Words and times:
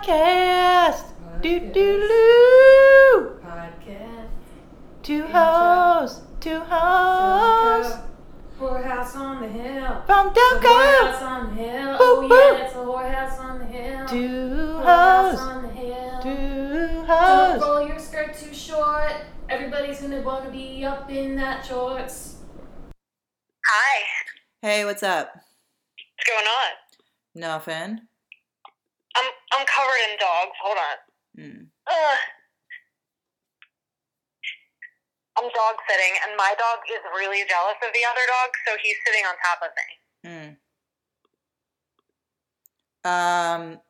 Podcast. 0.00 1.04
Do 1.42 1.60
do 1.60 1.70
do. 1.72 3.40
Podcast. 3.44 4.28
Two 5.02 5.24
hoes. 5.26 6.22
Two 6.40 6.60
hoes. 6.60 7.98
Whorehouse 8.58 9.14
on 9.16 9.42
the 9.42 9.48
hill. 9.48 10.02
From 10.06 10.28
The 10.32 10.40
whorehouse 10.40 11.18
Delco. 11.18 11.22
on 11.22 11.54
the 11.56 11.62
hill. 11.62 11.88
Boop, 11.92 11.98
Oh 12.00 12.28
boop. 12.30 12.58
yeah, 12.58 12.64
it's 12.64 12.74
a 12.74 12.78
whorehouse 12.78 13.38
on 13.40 13.58
the 13.58 13.64
hill. 13.66 14.06
Two 14.08 14.80
Whorehouse 14.82 15.30
hoes. 15.32 15.40
on 15.40 15.62
the 15.64 15.68
hill. 15.68 16.20
Two 16.22 16.88
Don't 16.88 17.06
hoes. 17.06 17.60
roll 17.62 17.86
your 17.88 17.98
skirt 17.98 18.34
too 18.34 18.54
short. 18.54 19.12
Everybody's 19.50 20.00
gonna 20.00 20.22
wanna 20.22 20.50
be 20.50 20.82
up 20.84 21.10
in 21.10 21.36
that 21.36 21.66
shorts. 21.66 22.36
Hi. 23.66 24.02
Hey, 24.62 24.84
what's 24.86 25.02
up? 25.02 25.28
What's 25.34 26.26
going 26.26 26.46
on? 26.46 26.70
Nothing. 27.34 28.00
I'm 29.52 29.66
covered 29.66 30.02
in 30.10 30.16
dogs. 30.18 30.56
Hold 30.62 30.78
on. 30.78 30.96
Ugh. 31.88 32.18
I'm 35.38 35.44
dog 35.44 35.76
sitting, 35.88 36.14
and 36.26 36.36
my 36.36 36.54
dog 36.58 36.78
is 36.90 37.00
really 37.16 37.44
jealous 37.48 37.76
of 37.82 37.92
the 37.94 38.04
other 38.10 38.26
dog, 38.28 38.50
so 38.66 38.76
he's 38.82 38.96
sitting 39.06 39.24
on 39.24 39.34
top 39.40 39.60
of 39.62 39.70
me. 39.78 39.88
Hmm. 40.26 40.50
Um, 43.02 43.80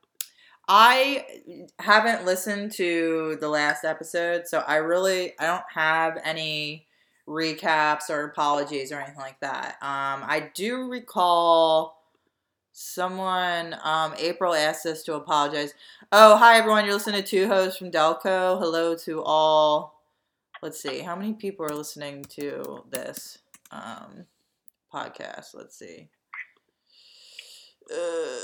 I 0.69 1.27
haven't 1.81 2.25
listened 2.25 2.71
to 2.73 3.37
the 3.41 3.49
last 3.49 3.85
episode, 3.85 4.47
so 4.47 4.63
I 4.67 4.77
really 4.77 5.33
I 5.41 5.47
don't 5.47 5.65
have 5.75 6.19
any 6.25 6.87
recaps 7.27 8.09
or 8.09 8.25
apologies 8.25 8.93
or 8.93 9.01
anything 9.01 9.19
like 9.19 9.41
that. 9.41 9.77
Um, 9.83 10.25
I 10.29 10.51
do 10.55 10.89
recall 10.89 12.00
someone 12.73 13.77
um 13.83 14.15
April 14.19 14.55
asked 14.55 14.87
us 14.87 15.03
to 15.05 15.15
apologize. 15.15 15.75
Oh, 16.13 16.37
hi 16.37 16.57
everyone, 16.59 16.85
you're 16.85 16.95
listening 16.95 17.23
to 17.23 17.29
two 17.29 17.47
hosts 17.49 17.79
from 17.79 17.91
Delco. 17.91 18.59
Hello 18.59 18.95
to 18.97 19.23
all. 19.23 20.01
Let's 20.63 20.81
see, 20.81 21.01
how 21.01 21.17
many 21.17 21.33
people 21.35 21.65
are 21.67 21.75
listening 21.75 22.25
to 22.37 22.85
this 22.91 23.39
um 23.71 24.25
podcast? 24.93 25.55
Let's 25.55 25.77
see. 25.79 26.09
Uh, 27.93 28.37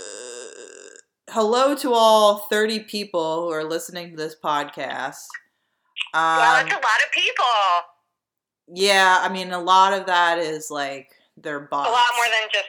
hello 1.30 1.74
to 1.76 1.92
all 1.92 2.38
30 2.50 2.80
people 2.80 3.42
who 3.42 3.50
are 3.52 3.62
listening 3.64 4.10
to 4.10 4.16
this 4.16 4.34
podcast. 4.34 5.22
wow, 6.12 6.60
Um, 6.60 6.66
that's 6.66 6.72
a 6.72 6.74
lot 6.74 6.82
of 7.06 7.12
people. 7.12 7.44
yeah, 8.74 9.18
I 9.22 9.28
mean, 9.28 9.52
a 9.52 9.60
lot 9.60 9.92
of 9.92 10.06
that 10.06 10.38
is 10.38 10.68
like 10.70 11.10
their 11.36 11.60
bots. 11.60 11.88
A 11.88 11.92
lot 11.92 12.06
more 12.16 12.24
than 12.24 12.48
just 12.52 12.64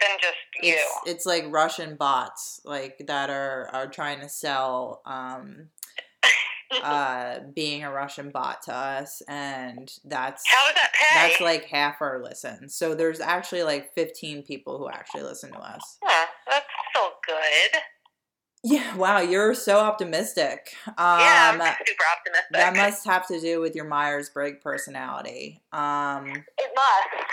than 0.00 0.18
just 0.20 0.36
you. 0.62 0.74
It's, 0.74 1.00
it's 1.06 1.26
like 1.26 1.44
Russian 1.48 1.96
bots, 1.96 2.60
like 2.64 3.02
that 3.06 3.30
are 3.30 3.68
are 3.72 3.86
trying 3.88 4.20
to 4.20 4.28
sell 4.28 5.02
um, 5.06 5.68
uh, 6.82 7.38
being 7.54 7.84
a 7.84 7.90
Russian 7.92 8.30
bot 8.30 8.62
to 8.62 8.74
us, 8.74 9.22
and 9.28 9.90
that's 10.04 10.44
How 10.46 10.66
does 10.66 10.74
that 10.74 10.92
pay? 10.92 11.28
that's 11.28 11.40
like 11.40 11.64
half 11.66 12.00
our 12.00 12.22
listens. 12.22 12.74
So 12.74 12.94
there's 12.94 13.20
actually 13.20 13.62
like 13.62 13.94
15 13.94 14.42
people 14.42 14.78
who 14.78 14.88
actually 14.88 15.22
listen 15.22 15.52
to 15.52 15.58
us. 15.58 15.98
Huh, 16.02 16.26
that's 16.48 16.66
still 16.90 17.10
good. 17.26 17.80
Yeah, 18.64 18.96
wow, 18.96 19.20
you're 19.20 19.54
so 19.54 19.78
optimistic. 19.78 20.74
Um, 20.88 20.94
yeah, 20.98 21.50
I'm 21.52 21.60
super 21.86 22.04
optimistic. 22.16 22.50
that 22.52 22.74
must 22.74 23.04
have 23.06 23.24
to 23.28 23.40
do 23.40 23.60
with 23.60 23.76
your 23.76 23.84
Myers 23.84 24.28
Briggs 24.30 24.58
personality. 24.60 25.62
Um, 25.72 26.26
It 26.58 26.70
must. 26.74 27.26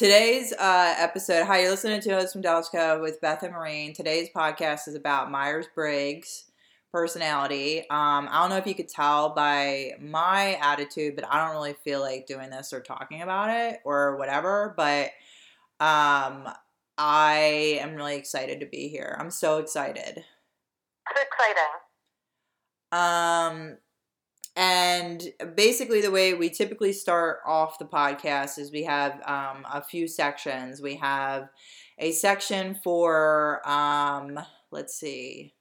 Today's 0.00 0.54
uh, 0.54 0.94
episode, 0.96 1.44
hi, 1.44 1.60
you're 1.60 1.70
listening 1.72 2.00
to 2.00 2.16
us 2.16 2.32
from 2.32 2.40
Delco 2.40 3.02
with 3.02 3.20
Beth 3.20 3.42
and 3.42 3.52
Maureen. 3.52 3.92
Today's 3.92 4.30
podcast 4.34 4.88
is 4.88 4.94
about 4.94 5.30
Myers 5.30 5.66
Briggs 5.74 6.46
personality. 6.90 7.80
Um, 7.80 8.26
I 8.30 8.40
don't 8.40 8.48
know 8.48 8.56
if 8.56 8.66
you 8.66 8.74
could 8.74 8.88
tell 8.88 9.34
by 9.34 9.90
my 10.00 10.54
attitude, 10.62 11.16
but 11.16 11.26
I 11.30 11.44
don't 11.44 11.54
really 11.54 11.74
feel 11.84 12.00
like 12.00 12.26
doing 12.26 12.48
this 12.48 12.72
or 12.72 12.80
talking 12.80 13.20
about 13.20 13.50
it 13.50 13.80
or 13.84 14.16
whatever. 14.16 14.72
But 14.74 15.10
um, 15.80 16.48
I 16.96 17.78
am 17.82 17.94
really 17.94 18.16
excited 18.16 18.60
to 18.60 18.66
be 18.66 18.88
here. 18.88 19.14
I'm 19.20 19.30
so 19.30 19.58
excited. 19.58 20.24
It's 21.10 21.20
exciting. 21.20 21.72
Um, 22.90 23.76
and 24.56 25.22
basically, 25.54 26.00
the 26.00 26.10
way 26.10 26.34
we 26.34 26.50
typically 26.50 26.92
start 26.92 27.38
off 27.46 27.78
the 27.78 27.84
podcast 27.84 28.58
is 28.58 28.72
we 28.72 28.84
have 28.84 29.14
um, 29.26 29.64
a 29.72 29.82
few 29.82 30.08
sections. 30.08 30.82
We 30.82 30.96
have 30.96 31.48
a 31.98 32.12
section 32.12 32.74
for, 32.82 33.66
um, 33.68 34.38
let's 34.70 34.94
see, 34.94 35.54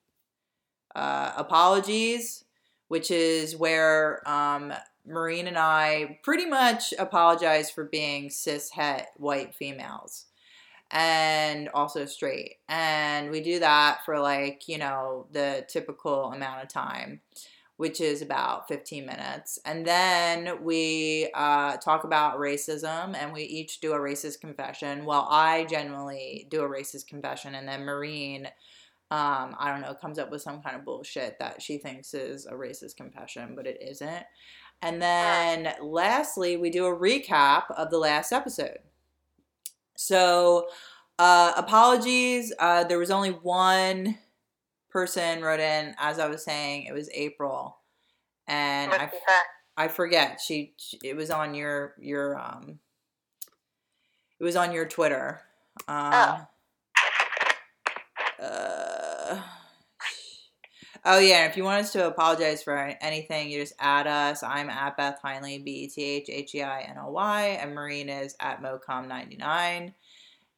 uh, 0.96 1.34
apologies, 1.38 2.46
which 2.88 3.12
is 3.12 3.56
where 3.56 4.28
um, 4.28 4.74
Maureen 5.06 5.48
and 5.48 5.58
I 5.58 6.20
pretty 6.24 6.46
much 6.46 6.94
apologize 6.98 7.70
for 7.70 7.84
being 7.86 8.30
cis 8.30 8.72
het 8.72 9.08
white 9.18 9.54
females 9.56 10.26
and 10.92 11.70
also 11.70 12.06
straight. 12.06 12.56
And 12.68 13.30
we 13.30 13.42
do 13.42 13.60
that 13.60 14.00
for 14.06 14.20
like, 14.20 14.68
you 14.68 14.78
know, 14.78 15.28
the 15.32 15.66
typical 15.68 16.32
amount 16.32 16.64
of 16.64 16.70
time, 16.70 17.22
which 17.80 18.02
is 18.02 18.22
about 18.22 18.68
15 18.68 19.06
minutes. 19.06 19.58
And 19.64 19.86
then 19.86 20.62
we 20.62 21.30
uh, 21.34 21.78
talk 21.78 22.04
about 22.04 22.38
racism 22.38 23.16
and 23.16 23.32
we 23.32 23.44
each 23.44 23.80
do 23.80 23.94
a 23.94 23.98
racist 23.98 24.42
confession. 24.42 25.06
Well, 25.06 25.26
I 25.32 25.64
generally 25.64 26.46
do 26.50 26.62
a 26.62 26.70
racist 26.70 27.08
confession, 27.08 27.56
and 27.56 27.66
then 27.66 27.86
Maureen. 27.86 28.48
Um, 29.12 29.56
I 29.58 29.72
don't 29.72 29.80
know, 29.80 29.94
comes 29.94 30.20
up 30.20 30.30
with 30.30 30.42
some 30.42 30.62
kind 30.62 30.76
of 30.76 30.84
bullshit 30.84 31.40
that 31.40 31.62
she 31.62 31.78
thinks 31.78 32.14
is 32.14 32.46
a 32.46 32.52
racist 32.52 32.98
confession, 32.98 33.54
but 33.56 33.66
it 33.66 33.82
isn't. 33.82 34.26
And 34.82 35.02
then 35.02 35.74
lastly, 35.82 36.58
we 36.58 36.70
do 36.70 36.86
a 36.86 36.96
recap 36.96 37.72
of 37.78 37.92
the 37.92 37.98
last 37.98 38.34
episode. 38.34 38.80
So, 39.96 40.68
uh, 41.18 41.54
apologies. 41.56 42.52
Uh, 42.60 42.84
there 42.84 43.00
was 43.00 43.10
only 43.10 43.32
one 43.32 44.18
person 44.90 45.42
wrote 45.42 45.60
in, 45.60 45.96
as 45.98 46.20
I 46.20 46.28
was 46.28 46.44
saying, 46.44 46.84
it 46.84 46.94
was 46.94 47.10
April, 47.14 47.78
and 48.48 48.92
What's 48.92 49.04
I. 49.04 49.12
I 49.80 49.88
forget. 49.88 50.42
She, 50.46 50.74
she 50.76 51.00
it 51.04 51.16
was 51.16 51.32
on 51.32 51.54
your 51.54 51.94
your 52.00 52.38
um, 52.38 52.80
it 54.38 54.44
was 54.44 54.58
on 54.58 54.74
your 54.74 54.86
Twitter. 54.86 55.40
Um, 55.88 56.46
uh, 58.42 59.42
oh 61.06 61.20
yeah, 61.20 61.46
if 61.46 61.56
you 61.56 61.64
want 61.64 61.82
us 61.82 61.94
to 61.94 62.08
apologize 62.08 62.62
for 62.62 62.78
anything, 63.02 63.50
you 63.50 63.62
just 63.62 63.74
add 63.80 64.06
us. 64.06 64.44
I'm 64.44 64.70
at 64.70 64.98
Beth 64.98 65.20
Heinley, 65.24 65.64
B 65.64 65.72
E 65.72 65.88
T 65.88 66.04
H 66.04 66.30
H 66.30 66.56
E 66.56 66.62
I 66.62 66.82
N 66.82 66.98
O 66.98 67.12
Y, 67.12 67.58
and 67.62 67.74
Maureen 67.74 68.10
is 68.10 68.36
at 68.42 68.62
Mocom99. 68.62 69.94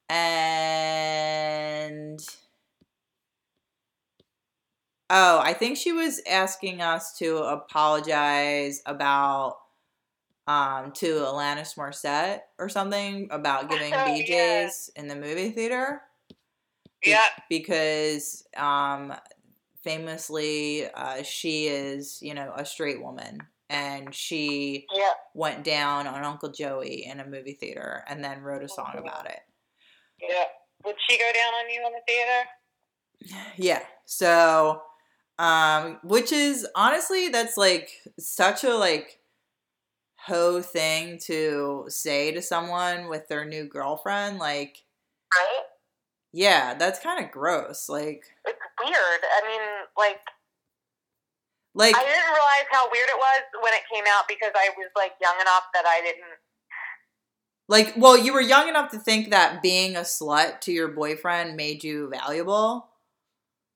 And 0.09 2.19
oh, 5.11 5.39
I 5.39 5.53
think 5.53 5.77
she 5.77 5.91
was 5.91 6.21
asking 6.27 6.81
us 6.81 7.15
to 7.19 7.37
apologize 7.37 8.81
about 8.85 9.57
um 10.47 10.91
to 10.93 11.05
Alanis 11.05 11.75
Morissette 11.77 12.39
or 12.57 12.67
something 12.67 13.27
about 13.29 13.69
giving 13.69 13.93
Oh, 13.93 13.97
BJ's 13.97 14.89
yeah. 14.95 15.01
in 15.01 15.07
the 15.07 15.15
movie 15.15 15.51
theater. 15.51 16.01
Be- 17.03 17.11
Yeah. 17.11 17.25
Because 17.49 18.43
um 18.57 19.13
famously 19.83 20.87
uh 20.91 21.21
she 21.23 21.67
is, 21.67 22.19
you 22.21 22.33
know, 22.33 22.53
a 22.55 22.65
straight 22.65 23.01
woman 23.03 23.39
and 23.69 24.13
she 24.15 24.87
Yeah. 24.93 25.13
went 25.35 25.63
down 25.63 26.07
on 26.07 26.23
Uncle 26.23 26.49
Joey 26.51 27.05
in 27.05 27.19
a 27.19 27.27
movie 27.27 27.53
theater 27.53 28.03
and 28.07 28.23
then 28.23 28.41
wrote 28.41 28.63
a 28.63 28.67
song 28.69 28.95
about 28.97 29.27
it. 29.27 29.39
Yeah. 30.19 30.45
Would 30.85 30.95
she 31.07 31.17
go 31.19 31.31
down 31.33 31.53
on 31.53 31.69
you 31.69 31.85
in 31.85 31.93
the 31.93 32.01
theater? 32.07 32.49
Yeah. 33.57 33.83
So 34.05 34.81
um 35.41 35.99
which 36.03 36.31
is 36.31 36.67
honestly 36.75 37.29
that's 37.29 37.57
like 37.57 37.89
such 38.19 38.63
a 38.63 38.75
like 38.75 39.19
hoe 40.25 40.61
thing 40.61 41.17
to 41.17 41.85
say 41.87 42.31
to 42.31 42.41
someone 42.41 43.09
with 43.09 43.27
their 43.27 43.43
new 43.45 43.65
girlfriend 43.65 44.37
like 44.37 44.77
Right. 45.33 45.63
yeah, 46.33 46.73
that's 46.73 46.99
kind 46.99 47.23
of 47.23 47.31
gross. 47.31 47.87
Like 47.89 48.23
It's 48.45 48.59
weird. 48.83 48.95
I 49.23 49.47
mean, 49.47 49.61
like, 49.97 50.19
like 51.73 51.95
I 51.95 51.99
didn't 51.99 52.25
realize 52.25 52.67
how 52.71 52.89
weird 52.91 53.07
it 53.09 53.17
was 53.17 53.41
when 53.61 53.73
it 53.73 53.81
came 53.93 54.03
out 54.09 54.27
because 54.27 54.51
I 54.55 54.69
was 54.77 54.89
like 54.95 55.13
young 55.21 55.35
enough 55.39 55.63
that 55.73 55.85
I 55.85 56.01
didn't. 56.01 56.39
Like, 57.69 57.93
well, 57.95 58.17
you 58.17 58.33
were 58.33 58.41
young 58.41 58.67
enough 58.67 58.91
to 58.91 58.99
think 58.99 59.29
that 59.29 59.61
being 59.61 59.95
a 59.95 60.01
slut 60.01 60.59
to 60.61 60.73
your 60.73 60.89
boyfriend 60.89 61.55
made 61.55 61.83
you 61.85 62.09
valuable. 62.09 62.89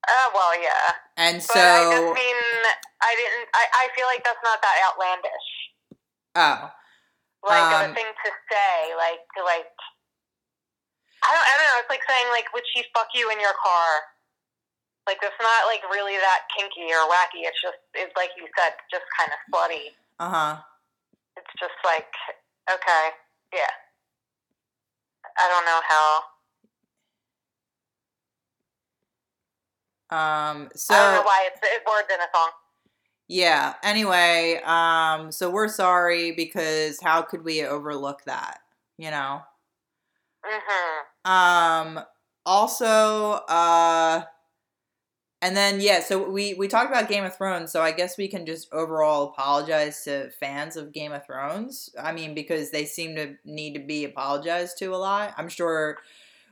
Uh, 0.06 0.28
well, 0.34 0.54
yeah. 0.62 0.86
And 1.18 1.42
But 1.42 1.58
I 1.58 1.82
just 1.90 2.14
mean, 2.14 2.40
I 3.02 3.12
didn't. 3.18 3.48
I, 3.54 3.64
I 3.74 3.86
feel 3.98 4.06
like 4.06 4.22
that's 4.24 4.42
not 4.46 4.62
that 4.62 4.78
outlandish. 4.86 5.48
oh, 6.38 6.70
Like 7.42 7.66
Um, 7.74 7.92
a 7.92 7.96
thing 7.96 8.06
to 8.06 8.30
say, 8.52 8.94
like 8.96 9.22
to 9.38 9.42
like. 9.44 9.70
I 11.26 11.30
don't. 11.34 11.42
I 11.46 11.54
don't 11.58 11.68
know. 11.74 11.80
It's 11.82 11.90
like 11.90 12.06
saying 12.06 12.28
like, 12.30 12.46
"Would 12.54 12.66
she 12.76 12.86
fuck 12.94 13.10
you 13.18 13.32
in 13.34 13.40
your 13.42 13.56
car?" 13.58 13.90
Like 15.10 15.18
it's 15.22 15.42
not 15.42 15.66
like 15.70 15.82
really 15.90 16.18
that 16.18 16.46
kinky 16.54 16.90
or 16.94 17.06
wacky. 17.10 17.46
It's 17.46 17.62
just 17.62 17.78
it's 17.94 18.14
like 18.18 18.30
you 18.38 18.46
said, 18.58 18.74
just 18.90 19.06
kind 19.18 19.30
of 19.34 19.40
slutty. 19.50 19.94
Uh 20.22 20.30
huh. 20.30 20.54
It's 21.38 21.54
just 21.58 21.78
like 21.86 22.10
okay, 22.70 23.06
yeah. 23.54 23.74
I 25.38 25.50
don't 25.50 25.66
know 25.66 25.82
how. 25.88 26.35
Um. 30.16 30.70
So 30.76 30.94
I 30.94 30.98
don't 30.98 31.14
know 31.16 31.24
why 31.24 31.50
it's, 31.52 31.60
it's 31.64 31.86
words 31.86 32.08
in 32.14 32.20
a 32.20 32.30
song. 32.36 32.52
yeah. 33.28 33.74
Anyway, 33.84 34.62
um. 34.66 35.32
So 35.32 35.50
we're 35.50 35.68
sorry 35.68 36.32
because 36.32 37.00
how 37.02 37.22
could 37.22 37.44
we 37.44 37.64
overlook 37.66 38.24
that? 38.26 38.60
You 38.98 39.12
know. 39.12 39.42
hmm 40.44 41.32
Um. 41.32 42.00
Also, 42.46 43.42
uh. 43.48 44.24
And 45.42 45.56
then 45.56 45.80
yeah, 45.80 46.00
so 46.02 46.28
we 46.30 46.56
we 46.56 46.68
talked 46.68 46.90
about 46.90 47.10
Game 47.10 47.24
of 47.24 47.36
Thrones, 47.36 47.72
so 47.72 47.82
I 47.82 47.92
guess 47.92 48.18
we 48.18 48.28
can 48.28 48.46
just 48.46 48.72
overall 48.74 49.26
apologize 49.30 50.04
to 50.06 50.32
fans 50.32 50.76
of 50.76 50.92
Game 50.92 51.12
of 51.12 51.26
Thrones. 51.26 51.90
I 52.02 52.14
mean, 52.14 52.34
because 52.34 52.72
they 52.72 52.86
seem 52.86 53.16
to 53.16 53.36
need 53.46 53.74
to 53.76 53.80
be 53.80 54.06
apologized 54.06 54.78
to 54.80 54.96
a 54.96 54.98
lot. 54.98 55.34
I'm 55.38 55.50
sure 55.50 56.00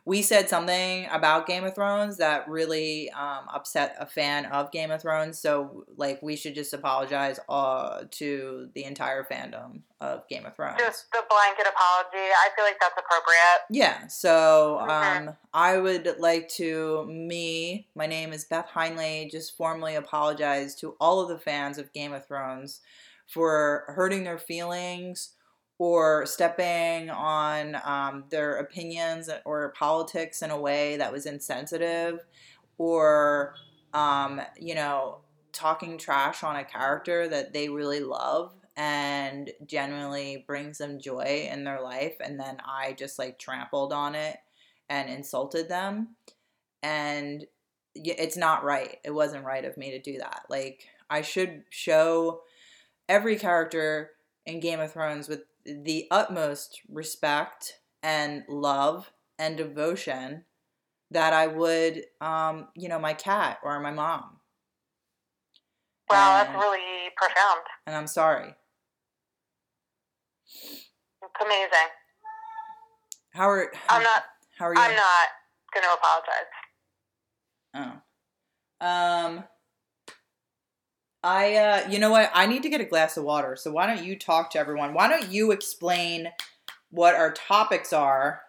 we 0.05 0.21
said 0.21 0.49
something 0.49 1.07
about 1.11 1.47
Game 1.47 1.63
of 1.63 1.75
Thrones 1.75 2.17
that 2.17 2.49
really 2.49 3.09
um, 3.11 3.45
upset 3.53 3.95
a 3.99 4.05
fan 4.05 4.45
of 4.47 4.71
Game 4.71 4.91
of 4.91 5.01
Thrones. 5.01 5.39
So 5.39 5.85
like, 5.95 6.21
we 6.21 6.35
should 6.35 6.55
just 6.55 6.73
apologize 6.73 7.39
uh, 7.47 8.03
to 8.11 8.69
the 8.75 8.83
entire 8.83 9.23
fandom 9.23 9.81
of 10.01 10.27
Game 10.27 10.45
of 10.45 10.55
Thrones. 10.55 10.77
Just 10.77 11.09
the 11.11 11.23
blanket 11.29 11.71
apology. 11.73 12.17
I 12.17 12.49
feel 12.53 12.65
like 12.65 12.79
that's 12.81 12.97
appropriate. 12.97 13.61
Yeah, 13.69 14.07
so 14.07 14.79
um, 14.81 15.37
I 15.53 15.77
would 15.77 16.15
like 16.19 16.49
to, 16.55 17.05
me, 17.05 17.87
my 17.95 18.05
name 18.05 18.33
is 18.33 18.43
Beth 18.43 18.67
Heinley, 18.73 19.31
just 19.31 19.55
formally 19.55 19.95
apologize 19.95 20.75
to 20.75 20.97
all 20.99 21.21
of 21.21 21.29
the 21.29 21.39
fans 21.39 21.77
of 21.77 21.93
Game 21.93 22.11
of 22.11 22.27
Thrones 22.27 22.81
for 23.25 23.85
hurting 23.87 24.25
their 24.25 24.37
feelings 24.37 25.29
or 25.79 26.25
stepping 26.25 27.09
on 27.09 27.77
um, 27.83 28.25
their 28.29 28.57
opinions 28.57 29.29
or 29.45 29.73
politics 29.77 30.41
in 30.41 30.51
a 30.51 30.59
way 30.59 30.97
that 30.97 31.11
was 31.11 31.25
insensitive 31.25 32.19
or, 32.77 33.55
um, 33.93 34.41
you 34.57 34.75
know, 34.75 35.19
talking 35.51 35.97
trash 35.97 36.43
on 36.43 36.55
a 36.55 36.63
character 36.63 37.27
that 37.27 37.53
they 37.53 37.69
really 37.69 37.99
love 37.99 38.53
and 38.75 39.51
genuinely 39.67 40.43
brings 40.47 40.79
them 40.79 40.99
joy 40.99 41.47
in 41.51 41.63
their 41.63 41.81
life 41.81 42.15
and 42.19 42.39
then 42.39 42.57
I 42.65 42.93
just 42.93 43.19
like 43.19 43.37
trampled 43.37 43.93
on 43.93 44.15
it 44.15 44.37
and 44.89 45.09
insulted 45.09 45.69
them 45.69 46.15
and 46.81 47.45
it's 47.95 48.37
not 48.37 48.63
right. 48.63 48.97
It 49.05 49.13
wasn't 49.13 49.45
right 49.45 49.63
of 49.63 49.77
me 49.77 49.91
to 49.91 49.99
do 49.99 50.17
that. 50.17 50.41
Like 50.49 50.87
I 51.09 51.21
should 51.21 51.63
show 51.69 52.41
every 53.07 53.35
character 53.35 54.11
in 54.45 54.59
Game 54.59 54.79
of 54.79 54.91
Thrones 54.91 55.29
with 55.29 55.43
the 55.65 56.07
utmost 56.11 56.81
respect 56.89 57.79
and 58.01 58.43
love 58.49 59.11
and 59.39 59.55
devotion 59.57 60.43
that 61.11 61.33
I 61.33 61.47
would 61.47 62.03
um, 62.21 62.67
you 62.75 62.89
know, 62.89 62.99
my 62.99 63.13
cat 63.13 63.59
or 63.63 63.79
my 63.79 63.91
mom. 63.91 64.37
Wow, 66.09 66.39
And- 66.39 66.49
that's 66.49 66.63
really 66.63 67.09
profound. 67.15 67.61
and 67.87 67.95
I'm 67.95 68.07
sorry. 68.07 68.55
It's 70.45 71.41
amazing. 71.41 71.89
How 73.31 73.49
are 73.49 73.71
how, 73.73 73.97
I'm 73.97 74.03
not. 74.03 74.23
how 74.57 74.65
are 74.67 74.75
you? 74.75 74.81
I'm 74.81 74.95
not 74.95 75.27
going 75.73 75.83
to 75.83 75.93
apologize. 75.93 76.49
Oh. 78.81 78.85
Um 78.85 79.43
I 81.23 81.55
uh 81.55 81.89
you 81.89 81.99
know 81.99 82.11
what? 82.11 82.29
I 82.33 82.45
need 82.45 82.63
to 82.63 82.69
get 82.69 82.81
a 82.81 82.85
glass 82.85 83.15
of 83.15 83.23
water. 83.23 83.55
So 83.55 83.71
why 83.71 83.87
don't 83.87 84.03
you 84.03 84.17
talk 84.17 84.51
to 84.51 84.59
everyone? 84.59 84.93
Why 84.93 85.07
don't 85.07 85.29
you 85.31 85.51
explain 85.51 86.27
what 86.91 87.15
our 87.15 87.31
topics 87.31 87.93
are? 87.93 88.41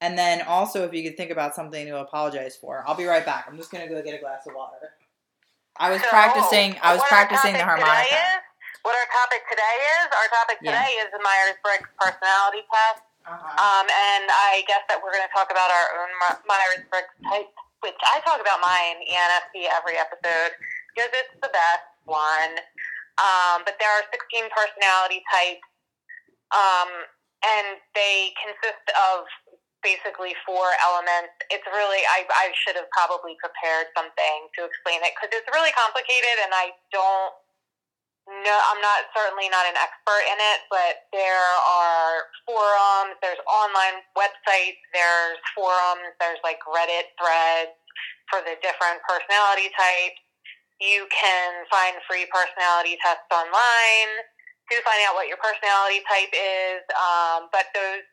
And 0.00 0.18
then 0.18 0.42
also 0.42 0.84
if 0.84 0.92
you 0.92 1.02
could 1.02 1.16
think 1.16 1.30
about 1.30 1.54
something 1.54 1.86
to 1.86 1.98
apologize 2.00 2.56
for. 2.56 2.84
I'll 2.86 2.98
be 2.98 3.06
right 3.06 3.24
back. 3.24 3.46
I'm 3.48 3.56
just 3.56 3.70
going 3.70 3.86
to 3.86 3.88
go 3.88 4.02
get 4.02 4.12
a 4.12 4.20
glass 4.20 4.44
of 4.46 4.52
water. 4.54 4.92
I 5.78 5.88
was 5.90 6.02
So, 6.02 6.08
practicing 6.08 6.76
I 6.82 6.92
was 6.92 7.02
practicing 7.08 7.54
the 7.54 7.64
harmonica. 7.64 7.88
Today 8.04 8.12
is, 8.12 8.42
what 8.82 8.92
our 8.92 9.08
topic 9.16 9.42
today 9.48 9.76
is, 10.02 10.06
our 10.12 10.28
topic 10.28 10.58
Yeah. 10.60 10.76
today 10.76 10.90
is 11.00 11.08
the 11.14 11.22
Myers 11.24 11.56
Briggs 11.64 11.88
personality 11.96 12.66
test. 12.68 13.00
Uh-huh. 13.24 13.40
Um, 13.56 13.86
and 13.88 14.28
I 14.28 14.60
guess 14.68 14.84
that 14.92 15.00
we're 15.00 15.14
going 15.14 15.24
to 15.24 15.32
talk 15.32 15.48
about 15.48 15.70
our 15.72 15.86
own 16.04 16.10
Myers 16.44 16.84
Briggs 16.92 17.14
type, 17.24 17.48
which 17.80 17.96
I 18.04 18.20
talk 18.28 18.42
about 18.44 18.60
mine, 18.60 19.00
ENFP, 19.08 19.64
every 19.72 19.96
episode 19.96 20.52
because 20.94 21.10
it's 21.12 21.34
the 21.42 21.50
best 21.50 21.90
one. 22.06 22.62
Um, 23.18 23.62
but 23.66 23.78
there 23.78 23.90
are 23.90 24.02
16 24.10 24.50
personality 24.50 25.22
types, 25.30 25.66
um, 26.50 26.90
and 27.42 27.78
they 27.94 28.34
consist 28.38 28.86
of 28.94 29.26
basically 29.82 30.34
four 30.42 30.66
elements. 30.82 31.34
It's 31.52 31.66
really, 31.70 32.02
I, 32.10 32.24
I 32.30 32.50
should 32.56 32.74
have 32.74 32.88
probably 32.90 33.38
prepared 33.38 33.92
something 33.94 34.38
to 34.58 34.66
explain 34.66 35.04
it 35.04 35.14
because 35.14 35.30
it's 35.30 35.46
really 35.52 35.70
complicated 35.76 36.42
and 36.42 36.50
I 36.56 36.72
don't 36.90 37.34
no, 38.24 38.56
I'm 38.72 38.80
not 38.80 39.04
certainly 39.12 39.52
not 39.52 39.68
an 39.68 39.76
expert 39.76 40.24
in 40.24 40.38
it, 40.40 40.60
but 40.72 41.04
there 41.12 41.52
are 41.60 42.24
forums, 42.48 43.20
there's 43.20 43.40
online 43.44 44.00
websites, 44.16 44.80
there's 44.96 45.36
forums, 45.52 46.08
there's 46.16 46.40
like 46.40 46.56
Reddit 46.64 47.12
threads 47.20 47.76
for 48.32 48.40
the 48.40 48.56
different 48.64 49.04
personality 49.04 49.68
types. 49.76 50.23
You 50.80 51.06
can 51.10 51.64
find 51.70 51.96
free 52.08 52.26
personality 52.30 52.98
tests 52.98 53.30
online 53.30 54.10
to 54.70 54.80
find 54.82 55.00
out 55.06 55.14
what 55.14 55.28
your 55.28 55.38
personality 55.38 56.02
type 56.08 56.32
is. 56.32 56.82
Um, 56.94 57.52
but 57.52 57.70
those 57.74 58.04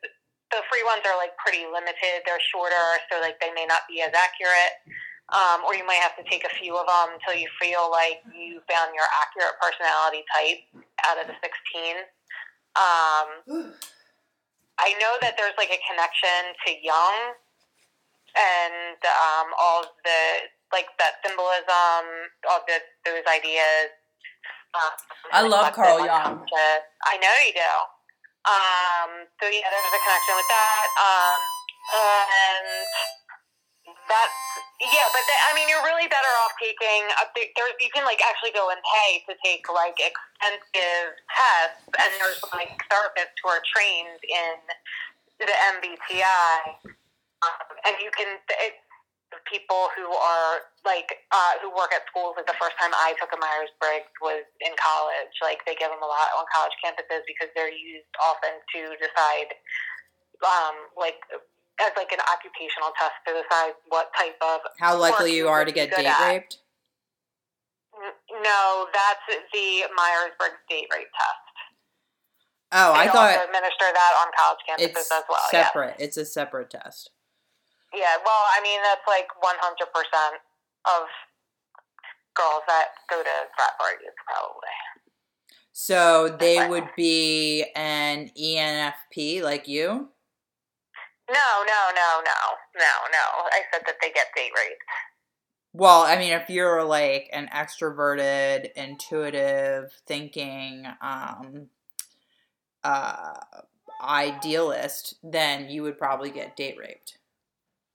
the 0.52 0.60
free 0.68 0.84
ones 0.84 1.00
are 1.08 1.16
like 1.16 1.32
pretty 1.40 1.64
limited. 1.64 2.22
They're 2.28 2.42
shorter, 2.52 3.00
so 3.08 3.24
like 3.24 3.40
they 3.40 3.50
may 3.56 3.64
not 3.64 3.88
be 3.88 4.04
as 4.04 4.12
accurate 4.12 4.76
um, 5.32 5.64
or 5.64 5.74
you 5.74 5.86
might 5.88 6.00
have 6.04 6.12
to 6.20 6.24
take 6.28 6.44
a 6.44 6.52
few 6.60 6.76
of 6.76 6.84
them 6.84 7.16
until 7.16 7.40
you 7.40 7.48
feel 7.56 7.88
like 7.88 8.20
you 8.36 8.60
found 8.68 8.92
your 8.92 9.08
accurate 9.08 9.56
personality 9.56 10.22
type 10.28 10.60
out 11.08 11.16
of 11.16 11.26
the 11.26 11.36
16. 11.40 12.04
Um, 12.76 13.72
I 14.76 14.92
know 15.00 15.16
that 15.24 15.40
there's 15.40 15.56
like 15.56 15.72
a 15.72 15.80
connection 15.88 16.52
to 16.66 16.70
Jung 16.84 17.16
and 18.36 19.00
um, 19.08 19.48
all 19.56 19.88
the 20.04 20.22
like 20.72 20.88
that 20.98 21.20
symbolism, 21.24 22.02
all 22.48 22.64
the, 22.66 22.80
those 23.04 23.24
ideas. 23.28 23.92
Um, 24.72 24.92
I 25.32 25.40
love 25.44 25.72
Carl 25.76 26.00
Jung. 26.00 26.44
I 27.04 27.14
know 27.20 27.34
you 27.44 27.52
do. 27.52 27.72
Um, 28.42 29.28
so 29.38 29.46
yeah, 29.46 29.68
there's 29.68 29.92
a 29.94 30.02
connection 30.02 30.34
with 30.34 30.50
that. 30.50 30.86
Um, 30.98 31.38
and 31.92 32.66
that's 34.08 34.40
yeah, 34.82 35.06
but 35.14 35.22
the, 35.30 35.36
I 35.46 35.54
mean, 35.54 35.70
you're 35.70 35.84
really 35.86 36.10
better 36.10 36.32
off 36.42 36.54
taking. 36.58 37.06
A, 37.22 37.30
big- 37.38 37.54
there's 37.54 37.76
you 37.78 37.90
can 37.94 38.02
like 38.02 38.18
actually 38.18 38.50
go 38.50 38.70
and 38.70 38.80
pay 38.82 39.22
to 39.30 39.38
take 39.46 39.62
like 39.70 39.94
extensive 39.94 41.14
tests, 41.30 41.86
and 41.86 42.10
there's 42.18 42.42
like 42.50 42.74
therapists 42.90 43.38
who 43.44 43.48
are 43.52 43.62
trained 43.62 44.18
in 44.26 44.58
the 45.38 45.54
MBTI, 45.78 46.82
um, 47.46 47.66
and 47.86 47.94
you 48.02 48.10
can. 48.10 48.42
It's 48.66 48.82
people 49.48 49.88
who 49.96 50.08
are 50.08 50.66
like 50.84 51.26
uh, 51.30 51.60
who 51.60 51.70
work 51.72 51.92
at 51.94 52.04
schools. 52.08 52.34
Like 52.36 52.48
the 52.48 52.58
first 52.58 52.76
time 52.76 52.92
I 52.92 53.14
took 53.18 53.32
a 53.32 53.38
Myers 53.38 53.72
Briggs 53.80 54.12
was 54.20 54.44
in 54.60 54.72
college. 54.78 55.34
Like 55.40 55.64
they 55.64 55.76
give 55.76 55.90
them 55.90 56.02
a 56.02 56.10
lot 56.10 56.28
on 56.36 56.44
college 56.52 56.74
campuses 56.80 57.24
because 57.24 57.48
they're 57.56 57.72
used 57.72 58.10
often 58.20 58.52
to 58.76 58.80
decide, 59.00 59.56
um, 60.44 60.76
like 60.96 61.20
as 61.80 61.92
like 61.96 62.12
an 62.12 62.22
occupational 62.28 62.92
test 62.96 63.16
to 63.24 63.32
decide 63.32 63.74
what 63.88 64.12
type 64.14 64.36
of 64.40 64.60
How 64.78 64.96
likely 64.98 65.34
you 65.34 65.48
are 65.48 65.64
to 65.64 65.72
get 65.72 65.90
date 65.90 66.06
at. 66.06 66.20
raped? 66.22 66.58
No, 68.42 68.86
that's 68.92 69.24
the 69.52 69.68
Myers 69.94 70.34
Briggs 70.38 70.62
date 70.68 70.88
rape 70.90 71.12
test. 71.12 71.52
Oh, 72.72 72.94
I 72.94 73.06
thought 73.06 73.36
administer 73.44 73.84
that 73.92 74.12
on 74.24 74.32
college 74.32 74.62
campuses 74.64 75.12
as 75.12 75.24
well. 75.28 75.38
Separate. 75.50 75.96
It's 75.98 76.16
a 76.16 76.24
separate 76.24 76.70
test. 76.70 77.10
Yeah. 77.94 78.16
Well, 78.24 78.44
I 78.56 78.60
mean 78.62 78.80
that's 78.82 79.06
like 79.06 79.28
100 79.40 79.92
percent 79.92 80.40
of 80.86 81.06
girls 82.34 82.62
that 82.66 82.88
go 83.08 83.22
to 83.22 83.34
frat 83.56 83.76
parties 83.78 84.14
probably. 84.26 84.76
So 85.72 86.28
they 86.28 86.58
Right. 86.58 86.70
would 86.70 86.88
be 86.96 87.64
an 87.74 88.30
ENFP 88.36 89.42
like 89.42 89.66
you? 89.68 90.10
No, 91.30 91.64
no, 91.64 91.90
no, 91.94 92.20
no, 92.24 92.38
no, 92.76 93.08
no. 93.10 93.48
I 93.50 93.62
said 93.72 93.82
that 93.86 93.96
they 94.02 94.10
get 94.12 94.26
date 94.36 94.52
raped. 94.54 94.82
Well, 95.72 96.02
I 96.02 96.16
mean, 96.18 96.32
if 96.34 96.50
you're 96.50 96.84
like 96.84 97.30
an 97.32 97.48
extroverted, 97.54 98.72
intuitive, 98.74 99.92
thinking, 100.06 100.86
um, 101.00 101.70
uh, 102.84 103.34
idealist, 104.02 105.14
then 105.22 105.70
you 105.70 105.82
would 105.84 105.96
probably 105.96 106.30
get 106.30 106.56
date 106.56 106.76
raped. 106.78 107.16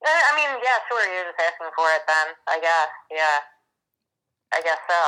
Eh, 0.06 0.10
I 0.10 0.32
mean, 0.36 0.50
yeah, 0.62 0.78
sure. 0.88 1.02
You're 1.14 1.26
just 1.26 1.40
asking 1.42 1.72
for 1.76 1.90
it 1.96 2.04
then. 2.08 2.28
I 2.48 2.60
guess. 2.60 2.90
Yeah. 3.12 3.40
I 4.54 4.62
guess 4.62 4.78
so. 4.88 5.02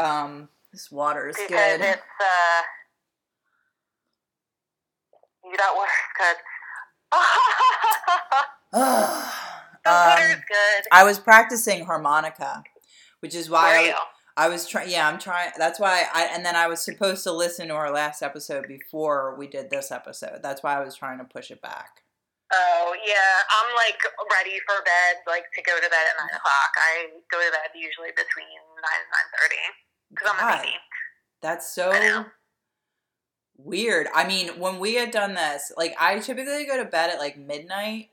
Um, 0.00 0.48
this 0.72 0.90
water 0.90 1.28
is 1.28 1.36
Because 1.36 1.48
good. 1.78 1.80
it's 1.80 2.02
uh, 2.20 2.62
you 5.44 5.56
that 5.56 5.74
water's 5.74 6.12
good. 6.18 6.36
the 9.84 9.90
water's 9.90 10.34
um, 10.34 10.42
good. 10.48 10.84
I 10.92 11.04
was 11.04 11.18
practicing 11.18 11.84
harmonica, 11.84 12.62
which 13.20 13.34
is 13.34 13.50
why 13.50 13.92
I? 13.92 13.94
I 14.36 14.48
was 14.48 14.66
trying. 14.66 14.90
Yeah, 14.90 15.08
I'm 15.08 15.18
trying. 15.18 15.50
That's 15.58 15.80
why 15.80 16.04
I. 16.12 16.24
And 16.24 16.44
then 16.44 16.56
I 16.56 16.66
was 16.66 16.80
supposed 16.80 17.24
to 17.24 17.32
listen 17.32 17.68
to 17.68 17.74
our 17.74 17.92
last 17.92 18.22
episode 18.22 18.66
before 18.68 19.36
we 19.36 19.46
did 19.46 19.70
this 19.70 19.90
episode. 19.90 20.40
That's 20.42 20.62
why 20.62 20.76
I 20.76 20.84
was 20.84 20.94
trying 20.94 21.18
to 21.18 21.24
push 21.24 21.50
it 21.50 21.60
back. 21.62 22.02
Oh 22.52 22.94
yeah, 23.06 23.14
I'm 23.48 23.74
like 23.76 24.00
ready 24.32 24.58
for 24.66 24.82
bed, 24.84 25.22
like 25.26 25.44
to 25.54 25.62
go 25.62 25.76
to 25.76 25.82
bed 25.82 26.06
at 26.10 26.18
nine 26.18 26.36
o'clock. 26.36 26.72
I 26.76 27.06
go 27.30 27.38
to 27.38 27.50
bed 27.50 27.70
usually 27.74 28.10
between 28.10 28.58
nine 28.82 29.00
and 29.00 29.10
nine 29.12 29.30
thirty 29.38 29.62
because 30.10 30.32
I'm 30.32 30.48
a 30.48 30.62
baby. 30.62 30.76
That's 31.42 31.78
I 31.78 31.90
so 32.00 32.24
weird. 33.56 34.08
I 34.14 34.26
mean, 34.26 34.48
when 34.58 34.80
we 34.80 34.94
had 34.94 35.12
done 35.12 35.34
this, 35.34 35.72
like 35.76 35.94
I 36.00 36.18
typically 36.18 36.64
go 36.66 36.76
to 36.76 36.90
bed 36.90 37.10
at 37.10 37.20
like 37.20 37.38
midnight, 37.38 38.10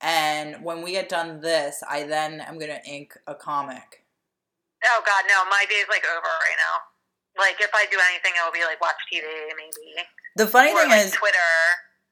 and 0.00 0.64
when 0.64 0.82
we 0.82 0.94
had 0.94 1.08
done 1.08 1.40
this, 1.40 1.82
I 1.88 2.04
then 2.04 2.40
am 2.40 2.58
gonna 2.58 2.80
ink 2.86 3.14
a 3.26 3.34
comic. 3.34 4.04
Oh 4.84 5.02
god, 5.04 5.24
no, 5.28 5.48
my 5.50 5.64
day's 5.68 5.88
like 5.88 6.04
over 6.04 6.26
right 6.26 6.58
now. 6.58 6.90
Like 7.38 7.60
if 7.60 7.70
I 7.74 7.86
do 7.90 7.98
anything, 8.10 8.32
it 8.36 8.44
will 8.44 8.52
be 8.52 8.64
like 8.64 8.80
watch 8.80 8.96
TV 9.12 9.22
maybe, 9.56 10.02
The 10.36 10.46
funny 10.46 10.72
or 10.72 10.80
thing 10.80 10.90
like 10.90 11.06
is, 11.06 11.12
Twitter. 11.12 11.38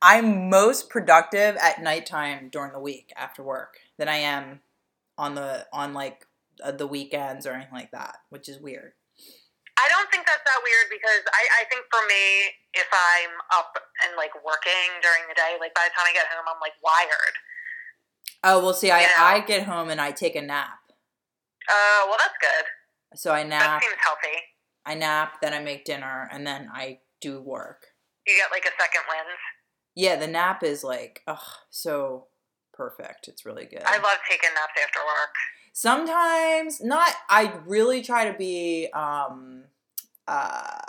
I'm 0.00 0.48
most 0.48 0.90
productive 0.90 1.56
at 1.56 1.82
nighttime 1.82 2.50
during 2.50 2.72
the 2.72 2.80
week 2.80 3.12
after 3.16 3.42
work 3.42 3.78
than 3.98 4.08
I 4.08 4.16
am 4.16 4.60
on 5.16 5.34
the 5.34 5.66
on 5.72 5.92
like 5.92 6.26
uh, 6.62 6.72
the 6.72 6.86
weekends 6.86 7.46
or 7.46 7.52
anything 7.52 7.74
like 7.74 7.90
that, 7.90 8.16
which 8.30 8.48
is 8.48 8.60
weird. 8.60 8.92
I 9.78 9.86
don't 9.88 10.10
think 10.10 10.26
that's 10.26 10.42
that 10.42 10.60
weird 10.62 10.90
because 10.90 11.22
I, 11.30 11.62
I 11.62 11.64
think 11.70 11.86
for 11.86 12.02
me, 12.06 12.50
if 12.74 12.90
I'm 12.90 13.30
up 13.54 13.78
and 14.06 14.16
like 14.16 14.34
working 14.42 14.90
during 15.02 15.22
the 15.28 15.34
day, 15.34 15.54
like 15.60 15.74
by 15.74 15.86
the 15.86 15.94
time 15.94 16.06
I 16.10 16.12
get 16.12 16.26
home, 16.26 16.46
I'm 16.50 16.60
like 16.60 16.74
wired. 16.82 17.34
Oh 18.42 18.62
well, 18.62 18.74
see, 18.74 18.90
I. 18.90 19.06
I 19.18 19.40
get 19.40 19.64
home 19.64 19.90
and 19.90 20.00
I 20.00 20.10
take 20.10 20.36
a 20.36 20.42
nap. 20.42 20.77
Uh, 21.68 22.06
well, 22.06 22.16
that's 22.18 22.34
good. 22.40 23.18
So 23.18 23.32
I 23.32 23.42
nap. 23.42 23.60
That 23.60 23.82
seems 23.82 23.94
healthy. 24.02 24.38
I 24.86 24.94
nap, 24.94 25.40
then 25.42 25.52
I 25.52 25.60
make 25.60 25.84
dinner, 25.84 26.28
and 26.32 26.46
then 26.46 26.70
I 26.72 27.00
do 27.20 27.40
work. 27.40 27.88
You 28.26 28.34
get 28.36 28.50
like 28.50 28.64
a 28.64 28.70
second 28.80 29.02
wind. 29.08 29.36
Yeah, 29.94 30.16
the 30.16 30.26
nap 30.26 30.62
is 30.62 30.82
like, 30.82 31.22
ugh, 31.26 31.38
so 31.68 32.28
perfect. 32.72 33.28
It's 33.28 33.44
really 33.44 33.66
good. 33.66 33.82
I 33.84 33.96
love 33.96 34.18
taking 34.30 34.50
naps 34.54 34.72
after 34.82 35.00
work. 35.00 35.34
Sometimes 35.72 36.80
not. 36.82 37.12
I 37.28 37.54
really 37.66 38.02
try 38.02 38.30
to 38.30 38.38
be, 38.38 38.88
um, 38.94 39.64
uh, 40.26 40.80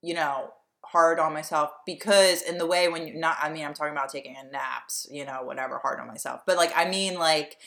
you 0.00 0.14
know, 0.14 0.52
hard 0.84 1.20
on 1.20 1.32
myself 1.32 1.70
because 1.86 2.42
in 2.42 2.58
the 2.58 2.66
way 2.66 2.88
when 2.88 3.06
you're 3.06 3.18
not. 3.18 3.36
I 3.40 3.50
mean, 3.50 3.64
I'm 3.64 3.74
talking 3.74 3.92
about 3.92 4.10
taking 4.10 4.36
a 4.36 4.50
naps. 4.50 5.06
You 5.10 5.24
know, 5.24 5.42
whatever, 5.42 5.78
hard 5.78 6.00
on 6.00 6.08
myself. 6.08 6.40
But 6.46 6.56
like, 6.56 6.72
I 6.74 6.88
mean, 6.88 7.14
like. 7.18 7.58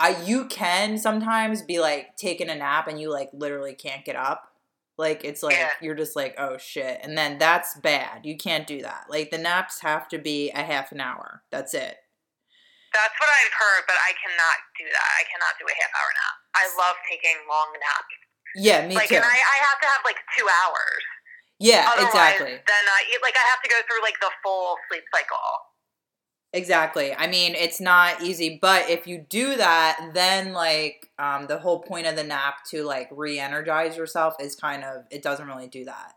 I 0.00 0.16
you 0.24 0.46
can 0.46 0.96
sometimes 0.98 1.60
be 1.62 1.78
like 1.78 2.16
taking 2.16 2.48
a 2.48 2.54
nap 2.54 2.88
and 2.88 2.98
you 3.00 3.12
like 3.12 3.28
literally 3.32 3.74
can't 3.74 4.04
get 4.04 4.16
up. 4.16 4.48
Like 4.96 5.24
it's 5.24 5.42
like 5.42 5.56
Yeah. 5.56 5.68
you're 5.80 5.94
just 5.94 6.16
like 6.16 6.34
oh 6.38 6.56
shit, 6.56 7.00
and 7.02 7.16
then 7.16 7.36
that's 7.38 7.76
bad. 7.78 8.24
You 8.24 8.36
can't 8.36 8.66
do 8.66 8.80
that. 8.82 9.04
Like 9.08 9.30
the 9.30 9.38
naps 9.38 9.80
have 9.82 10.08
to 10.08 10.18
be 10.18 10.50
a 10.50 10.62
half 10.64 10.90
an 10.90 11.00
hour. 11.00 11.42
That's 11.52 11.74
it. 11.74 11.96
That's 12.90 13.14
what 13.20 13.30
I've 13.30 13.54
heard, 13.54 13.82
but 13.86 13.94
I 14.02 14.10
cannot 14.18 14.58
do 14.74 14.84
that. 14.90 15.10
I 15.20 15.24
cannot 15.30 15.54
do 15.60 15.64
a 15.68 15.76
half 15.78 15.92
hour 15.94 16.10
nap. 16.10 16.36
I 16.58 16.64
love 16.74 16.96
taking 17.06 17.38
long 17.46 17.70
naps. 17.78 18.16
Yeah, 18.58 18.82
me 18.82 18.98
like, 18.98 19.06
too. 19.08 19.14
and 19.14 19.24
I, 19.24 19.38
I 19.38 19.56
have 19.62 19.78
to 19.78 19.86
have 19.86 20.02
like 20.02 20.18
two 20.34 20.42
hours. 20.48 21.02
yeah, 21.62 21.86
Otherwise, 21.86 22.10
exactly. 22.10 22.54
then 22.66 22.84
I 22.90 23.00
like 23.22 23.38
I 23.38 23.46
have 23.54 23.62
to 23.62 23.70
go 23.70 23.78
through 23.86 24.02
like 24.02 24.18
the 24.18 24.32
full 24.42 24.74
sleep 24.90 25.04
cycle. 25.14 25.69
Exactly. 26.52 27.14
I 27.14 27.28
mean, 27.28 27.54
it's 27.54 27.80
not 27.80 28.22
easy, 28.22 28.58
but 28.60 28.90
if 28.90 29.06
you 29.06 29.24
do 29.28 29.56
that, 29.56 30.10
then 30.14 30.52
like 30.52 31.08
um, 31.18 31.46
the 31.46 31.58
whole 31.58 31.80
point 31.80 32.06
of 32.08 32.16
the 32.16 32.24
nap 32.24 32.64
to 32.70 32.82
like 32.82 33.08
re-energize 33.12 33.96
yourself 33.96 34.34
is 34.40 34.56
kind 34.56 34.82
of 34.82 35.04
it 35.10 35.22
doesn't 35.22 35.46
really 35.46 35.68
do 35.68 35.84
that. 35.84 36.14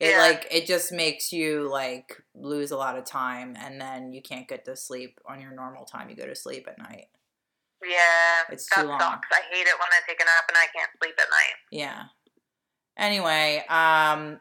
It 0.00 0.10
Yeah. 0.12 0.18
like 0.20 0.46
it 0.50 0.66
just 0.66 0.90
makes 0.90 1.32
you 1.32 1.68
like 1.70 2.16
lose 2.34 2.70
a 2.70 2.78
lot 2.78 2.96
of 2.96 3.04
time, 3.04 3.56
and 3.58 3.78
then 3.80 4.12
you 4.12 4.22
can't 4.22 4.48
get 4.48 4.64
to 4.64 4.74
sleep 4.76 5.20
on 5.28 5.40
your 5.40 5.50
normal 5.52 5.84
time 5.84 6.08
you 6.08 6.16
go 6.16 6.26
to 6.26 6.34
sleep 6.36 6.66
at 6.66 6.78
night. 6.78 7.08
Yeah, 7.84 8.42
It's 8.50 8.66
too 8.70 8.82
long. 8.84 8.98
sucks. 8.98 9.28
I 9.30 9.40
hate 9.54 9.66
it 9.66 9.74
when 9.78 9.88
I 9.92 10.00
take 10.08 10.20
a 10.20 10.24
nap 10.24 10.44
and 10.48 10.56
I 10.56 10.66
can't 10.74 10.90
sleep 11.00 11.14
at 11.20 11.28
night. 11.30 11.54
Yeah. 11.70 12.04
Anyway, 12.96 13.64
um, 13.68 14.40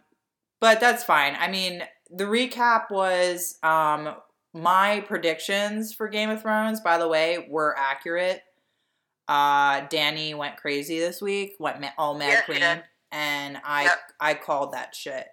but 0.59 0.79
that's 0.79 1.03
fine. 1.03 1.35
I 1.37 1.47
mean, 1.49 1.83
the 2.09 2.23
recap 2.23 2.89
was 2.89 3.57
um 3.61 4.15
my 4.57 5.01
predictions 5.07 5.93
for 5.93 6.07
Game 6.07 6.29
of 6.29 6.41
Thrones, 6.41 6.81
by 6.81 6.97
the 6.97 7.07
way, 7.07 7.45
were 7.49 7.75
accurate. 7.77 8.43
Uh, 9.27 9.81
Dany 9.87 10.35
went 10.35 10.57
crazy 10.57 10.99
this 10.99 11.21
week, 11.21 11.55
went 11.59 11.81
ma- 11.81 11.89
all 11.97 12.17
mad 12.17 12.29
Yes, 12.29 12.45
she 12.45 12.51
queen, 12.53 12.83
and 13.11 13.57
I 13.63 13.83
Yep. 13.83 13.99
I 14.19 14.33
called 14.33 14.71
that 14.73 14.95
shit. 14.95 15.27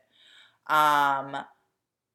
Um, 0.67 1.37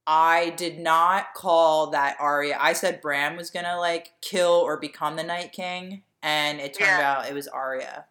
I 0.05 0.53
did 0.57 0.79
not 0.79 1.33
call 1.33 1.87
that 1.91 2.17
Arya. 2.19 2.57
I 2.59 2.73
said 2.73 2.99
Bran 3.01 3.37
was 3.37 3.49
gonna 3.49 3.77
like 3.77 4.13
kill 4.21 4.51
or 4.51 4.75
become 4.77 5.15
the 5.15 5.23
Night 5.23 5.51
King, 5.53 6.03
and 6.21 6.59
it 6.59 6.73
turned 6.73 6.89
Yeah. 6.99 7.11
out 7.19 7.27
it 7.29 7.33
was 7.33 7.47
Arya. 7.47 8.05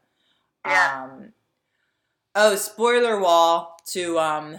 Yeah. 0.64 1.02
Um, 1.04 1.32
oh, 2.34 2.54
spoiler 2.56 3.18
wall 3.20 3.80
to 3.86 4.18
um, 4.18 4.58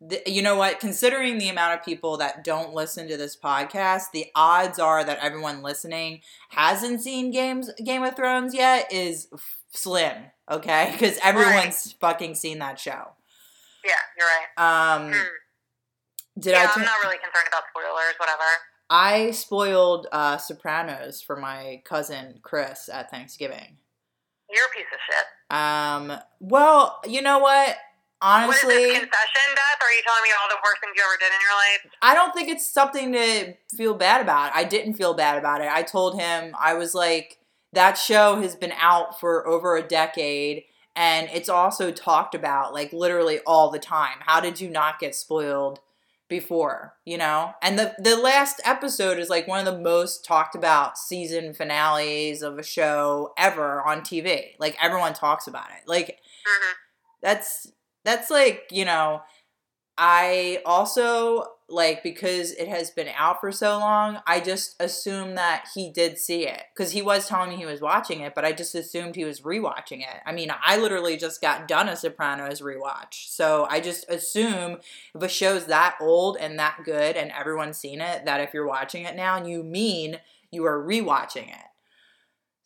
the, 0.00 0.22
you 0.26 0.42
know 0.42 0.56
what? 0.56 0.78
Considering 0.80 1.38
the 1.38 1.48
amount 1.48 1.78
of 1.78 1.84
people 1.84 2.16
that 2.18 2.44
don't 2.44 2.72
listen 2.72 3.08
to 3.08 3.16
this 3.16 3.36
podcast, 3.36 4.04
the 4.12 4.26
odds 4.34 4.78
are 4.78 5.02
that 5.04 5.18
everyone 5.20 5.62
listening 5.62 6.20
hasn't 6.50 7.00
seen 7.00 7.30
games 7.30 7.70
Game 7.84 8.02
of 8.04 8.14
Thrones 8.14 8.54
yet 8.54 8.92
is 8.92 9.28
f- 9.34 9.62
slim. 9.70 10.14
Okay, 10.50 10.90
because 10.92 11.18
everyone's 11.22 11.92
fucking 12.00 12.34
seen 12.36 12.58
that 12.60 12.78
show. 12.78 13.08
Yeah, 13.84 13.92
you're 14.16 14.26
right. 14.26 14.94
Um, 14.96 15.12
Mm. 15.12 15.24
did 16.38 16.52
yeah, 16.52 16.68
I? 16.70 16.78
I'm 16.78 16.84
not 16.84 16.98
really 17.02 17.18
concerned 17.18 17.48
about 17.48 17.64
spoilers. 17.70 18.14
Whatever. 18.18 18.42
I 18.90 19.32
spoiled 19.32 20.06
uh, 20.12 20.38
Sopranos 20.38 21.20
for 21.20 21.36
my 21.36 21.82
cousin 21.84 22.38
Chris 22.42 22.88
at 22.88 23.10
Thanksgiving. 23.10 23.76
You're 24.50 24.64
a 24.64 24.74
piece 24.74 24.86
of 24.92 24.98
shit. 25.06 25.26
Um, 25.58 26.18
well, 26.40 27.00
you 27.06 27.20
know 27.20 27.38
what? 27.38 27.76
What 28.20 28.56
is 28.56 28.64
Honestly, 28.64 28.74
this 28.74 28.98
confession, 28.98 29.54
Beth? 29.54 29.80
Are 29.80 29.92
you 29.92 30.02
telling 30.04 30.22
me 30.24 30.30
all 30.40 30.48
the 30.48 30.60
worst 30.64 30.80
things 30.80 30.94
you 30.96 31.02
ever 31.04 31.18
did 31.18 31.32
in 31.32 31.40
your 31.40 31.56
life? 31.56 31.98
I 32.02 32.14
don't 32.14 32.34
think 32.34 32.48
it's 32.48 32.72
something 32.72 33.12
to 33.12 33.54
feel 33.76 33.94
bad 33.94 34.20
about. 34.20 34.52
I 34.54 34.64
didn't 34.64 34.94
feel 34.94 35.14
bad 35.14 35.38
about 35.38 35.60
it. 35.60 35.68
I 35.70 35.82
told 35.82 36.20
him 36.20 36.54
I 36.58 36.74
was 36.74 36.94
like 36.94 37.38
that 37.72 37.98
show 37.98 38.40
has 38.40 38.54
been 38.56 38.72
out 38.78 39.20
for 39.20 39.46
over 39.46 39.76
a 39.76 39.82
decade 39.82 40.64
and 40.96 41.28
it's 41.32 41.48
also 41.48 41.92
talked 41.92 42.34
about 42.34 42.72
like 42.72 42.92
literally 42.92 43.38
all 43.46 43.70
the 43.70 43.78
time. 43.78 44.16
How 44.20 44.40
did 44.40 44.60
you 44.60 44.68
not 44.68 44.98
get 44.98 45.14
spoiled 45.14 45.80
before, 46.28 46.94
you 47.04 47.16
know? 47.18 47.54
And 47.62 47.78
the 47.78 47.94
the 47.98 48.16
last 48.16 48.60
episode 48.64 49.18
is 49.18 49.28
like 49.30 49.46
one 49.46 49.64
of 49.64 49.72
the 49.72 49.80
most 49.80 50.24
talked 50.24 50.56
about 50.56 50.98
season 50.98 51.54
finales 51.54 52.42
of 52.42 52.58
a 52.58 52.64
show 52.64 53.32
ever 53.38 53.80
on 53.86 54.00
TV. 54.00 54.56
Like 54.58 54.76
everyone 54.82 55.14
talks 55.14 55.46
about 55.46 55.68
it. 55.70 55.86
Like 55.86 56.18
hmm 56.44 56.72
that's 57.20 57.66
that's 58.08 58.30
like 58.30 58.68
you 58.70 58.86
know 58.86 59.20
i 59.98 60.62
also 60.64 61.44
like 61.68 62.02
because 62.02 62.52
it 62.52 62.66
has 62.66 62.90
been 62.90 63.08
out 63.14 63.38
for 63.38 63.52
so 63.52 63.78
long 63.78 64.18
i 64.26 64.40
just 64.40 64.74
assume 64.80 65.34
that 65.34 65.66
he 65.74 65.90
did 65.90 66.16
see 66.16 66.46
it 66.46 66.62
because 66.74 66.92
he 66.92 67.02
was 67.02 67.28
telling 67.28 67.50
me 67.50 67.56
he 67.56 67.66
was 67.66 67.82
watching 67.82 68.20
it 68.20 68.34
but 68.34 68.46
i 68.46 68.52
just 68.52 68.74
assumed 68.74 69.14
he 69.14 69.26
was 69.26 69.42
rewatching 69.42 70.00
it 70.00 70.22
i 70.24 70.32
mean 70.32 70.50
i 70.64 70.78
literally 70.78 71.18
just 71.18 71.42
got 71.42 71.68
done 71.68 71.86
a 71.86 71.94
sopranos 71.94 72.62
rewatch 72.62 73.28
so 73.28 73.66
i 73.68 73.78
just 73.78 74.08
assume 74.08 74.78
if 75.14 75.22
a 75.22 75.28
show's 75.28 75.66
that 75.66 75.94
old 76.00 76.38
and 76.38 76.58
that 76.58 76.78
good 76.86 77.14
and 77.14 77.30
everyone's 77.32 77.76
seen 77.76 78.00
it 78.00 78.24
that 78.24 78.40
if 78.40 78.54
you're 78.54 78.66
watching 78.66 79.04
it 79.04 79.14
now 79.14 79.44
you 79.44 79.62
mean 79.62 80.18
you 80.50 80.64
are 80.64 80.82
rewatching 80.82 81.50
it 81.50 81.68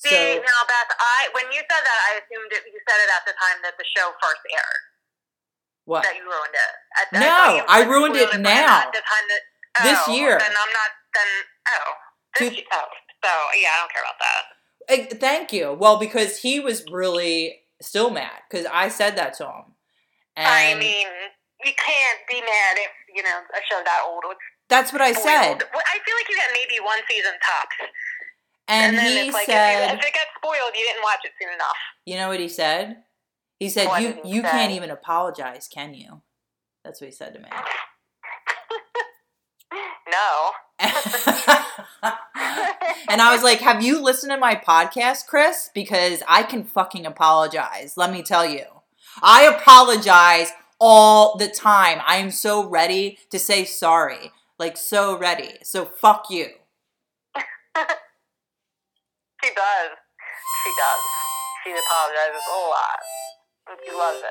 See, 0.02 0.10
so 0.10 0.18
now, 0.18 0.62
Beth, 0.66 0.90
I 0.98 1.30
when 1.30 1.46
you 1.54 1.62
said 1.62 1.78
that, 1.78 1.98
I 2.10 2.18
assumed 2.18 2.50
it, 2.50 2.66
you 2.66 2.74
said 2.82 2.98
it 3.06 3.10
at 3.14 3.22
the 3.22 3.38
time 3.38 3.62
that 3.62 3.78
the 3.78 3.86
show 3.86 4.10
first 4.18 4.42
aired. 4.50 4.91
What 5.84 6.02
That 6.04 6.14
you 6.16 6.22
ruined 6.22 6.54
it. 6.54 7.18
No, 7.18 7.56
you 7.56 7.62
I 7.68 7.82
ruined 7.82 8.16
it 8.16 8.40
now. 8.40 8.80
Time 8.80 8.92
This 9.82 9.98
oh, 10.06 10.14
year. 10.14 10.38
Then 10.38 10.50
I'm 10.50 10.72
not. 10.72 10.90
Then 11.14 11.30
oh, 11.68 11.92
this, 12.38 12.64
oh. 12.72 12.84
So 13.24 13.30
yeah, 13.60 13.68
I 13.74 13.80
don't 13.80 13.92
care 13.92 14.02
about 14.02 14.18
that. 14.20 14.42
Eh, 14.88 15.16
Thank 15.18 15.52
you. 15.52 15.72
Well, 15.72 15.98
because 15.98 16.38
he 16.38 16.60
was 16.60 16.84
really 16.90 17.60
still 17.80 18.10
mad 18.10 18.42
because 18.48 18.66
I 18.72 18.88
said 18.88 19.16
that 19.16 19.34
to 19.34 19.44
him. 19.44 19.64
And 20.36 20.46
I 20.46 20.74
mean, 20.78 21.06
you 21.64 21.72
can't 21.76 22.20
be 22.28 22.40
mad 22.40 22.76
if 22.76 22.90
you 23.14 23.22
know 23.22 23.28
a 23.28 23.60
show 23.68 23.80
that 23.84 24.02
old. 24.06 24.24
That's 24.68 24.92
what 24.92 25.02
I 25.02 25.12
spoiled. 25.12 25.24
said. 25.24 25.62
I 25.68 25.96
feel 26.00 26.16
like 26.16 26.28
you 26.30 26.36
get 26.36 26.48
maybe 26.54 26.80
one 26.82 26.98
season 27.08 27.32
tops, 27.44 27.92
And, 28.68 28.96
then 28.96 29.04
he 29.04 29.28
it's 29.28 29.34
like 29.34 29.44
said, 29.44 29.84
if, 29.84 29.92
you, 29.92 29.98
if 29.98 30.04
it 30.06 30.14
got 30.14 30.26
spoiled, 30.38 30.72
you 30.74 30.84
didn't 30.84 31.02
watch 31.02 31.20
it 31.24 31.32
soon 31.40 31.52
enough. 31.52 31.76
you 32.06 32.16
know 32.16 32.28
what 32.28 32.40
he 32.40 32.48
said? 32.48 33.02
He 33.62 33.68
said, 33.68 33.86
oh, 33.86 33.90
What 33.90 34.02
you 34.02 34.18
you 34.24 34.42
can't 34.42 34.72
even 34.72 34.90
apologize, 34.90 35.68
can 35.72 35.94
you? 35.94 36.22
That's 36.84 37.00
what 37.00 37.06
he 37.06 37.12
said 37.12 37.32
to 37.34 37.40
me. 37.40 37.48
No. 40.10 40.50
and 43.08 43.22
I 43.22 43.32
was 43.32 43.44
like, 43.44 43.60
Have 43.60 43.82
you 43.84 44.02
listened 44.02 44.32
to 44.32 44.36
my 44.36 44.56
podcast, 44.56 45.28
Chris? 45.28 45.70
Because 45.72 46.24
I 46.28 46.42
can 46.42 46.64
fucking 46.64 47.06
apologize. 47.06 47.96
Let 47.96 48.10
me 48.12 48.22
tell 48.22 48.44
you. 48.44 48.64
I 49.22 49.44
apologize 49.44 50.50
all 50.80 51.36
the 51.38 51.48
time. 51.48 52.00
I 52.04 52.16
am 52.16 52.32
so 52.32 52.68
ready 52.68 53.16
to 53.30 53.38
say 53.38 53.64
sorry. 53.64 54.32
Like, 54.58 54.76
so 54.76 55.16
ready. 55.16 55.58
So, 55.62 55.84
fuck 55.84 56.26
you. 56.30 56.48
She 59.44 59.50
does. 59.54 59.90
She 60.62 60.70
does. 60.78 61.02
She 61.64 61.70
apologizes 61.70 62.42
a 62.46 62.58
lot. 62.68 62.98
She 63.80 63.92
loves 63.92 64.18
it. 64.18 64.24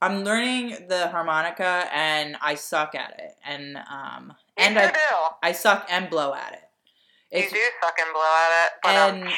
I'm 0.00 0.24
learning 0.24 0.88
the 0.88 1.08
harmonica 1.08 1.88
and 1.92 2.36
I 2.40 2.56
suck 2.56 2.94
at 2.94 3.14
it. 3.20 3.34
And, 3.46 3.76
um, 3.76 4.32
You 4.58 4.64
and 4.64 4.78
I, 4.78 4.90
do. 4.90 4.98
I 5.42 5.52
suck 5.52 5.86
and 5.90 6.10
blow 6.10 6.34
at 6.34 6.54
it. 6.54 7.44
You 7.44 7.48
do 7.48 7.58
suck 7.80 7.94
and 8.00 8.12
blow 8.12 8.22
at 8.22 8.66
it. 8.66 8.88
Um, 8.88 9.22
and 9.22 9.32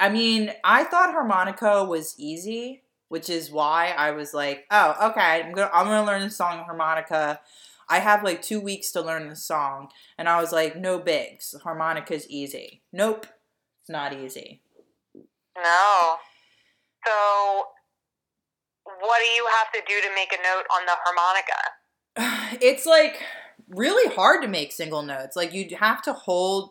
I 0.00 0.08
mean, 0.08 0.52
I 0.64 0.84
thought 0.84 1.12
harmonica 1.12 1.84
was 1.84 2.14
easy, 2.18 2.82
which 3.08 3.30
is 3.30 3.50
why 3.50 3.94
I 3.96 4.10
was 4.10 4.34
like, 4.34 4.66
"Oh, 4.70 5.10
okay, 5.10 5.42
I'm 5.44 5.52
gonna 5.52 5.70
I'm 5.72 5.86
gonna 5.86 6.06
learn 6.06 6.22
the 6.22 6.30
song 6.30 6.64
harmonica." 6.64 7.40
I 7.88 8.00
have 8.00 8.22
like 8.22 8.42
two 8.42 8.60
weeks 8.60 8.90
to 8.92 9.00
learn 9.00 9.28
the 9.28 9.36
song, 9.36 9.88
and 10.18 10.28
I 10.28 10.40
was 10.40 10.52
like, 10.52 10.76
"No 10.76 10.98
bigs, 10.98 11.54
harmonica's 11.62 12.28
easy." 12.28 12.82
Nope, 12.92 13.26
it's 13.80 13.90
not 13.90 14.12
easy. 14.12 14.62
no. 15.14 16.16
So, 17.06 17.64
what 19.00 19.20
do 19.20 19.26
you 19.30 19.46
have 19.58 19.72
to 19.72 19.80
do 19.86 20.00
to 20.00 20.14
make 20.14 20.32
a 20.32 20.42
note 20.42 20.64
on 20.72 20.86
the 20.86 20.96
harmonica? 21.04 22.58
It's 22.60 22.86
like 22.86 23.22
really 23.68 24.12
hard 24.14 24.42
to 24.42 24.48
make 24.48 24.72
single 24.72 25.02
notes. 25.02 25.36
Like 25.36 25.52
you 25.52 25.76
have 25.78 26.02
to 26.02 26.12
hold. 26.12 26.70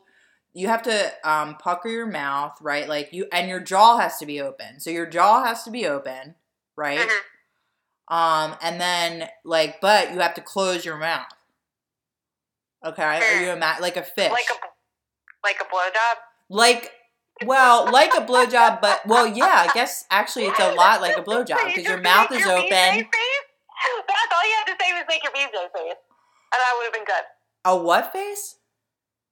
You 0.53 0.67
have 0.69 0.81
to 0.83 1.11
um, 1.23 1.55
pucker 1.57 1.87
your 1.87 2.07
mouth, 2.07 2.57
right? 2.61 2.89
Like 2.89 3.13
you, 3.13 3.27
and 3.31 3.47
your 3.47 3.59
jaw 3.59 3.97
has 3.99 4.17
to 4.17 4.25
be 4.25 4.41
open. 4.41 4.79
So 4.79 4.89
your 4.89 5.05
jaw 5.05 5.45
has 5.45 5.61
to 5.63 5.71
be 5.71 5.85
open, 5.85 6.33
right? 6.75 6.97
Mhm. 6.99 7.19
Um, 8.09 8.55
and 8.61 8.79
then 8.79 9.29
like, 9.43 9.81
but 9.81 10.13
you 10.13 10.19
have 10.19 10.33
to 10.35 10.41
close 10.41 10.85
your 10.85 10.97
mouth. 10.97 11.25
Okay, 12.85 13.03
are 13.03 13.41
you 13.43 13.51
ima- 13.51 13.77
like 13.81 13.97
a 13.97 14.03
fish? 14.03 14.31
Like 14.31 14.45
a 14.51 14.67
like 15.43 15.57
a 15.61 15.65
blowjob? 15.65 16.15
like, 16.49 16.91
well, 17.45 17.91
like 17.91 18.13
a 18.13 18.21
blowjob, 18.21 18.81
but 18.81 19.05
well, 19.05 19.27
yeah, 19.27 19.65
I 19.67 19.73
guess 19.73 20.05
actually 20.09 20.45
it's 20.45 20.59
a 20.59 20.73
lot 20.75 21.01
like 21.01 21.17
a 21.17 21.21
blowjob 21.23 21.65
because 21.67 21.83
your 21.85 21.99
mouth 22.01 22.29
make 22.31 22.39
is 22.39 22.45
your 22.45 22.55
open. 22.57 22.67
face? 22.69 23.05
That's 24.07 24.33
all 24.33 24.47
you 24.49 24.55
had 24.57 24.71
to 24.71 24.75
say 24.79 24.93
was 24.93 25.03
make 25.09 25.23
your 25.23 25.33
BJ 25.33 25.51
face, 25.73 25.97
and 26.53 26.61
I 26.61 26.75
would 26.77 26.83
have 26.85 26.93
been 26.93 27.05
good. 27.05 27.23
A 27.65 27.75
what 27.75 28.13
face? 28.13 28.55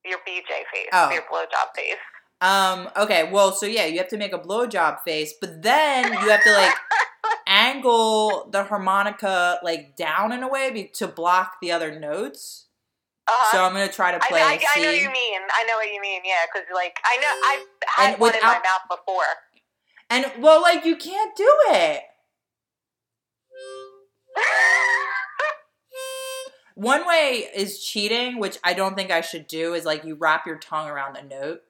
Your 0.03 0.19
BJ 0.19 0.63
face, 0.73 0.89
Oh. 0.91 1.11
your 1.11 1.21
blowjob 1.23 1.75
face. 1.75 1.95
Um. 2.41 2.89
Okay. 2.97 3.29
Well, 3.31 3.53
so 3.53 3.65
yeah, 3.65 3.85
you 3.85 3.97
have 3.99 4.09
to 4.09 4.17
make 4.17 4.33
a 4.33 4.39
blowjob 4.39 5.01
face, 5.03 5.33
but 5.39 5.61
then 5.61 6.11
you 6.11 6.29
have 6.29 6.43
to 6.43 6.51
like 6.51 6.73
angle 7.47 8.49
the 8.51 8.63
harmonica 8.63 9.59
like 9.63 9.95
down 9.95 10.31
in 10.31 10.43
a 10.43 10.47
way 10.47 10.71
be- 10.71 10.87
to 10.95 11.07
block 11.07 11.57
the 11.61 11.71
other 11.71 11.99
notes. 11.99 12.67
Uh-huh. 13.27 13.51
So 13.51 13.63
I'm 13.63 13.73
gonna 13.73 13.91
try 13.91 14.11
to 14.11 14.19
play 14.19 14.41
I, 14.41 14.55
know 14.55 14.91
what 14.91 15.01
you 15.01 15.11
mean. 15.11 15.41
I 15.51 15.63
know 15.63 15.75
what 15.77 15.91
you 15.91 15.99
mean. 16.01 16.21
Yeah, 16.23 16.45
because 16.51 16.67
like 16.73 16.97
I 17.03 17.17
know 17.17 17.27
I've 17.47 17.67
had 17.87 18.11
And 18.13 18.21
one 18.21 18.35
in 18.35 18.41
my 18.41 18.59
mouth 18.59 18.87
before. 18.89 19.23
And 20.09 20.43
well, 20.43 20.61
like 20.61 20.85
you 20.85 20.95
can't 20.95 21.35
do 21.35 21.51
it. 21.69 22.01
One 26.75 27.07
way 27.07 27.49
is 27.55 27.81
cheating, 27.81 28.37
which 28.37 28.59
I 28.61 28.73
don't 28.73 28.95
think 28.95 29.09
I 29.09 29.21
should 29.21 29.47
do, 29.47 29.73
is 29.73 29.85
like 29.85 30.03
you 30.03 30.15
wrap 30.15 30.45
your 30.45 30.57
tongue 30.57 30.89
around 30.89 31.15
a 31.15 31.23
note. 31.23 31.61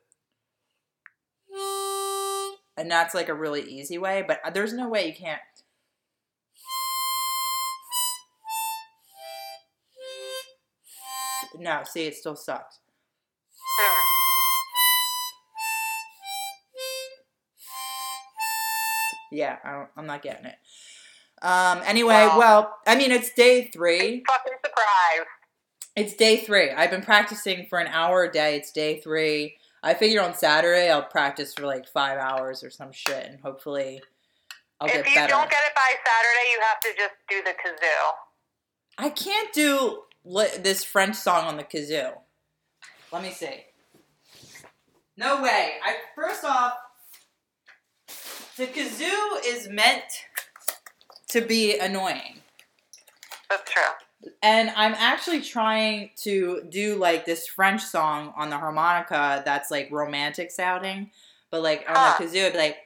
And 2.78 2.92
that's 2.92 3.14
like 3.16 3.30
a 3.30 3.34
really 3.34 3.62
easy 3.62 3.98
way, 3.98 4.24
but 4.28 4.40
there's 4.54 4.74
no 4.74 4.90
way 4.90 5.08
you 5.08 5.14
can't. 5.14 5.40
No, 11.58 11.84
see, 11.86 12.06
it 12.06 12.16
still 12.16 12.36
sucks. 12.36 12.80
Yeah, 19.32 19.58
I 19.64 19.72
don't, 19.72 19.90
I'm 19.98 20.06
not 20.06 20.22
getting 20.22 20.46
it. 20.46 20.56
Um. 21.42 21.82
Anyway, 21.86 22.14
Well- 22.14 22.38
well, 22.40 22.78
I 22.88 22.96
mean, 22.96 23.12
it's 23.12 23.32
day 23.34 23.68
three. 23.68 24.24
Fucking 24.28 24.54
surprise. 24.64 25.28
It's 25.96 26.14
day 26.14 26.38
three. 26.38 26.72
I've 26.72 26.90
been 26.90 27.02
practicing 27.02 27.68
for 27.70 27.80
an 27.80 27.88
hour 27.88 28.24
a 28.24 28.32
day. 28.32 28.56
It's 28.58 28.72
day 28.72 29.00
three. 29.00 29.58
I 29.86 29.94
figure 29.94 30.20
on 30.20 30.34
Saturday 30.34 30.90
I'll 30.90 31.04
practice 31.04 31.54
for 31.54 31.68
like 31.68 31.88
five 31.88 32.18
hours 32.18 32.64
or 32.64 32.72
some 32.72 32.92
shit, 32.92 33.28
and 33.28 33.40
hopefully 33.40 34.02
I'll 34.82 34.88
if 34.88 34.94
get 34.96 35.06
better. 35.06 35.20
If 35.20 35.22
you 35.22 35.28
don't 35.28 35.50
get 35.50 35.62
it 35.64 35.76
by 35.76 35.94
Saturday, 36.04 36.52
you 36.52 36.60
have 36.62 36.80
to 36.80 36.90
just 36.98 37.14
do 37.30 37.44
the 37.44 37.52
kazoo. 37.52 38.12
I 38.98 39.10
can't 39.12 39.54
do 39.54 40.02
li- 40.24 40.58
this 40.60 40.84
French 40.84 41.16
song 41.16 41.46
on 41.46 41.58
the 41.58 41.64
kazoo. 41.64 42.14
Let 43.14 43.22
me 43.22 43.30
see. 43.30 43.66
No 45.18 45.44
way. 45.44 45.74
I 45.84 45.98
first 46.16 46.44
off, 46.44 46.74
the 48.58 48.66
kazoo 48.66 49.46
is 49.46 49.70
meant 49.70 50.26
to 51.30 51.42
be 51.42 51.78
annoying. 51.78 52.42
That's 53.52 53.72
true. 53.72 53.84
And 54.42 54.72
I'm 54.76 54.94
actually 54.96 55.42
trying 55.42 56.12
to 56.24 56.64
do 56.70 56.96
like 56.96 57.26
this 57.26 57.48
French 57.48 57.82
song 57.84 58.34
on 58.36 58.50
the 58.50 58.58
harmonica 58.58 59.42
that's 59.46 59.70
like 59.72 59.90
romantic 59.92 60.52
sounding, 60.52 61.12
but 61.52 61.62
like 61.62 61.82
on 61.88 61.96
Huh. 61.96 62.16
the 62.20 62.26
ah. 62.26 62.28
kazoo, 62.28 62.36
it'd 62.36 62.54
be 62.54 62.60
like. 62.60 62.78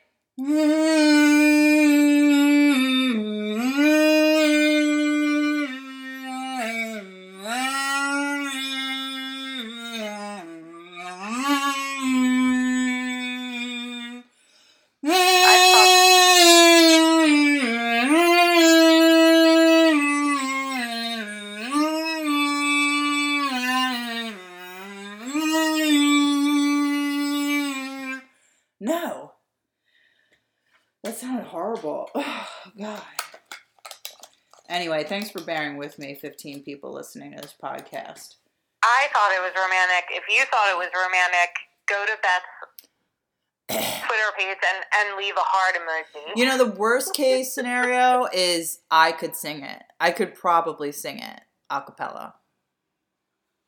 With 35.80 35.98
me, 35.98 36.16
15 36.16 36.64
people 36.64 36.94
listening 36.94 37.34
to 37.36 37.42
this 37.42 37.56
podcast. 37.62 38.36
I 38.84 39.08
thought 39.12 39.32
it 39.32 39.42
was 39.42 39.52
romantic. 39.56 40.10
If 40.12 40.24
you 40.30 40.44
thought 40.46 40.70
it 40.70 40.78
was 40.78 40.90
romantic, 40.94 41.50
go 41.88 42.06
to 42.06 42.14
Beth's 42.22 44.00
Twitter 44.08 44.32
page 44.38 44.58
and, 44.74 44.86
and 45.10 45.18
leave 45.18 45.36
a 45.36 45.42
heart 45.42 45.76
emoji. 45.76 46.38
You 46.38 46.46
know, 46.46 46.58
the 46.58 46.72
worst 46.72 47.14
case 47.14 47.54
scenario 47.54 48.28
is 48.34 48.80
I 48.90 49.12
could 49.12 49.36
sing 49.36 49.64
it. 49.64 49.84
I 50.00 50.12
could 50.12 50.36
probably 50.36 50.92
sing 50.92 51.20
it 51.20 51.42
a 51.70 51.82
cappella. 51.82 52.36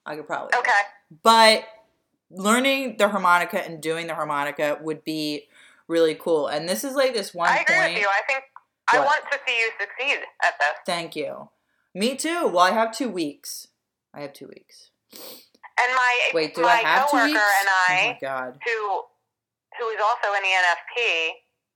I 0.06 0.16
could 0.16 0.28
probably. 0.28 0.58
okay. 0.58 0.72
But 1.24 1.66
learning 2.32 2.96
the 2.98 3.10
harmonica 3.10 3.64
and 3.64 3.82
doing 3.82 4.08
the 4.08 4.16
harmonica 4.16 4.80
would 4.82 5.04
be 5.04 5.48
really 5.88 6.16
cool. 6.16 6.48
And 6.48 6.68
this 6.68 6.84
is 6.84 6.96
like 6.96 7.14
this 7.14 7.34
one 7.34 7.50
I 7.50 7.58
agree 7.58 7.76
point. 7.76 7.94
with 7.94 8.02
you. 8.02 8.08
I 8.08 8.22
think 8.28 8.44
I 8.92 9.00
want 9.00 9.24
to 9.32 9.38
see 9.48 9.58
you 9.58 9.70
succeed 9.80 10.20
at 10.44 10.54
this. 10.60 10.78
Thank 10.86 11.16
you. 11.16 11.50
Me 11.94 12.16
too. 12.16 12.48
Well, 12.48 12.60
I 12.60 12.72
have 12.72 12.96
two 12.96 13.10
weeks. 13.10 13.68
I 14.14 14.22
have 14.22 14.34
two 14.34 14.48
weeks. 14.48 14.90
And 15.14 15.92
my 15.96 16.30
Wait, 16.34 16.56
do 16.56 16.62
my 16.62 16.70
I 16.70 16.76
have 16.78 17.06
two 17.10 17.18
coworker 17.18 17.28
weeks? 17.28 17.40
and 17.60 17.68
oh 17.70 17.86
I, 17.90 18.08
my 18.14 18.18
god. 18.22 18.60
who 18.66 19.02
who 19.80 19.88
is 19.90 20.00
also 20.02 20.36
in 20.36 20.44
the 20.44 20.50
NFP, 20.50 21.30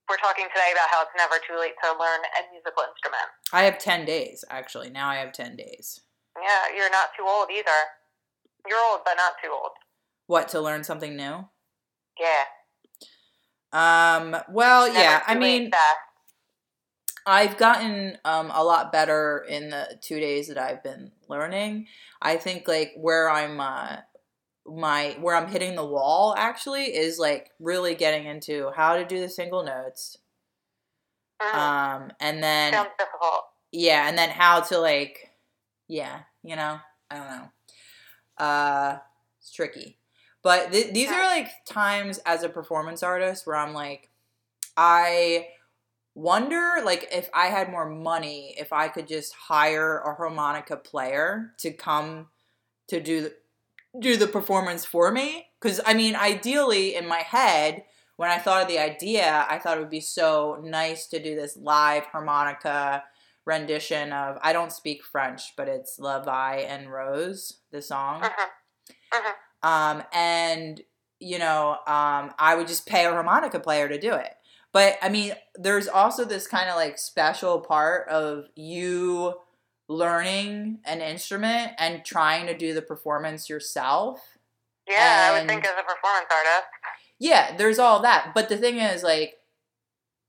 we're 0.10 0.18
talking 0.18 0.46
today 0.54 0.72
about 0.74 0.90
how 0.92 1.02
it's 1.02 1.12
never 1.18 1.36
too 1.48 1.60
late 1.60 1.74
to 1.84 1.90
learn 1.92 2.20
a 2.38 2.52
musical 2.54 2.84
instrument. 2.88 3.28
I 3.52 3.64
have 3.64 3.78
ten 3.80 4.06
days 4.06 4.44
actually. 4.50 4.90
Now 4.90 5.10
I 5.10 5.16
have 5.16 5.34
ten 5.34 5.56
days. 5.56 6.02
Yeah, 6.42 6.76
you're 6.78 6.92
not 6.92 7.10
too 7.18 7.26
old 7.28 7.48
either. 7.52 7.72
You're 8.68 8.80
old, 8.92 9.02
but 9.06 9.16
not 9.16 9.34
too 9.44 9.52
old. 9.52 9.72
What 10.28 10.50
to 10.50 10.62
learn 10.62 10.84
something 10.84 11.16
new? 11.16 11.46
Yeah. 12.20 12.46
Um. 13.74 14.38
Well, 14.50 14.88
Never 14.88 15.00
yeah. 15.00 15.22
I 15.28 15.36
mean. 15.36 15.72
I've 17.26 17.58
gotten 17.58 18.18
um, 18.24 18.52
a 18.54 18.64
lot 18.64 18.92
better 18.92 19.46
in 19.50 19.70
the 19.70 19.98
two 20.02 20.20
days 20.20 20.48
that 20.48 20.58
I've 20.58 20.84
been 20.84 21.12
learning. 21.28 21.88
I 22.22 22.38
think 22.38 22.68
like 22.68 22.94
where 22.96 23.30
I'm 23.30 23.60
uh, 23.60 23.98
my 24.66 25.18
where 25.20 25.36
I'm 25.36 25.48
hitting 25.50 25.76
the 25.76 25.86
wall 25.86 26.36
actually 26.38 26.86
is 26.96 27.20
like 27.20 27.52
really 27.60 27.96
getting 27.96 28.26
into 28.28 28.72
how 28.76 28.96
to 28.98 29.06
do 29.06 29.20
the 29.20 29.30
single 29.30 29.64
notes. 29.64 30.18
Mhm. 31.42 31.54
Um, 31.56 32.12
and 32.20 32.42
then 32.44 32.74
Sounds 32.74 32.90
difficult. 32.98 33.46
yeah, 33.72 34.08
and 34.08 34.18
then 34.18 34.30
how 34.30 34.62
to 34.62 34.78
like 34.80 35.32
yeah, 35.88 36.22
you 36.44 36.56
know, 36.56 36.80
I 37.12 37.16
don't 37.16 37.28
know. 37.28 37.50
Uh, 38.46 39.00
it's 39.40 39.52
tricky. 39.52 40.00
But 40.44 40.72
th- 40.72 40.94
these 40.94 41.10
are 41.10 41.26
like 41.26 41.50
times 41.66 42.20
as 42.26 42.44
a 42.44 42.50
performance 42.50 43.04
artist 43.04 43.48
where 43.48 43.56
I'm 43.56 43.74
like, 43.74 44.10
I 44.78 45.48
wonder 46.16 46.82
like 46.84 47.10
if 47.12 47.30
I 47.34 47.48
had 47.48 47.70
more 47.70 47.88
money, 47.88 48.56
if 48.58 48.74
I 48.74 48.88
could 48.88 49.08
just 49.08 49.34
hire 49.34 50.00
a 50.00 50.16
harmonica 50.16 50.78
player 50.78 51.52
to 51.60 51.72
come 51.72 52.28
to 52.88 53.00
do 53.00 53.22
the, 53.22 53.36
do 54.00 54.18
the 54.18 54.28
performance 54.28 54.86
for 54.86 55.12
me. 55.12 55.48
Because 55.62 55.82
I 55.86 55.94
mean, 55.94 56.16
ideally 56.16 56.96
in 56.96 57.08
my 57.08 57.20
head, 57.20 57.84
when 58.18 58.30
I 58.30 58.38
thought 58.38 58.62
of 58.62 58.68
the 58.70 58.80
idea, 58.80 59.46
I 59.50 59.60
thought 59.60 59.78
it 59.78 59.82
would 59.82 59.90
be 59.90 60.00
so 60.00 60.62
nice 60.64 61.08
to 61.08 61.22
do 61.22 61.36
this 61.36 61.58
live 61.58 62.04
harmonica 62.06 63.04
rendition 63.46 64.12
of 64.14 64.38
I 64.42 64.54
don't 64.54 64.72
speak 64.72 65.04
French, 65.04 65.54
but 65.58 65.68
it's 65.68 66.00
La 66.00 66.24
Vie 66.24 66.62
en 66.62 66.88
Rose, 66.88 67.60
the 67.72 67.82
song. 67.82 68.22
Mhm. 68.22 68.50
Mhm. 69.14 69.34
Um, 69.64 70.04
and 70.14 70.82
you 71.20 71.40
know, 71.40 71.72
um, 71.88 72.34
I 72.38 72.56
would 72.56 72.68
just 72.68 72.86
pay 72.86 73.06
a 73.06 73.12
harmonica 73.12 73.60
player 73.60 73.88
to 73.88 74.00
do 74.00 74.14
it. 74.14 74.36
But 74.76 74.98
I 75.02 75.08
mean, 75.08 75.34
there's 75.56 75.88
also 75.88 76.26
this 76.26 76.48
kind 76.48 76.70
of 76.70 76.76
like 76.76 76.98
special 76.98 77.62
part 77.62 78.10
of 78.10 78.50
you 78.58 79.36
learning 79.88 80.80
an 80.84 81.00
instrument 81.00 81.72
and 81.78 82.04
trying 82.04 82.46
to 82.48 82.58
do 82.58 82.74
the 82.74 82.82
performance 82.82 83.50
yourself. 83.50 84.38
Yeah, 84.86 85.30
I 85.32 85.40
would 85.40 85.48
think 85.48 85.64
as 85.64 85.72
a 85.72 85.84
performance 85.84 86.28
artist. 86.30 86.68
Yeah, 87.20 87.56
there's 87.56 87.80
all 87.80 88.02
that. 88.02 88.34
But 88.36 88.50
the 88.50 88.58
thing 88.58 88.80
is, 88.80 89.02
like, 89.02 89.38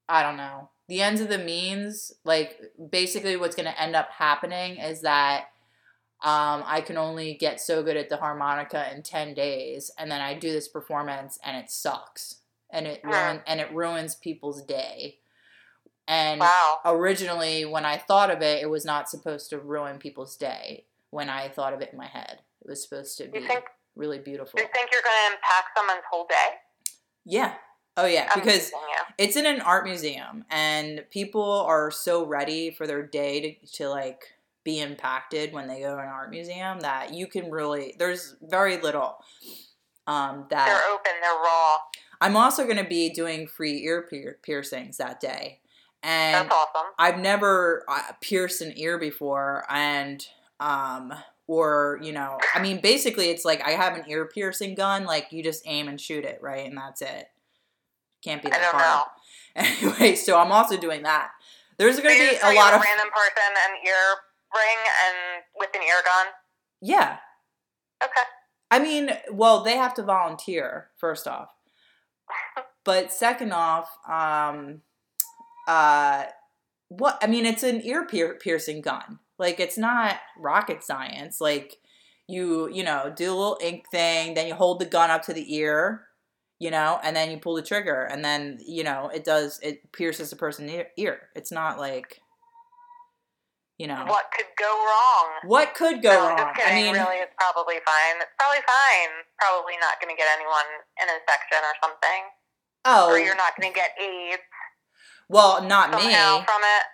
I 0.08 0.22
don't 0.22 0.36
know. 0.36 0.70
The 0.86 1.02
ends 1.02 1.20
of 1.20 1.28
the 1.28 1.38
means, 1.38 2.12
like, 2.22 2.70
basically 2.88 3.36
what's 3.36 3.56
going 3.56 3.66
to 3.66 3.82
end 3.82 3.96
up 3.96 4.10
happening 4.12 4.76
is 4.76 5.00
that 5.00 5.46
um, 6.22 6.62
I 6.64 6.82
can 6.86 6.96
only 6.96 7.34
get 7.34 7.60
so 7.60 7.82
good 7.82 7.96
at 7.96 8.10
the 8.10 8.18
harmonica 8.18 8.94
in 8.94 9.02
10 9.02 9.34
days, 9.34 9.90
and 9.98 10.08
then 10.08 10.20
I 10.20 10.34
do 10.34 10.52
this 10.52 10.68
performance 10.68 11.36
and 11.44 11.56
it 11.56 11.68
sucks. 11.68 12.42
And 12.70 12.86
it, 12.86 13.00
ruin, 13.04 13.42
and 13.46 13.60
it 13.60 13.72
ruins 13.72 14.14
people's 14.14 14.62
day. 14.62 15.18
And 16.08 16.40
Wow. 16.40 16.80
originally, 16.84 17.64
when 17.64 17.84
I 17.84 17.96
thought 17.96 18.30
of 18.30 18.42
it, 18.42 18.62
it 18.62 18.70
was 18.70 18.84
not 18.84 19.08
supposed 19.08 19.50
to 19.50 19.58
ruin 19.58 19.98
people's 19.98 20.36
day 20.36 20.86
when 21.10 21.28
I 21.28 21.48
thought 21.48 21.72
of 21.72 21.80
it 21.80 21.90
in 21.92 21.98
my 21.98 22.06
head. 22.06 22.40
It 22.62 22.68
was 22.68 22.82
supposed 22.82 23.18
to 23.18 23.26
be 23.26 23.40
think 23.46 23.64
really 23.94 24.18
beautiful. 24.18 24.60
you 24.60 24.66
think 24.72 24.90
you're 24.92 25.02
going 25.02 25.16
to 25.28 25.34
impact 25.34 25.68
someone's 25.76 26.04
whole 26.10 26.26
day? 26.26 26.56
Yeah. 27.24 27.54
Oh, 27.96 28.06
yeah. 28.06 28.28
Because 28.34 28.70
Amazing, 28.70 28.80
yeah. 28.90 29.14
it's 29.18 29.36
in 29.36 29.46
an 29.46 29.60
art 29.62 29.84
museum 29.84 30.44
and 30.50 31.04
people 31.10 31.64
are 31.66 31.90
so 31.90 32.26
ready 32.26 32.70
for 32.70 32.86
their 32.86 33.02
day 33.06 33.40
to, 33.40 33.66
to 33.78 33.88
like 33.88 34.34
be 34.64 34.80
impacted 34.80 35.52
when 35.52 35.66
they 35.66 35.80
go 35.80 35.94
to 35.94 36.02
an 36.02 36.08
art 36.08 36.30
museum 36.30 36.80
that 36.80 37.14
you 37.14 37.26
can 37.28 37.50
really 37.52 37.94
there's 38.00 38.34
very 38.42 38.76
little 38.78 39.16
um 40.08 40.44
that 40.50 40.66
they're 40.66 40.92
open. 40.92 41.12
They're 41.22 41.32
raw. 41.32 41.76
I'm 42.20 42.36
also 42.36 42.64
going 42.64 42.76
to 42.76 42.84
be 42.84 43.10
doing 43.10 43.46
free 43.46 43.84
ear 43.84 44.06
pier- 44.08 44.38
piercings 44.42 44.96
that 44.96 45.20
day 45.20 45.60
and 46.02 46.34
That's 46.48 46.54
awesome. 46.54 46.90
i've 46.98 47.18
never 47.18 47.84
uh, 47.88 48.12
pierced 48.20 48.60
an 48.60 48.72
ear 48.76 48.98
before 48.98 49.64
and 49.68 50.26
um 50.60 51.12
or 51.46 51.98
you 52.02 52.12
know 52.12 52.38
i 52.54 52.60
mean 52.60 52.80
basically 52.80 53.30
it's 53.30 53.44
like 53.44 53.62
i 53.66 53.70
have 53.70 53.94
an 53.96 54.04
ear 54.08 54.26
piercing 54.26 54.74
gun 54.74 55.04
like 55.04 55.28
you 55.30 55.42
just 55.42 55.62
aim 55.66 55.88
and 55.88 56.00
shoot 56.00 56.24
it 56.24 56.38
right 56.42 56.66
and 56.66 56.76
that's 56.76 57.02
it 57.02 57.28
can't 58.22 58.42
be 58.42 58.48
I 58.48 58.58
that 58.58 58.72
don't 58.72 58.80
hard 58.80 59.06
know. 59.06 59.12
anyway, 59.56 60.14
so 60.16 60.38
I'm 60.38 60.52
also 60.52 60.76
doing 60.76 61.02
that. 61.04 61.30
There's 61.78 61.98
going 62.00 62.14
to 62.14 62.20
be 62.30 62.36
a 62.42 62.52
lot 62.54 62.74
of 62.74 62.82
random 62.82 63.08
person 63.08 63.52
an 63.70 63.86
ear 63.86 63.94
ring 64.54 64.78
and 65.06 65.42
with 65.58 65.70
an 65.74 65.82
ear 65.82 66.02
gun. 66.04 66.26
yeah. 66.82 67.18
Okay. 68.02 68.20
I 68.70 68.78
mean, 68.80 69.10
well, 69.32 69.62
they 69.62 69.76
have 69.76 69.94
to 69.94 70.02
volunteer 70.02 70.88
first 70.98 71.26
off, 71.28 71.48
but 72.84 73.12
second 73.12 73.52
off, 73.52 73.90
um, 74.08 74.82
uh, 75.68 76.24
what 76.88 77.18
I 77.22 77.26
mean, 77.26 77.46
it's 77.46 77.62
an 77.62 77.82
ear 77.84 78.06
pier- 78.06 78.38
piercing 78.40 78.80
gun. 78.80 79.18
Like 79.38 79.60
it's 79.60 79.76
not 79.76 80.16
rocket 80.38 80.82
science. 80.82 81.40
Like 81.40 81.76
you, 82.28 82.68
you 82.72 82.84
know, 82.84 83.12
do 83.14 83.32
a 83.32 83.34
little 83.34 83.58
ink 83.60 83.84
thing, 83.90 84.34
then 84.34 84.46
you 84.46 84.54
hold 84.54 84.78
the 84.80 84.86
gun 84.86 85.10
up 85.10 85.22
to 85.24 85.32
the 85.32 85.54
ear. 85.54 86.02
You 86.58 86.70
know, 86.70 86.98
and 87.02 87.14
then 87.14 87.30
you 87.30 87.36
pull 87.36 87.54
the 87.54 87.62
trigger, 87.62 88.04
and 88.04 88.24
then 88.24 88.58
you 88.66 88.82
know 88.82 89.10
it 89.14 89.24
does. 89.24 89.60
It 89.62 89.92
pierces 89.92 90.32
a 90.32 90.36
person's 90.36 90.72
ear. 90.96 91.28
It's 91.34 91.52
not 91.52 91.78
like, 91.78 92.22
you 93.76 93.86
know, 93.86 94.04
What 94.08 94.32
could 94.32 94.48
go 94.56 94.72
wrong? 94.72 95.26
What 95.44 95.74
could 95.76 96.00
go 96.00 96.12
no, 96.16 96.32
wrong? 96.32 96.38
Just 96.38 96.56
kidding. 96.56 96.72
I 96.72 96.80
mean, 96.80 96.94
really, 96.96 97.20
it's 97.20 97.36
probably 97.36 97.76
fine. 97.84 98.16
It's 98.24 98.32
probably 98.40 98.64
fine. 98.64 99.12
Probably 99.36 99.76
not 99.80 100.00
going 100.00 100.08
to 100.08 100.18
get 100.18 100.28
anyone 100.32 100.68
an 100.96 101.12
infection 101.12 101.60
or 101.60 101.74
something, 101.84 102.20
oh, 102.88 103.12
or 103.12 103.18
you're 103.20 103.36
not 103.36 103.52
going 103.60 103.68
to 103.68 103.76
get 103.76 103.92
AIDS 104.00 104.40
well, 105.28 105.62
not 105.62 105.90
me. 105.90 105.96
from 105.96 106.06
it. 106.08 106.84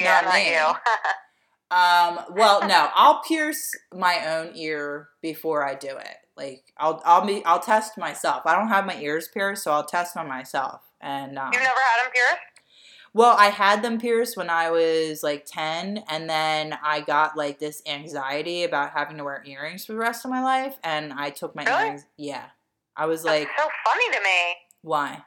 Yeah, 0.00 0.20
Not 0.20 0.24
not, 0.24 0.34
me. 0.34 0.50
you. 0.50 0.66
Um, 1.70 2.20
well, 2.34 2.66
no, 2.66 2.88
I'll 2.94 3.20
pierce 3.20 3.72
my 3.92 4.24
own 4.26 4.56
ear 4.56 5.10
before 5.20 5.68
I 5.68 5.74
do 5.74 5.98
it. 5.98 6.16
Like, 6.34 6.64
I'll, 6.78 7.02
I'll 7.04 7.26
be, 7.26 7.44
I'll 7.44 7.60
test 7.60 7.98
myself. 7.98 8.44
I 8.46 8.56
don't 8.56 8.68
have 8.68 8.86
my 8.86 8.98
ears 8.98 9.28
pierced, 9.28 9.64
so 9.64 9.72
I'll 9.72 9.84
test 9.84 10.16
on 10.16 10.26
myself. 10.28 10.80
And 11.02 11.36
um, 11.38 11.50
You've 11.52 11.62
never 11.62 11.78
had 11.78 12.04
them 12.06 12.12
pierced? 12.14 12.57
Well, 13.14 13.34
I 13.38 13.46
had 13.46 13.82
them 13.82 13.98
pierced 13.98 14.36
when 14.36 14.50
I 14.50 14.70
was 14.70 15.22
like 15.22 15.46
ten, 15.46 16.04
and 16.08 16.28
then 16.28 16.78
I 16.82 17.00
got 17.00 17.36
like 17.36 17.58
this 17.58 17.82
anxiety 17.86 18.64
about 18.64 18.92
having 18.92 19.16
to 19.18 19.24
wear 19.24 19.42
earrings 19.46 19.84
for 19.86 19.92
the 19.92 19.98
rest 19.98 20.24
of 20.24 20.30
my 20.30 20.42
life, 20.42 20.78
and 20.84 21.12
I 21.12 21.30
took 21.30 21.54
my 21.56 21.64
Really? 21.64 21.82
earrings. 21.88 22.06
Yeah, 22.16 22.44
I 22.96 23.06
was 23.06 23.24
like, 23.24 23.48
so 23.56 23.68
funny 23.84 24.10
to 24.16 24.20
me. 24.22 24.56
why? 24.82 25.22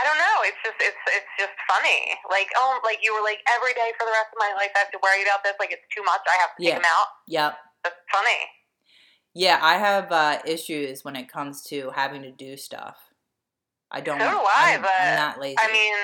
I 0.00 0.04
don't 0.04 0.18
know. 0.18 0.36
It's 0.44 0.56
just 0.64 0.76
it's 0.80 0.96
it's 1.08 1.26
just 1.38 1.52
funny. 1.68 2.14
Like 2.30 2.46
oh, 2.56 2.78
like 2.84 2.98
you 3.02 3.12
were 3.12 3.22
like 3.22 3.38
every 3.52 3.74
day 3.74 3.90
for 3.98 4.04
the 4.06 4.12
rest 4.12 4.28
of 4.32 4.38
my 4.38 4.54
life 4.56 4.70
I 4.76 4.78
have 4.78 4.92
to 4.92 4.98
worry 5.02 5.22
about 5.22 5.42
this. 5.42 5.54
Like 5.58 5.72
it's 5.72 5.82
too 5.92 6.04
much. 6.04 6.20
I 6.28 6.38
have 6.40 6.50
to 6.56 6.62
Yeah. 6.62 6.74
take 6.74 6.82
them 6.82 6.90
out. 6.94 7.06
Yep. 7.26 7.58
That's 7.82 7.96
funny. 8.12 8.38
Yeah, 9.34 9.58
I 9.60 9.74
have 9.78 10.10
uh, 10.12 10.38
issues 10.46 11.04
when 11.04 11.16
it 11.16 11.28
comes 11.30 11.62
to 11.64 11.90
having 11.94 12.22
to 12.22 12.30
do 12.30 12.56
stuff. 12.56 12.96
I 13.90 14.00
don't. 14.00 14.20
So 14.20 14.28
do 14.28 14.36
I, 14.36 14.74
I'm, 14.74 14.82
but, 14.82 14.90
I'm 15.00 15.16
not 15.16 15.40
lazy. 15.40 15.56
I 15.58 15.72
mean, 15.72 15.94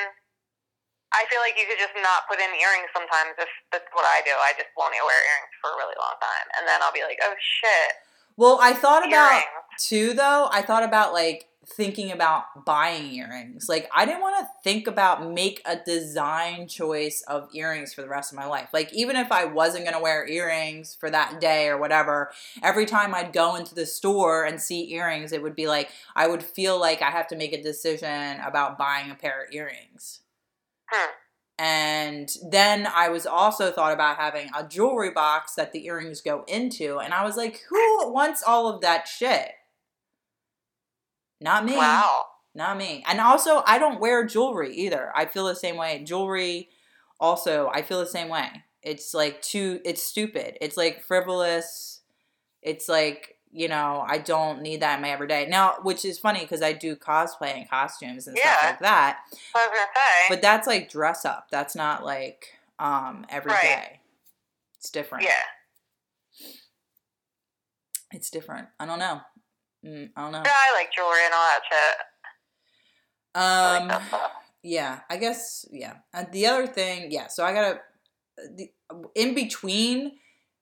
I 1.14 1.24
feel 1.30 1.40
like 1.40 1.54
you 1.54 1.64
could 1.70 1.78
just 1.78 1.94
not 2.02 2.26
put 2.26 2.42
in 2.42 2.50
earrings 2.50 2.90
sometimes. 2.90 3.38
If 3.38 3.50
that's 3.70 3.88
what 3.94 4.04
I 4.04 4.20
do, 4.26 4.34
I 4.34 4.52
just 4.58 4.70
won't 4.74 4.94
wear 4.94 5.20
earrings 5.22 5.54
for 5.62 5.72
a 5.72 5.76
really 5.78 5.96
long 5.98 6.18
time, 6.18 6.46
and 6.58 6.66
then 6.66 6.82
I'll 6.82 6.94
be 6.94 7.06
like, 7.06 7.22
oh 7.22 7.34
shit, 7.38 7.94
well, 8.36 8.58
I 8.60 8.72
thought 8.72 9.06
about 9.06 9.42
too 9.78 10.12
though. 10.12 10.48
I 10.50 10.62
thought 10.62 10.82
about 10.82 11.12
like 11.12 11.48
thinking 11.66 12.10
about 12.10 12.64
buying 12.66 13.12
earrings. 13.14 13.68
Like 13.68 13.88
I 13.94 14.04
didn't 14.04 14.20
want 14.20 14.44
to 14.44 14.48
think 14.62 14.86
about 14.86 15.30
make 15.32 15.62
a 15.64 15.76
design 15.76 16.68
choice 16.68 17.22
of 17.28 17.48
earrings 17.54 17.94
for 17.94 18.02
the 18.02 18.08
rest 18.08 18.32
of 18.32 18.38
my 18.38 18.46
life. 18.46 18.68
Like 18.72 18.92
even 18.92 19.16
if 19.16 19.30
I 19.30 19.44
wasn't 19.44 19.84
going 19.84 19.96
to 19.96 20.02
wear 20.02 20.28
earrings 20.28 20.96
for 20.98 21.10
that 21.10 21.40
day 21.40 21.68
or 21.68 21.78
whatever, 21.78 22.32
every 22.62 22.86
time 22.86 23.14
I'd 23.14 23.32
go 23.32 23.54
into 23.54 23.74
the 23.74 23.86
store 23.86 24.44
and 24.44 24.60
see 24.60 24.92
earrings, 24.92 25.32
it 25.32 25.42
would 25.42 25.56
be 25.56 25.68
like 25.68 25.90
I 26.16 26.26
would 26.26 26.42
feel 26.42 26.78
like 26.78 27.02
I 27.02 27.10
have 27.10 27.28
to 27.28 27.36
make 27.36 27.52
a 27.52 27.62
decision 27.62 28.40
about 28.40 28.76
buying 28.76 29.10
a 29.10 29.14
pair 29.14 29.44
of 29.44 29.54
earrings. 29.54 30.20
And 31.56 32.28
then 32.50 32.88
I 32.92 33.10
was 33.10 33.26
also 33.26 33.70
thought 33.70 33.92
about 33.92 34.16
having 34.16 34.48
a 34.56 34.66
jewelry 34.66 35.10
box 35.10 35.54
that 35.54 35.72
the 35.72 35.86
earrings 35.86 36.20
go 36.20 36.44
into, 36.48 36.98
and 36.98 37.14
I 37.14 37.24
was 37.24 37.36
like, 37.36 37.62
who 37.68 38.12
wants 38.12 38.42
all 38.42 38.68
of 38.68 38.80
that 38.80 39.06
shit? 39.06 39.50
Not 41.40 41.64
me. 41.64 41.76
Wow. 41.76 42.24
Not 42.56 42.76
me. 42.76 43.04
And 43.06 43.20
also, 43.20 43.62
I 43.66 43.78
don't 43.78 44.00
wear 44.00 44.26
jewelry 44.26 44.74
either. 44.74 45.12
I 45.14 45.26
feel 45.26 45.46
the 45.46 45.54
same 45.54 45.76
way. 45.76 46.02
Jewelry, 46.04 46.70
also, 47.20 47.70
I 47.72 47.82
feel 47.82 48.00
the 48.00 48.06
same 48.06 48.28
way. 48.28 48.48
It's 48.82 49.14
like 49.14 49.40
too, 49.40 49.80
it's 49.84 50.02
stupid. 50.02 50.58
It's 50.60 50.76
like 50.76 51.02
frivolous. 51.02 52.00
It's 52.62 52.88
like, 52.88 53.33
you 53.56 53.68
know, 53.68 54.04
I 54.06 54.18
don't 54.18 54.62
need 54.62 54.80
that 54.82 54.96
in 54.96 55.02
my 55.02 55.10
everyday. 55.10 55.46
Now, 55.46 55.76
which 55.82 56.04
is 56.04 56.18
funny 56.18 56.40
because 56.40 56.60
I 56.60 56.72
do 56.72 56.96
cosplay 56.96 57.54
and 57.56 57.70
costumes 57.70 58.26
and 58.26 58.36
stuff 58.36 58.58
like 58.64 58.80
that. 58.80 59.18
I 59.54 59.58
was 59.58 59.68
gonna 59.68 59.86
say, 59.94 60.28
But 60.28 60.42
that's 60.42 60.66
like 60.66 60.90
dress 60.90 61.24
up. 61.24 61.46
That's 61.52 61.76
not 61.76 62.04
like 62.04 62.48
um 62.80 63.24
every 63.28 63.52
Right. 63.52 63.62
day. 63.62 64.00
It's 64.76 64.90
different. 64.90 65.24
yeah. 65.24 65.30
It's 68.12 68.30
different. 68.30 68.68
I 68.78 68.86
don't 68.86 68.98
know. 68.98 69.20
Mm, 69.84 70.10
I 70.16 70.22
don't 70.22 70.32
know. 70.32 70.42
Yeah, 70.44 70.50
I 70.52 70.76
like 70.76 70.92
jewelry 70.92 71.24
and 71.24 71.34
all 71.34 71.48
that 71.48 71.60
shit. 71.70 71.96
I 73.36 73.76
Um 73.78 73.88
like 73.88 74.02
stuff. 74.08 74.30
yeah, 74.62 75.00
I 75.10 75.16
guess 75.16 75.66
yeah. 75.70 75.94
And 76.12 76.28
the 76.32 76.46
other 76.46 76.66
thing, 76.66 77.10
yeah. 77.10 77.26
So 77.28 77.44
I 77.44 77.52
gotta 77.52 77.80
the, 78.56 78.70
in 79.14 79.34
between 79.34 80.12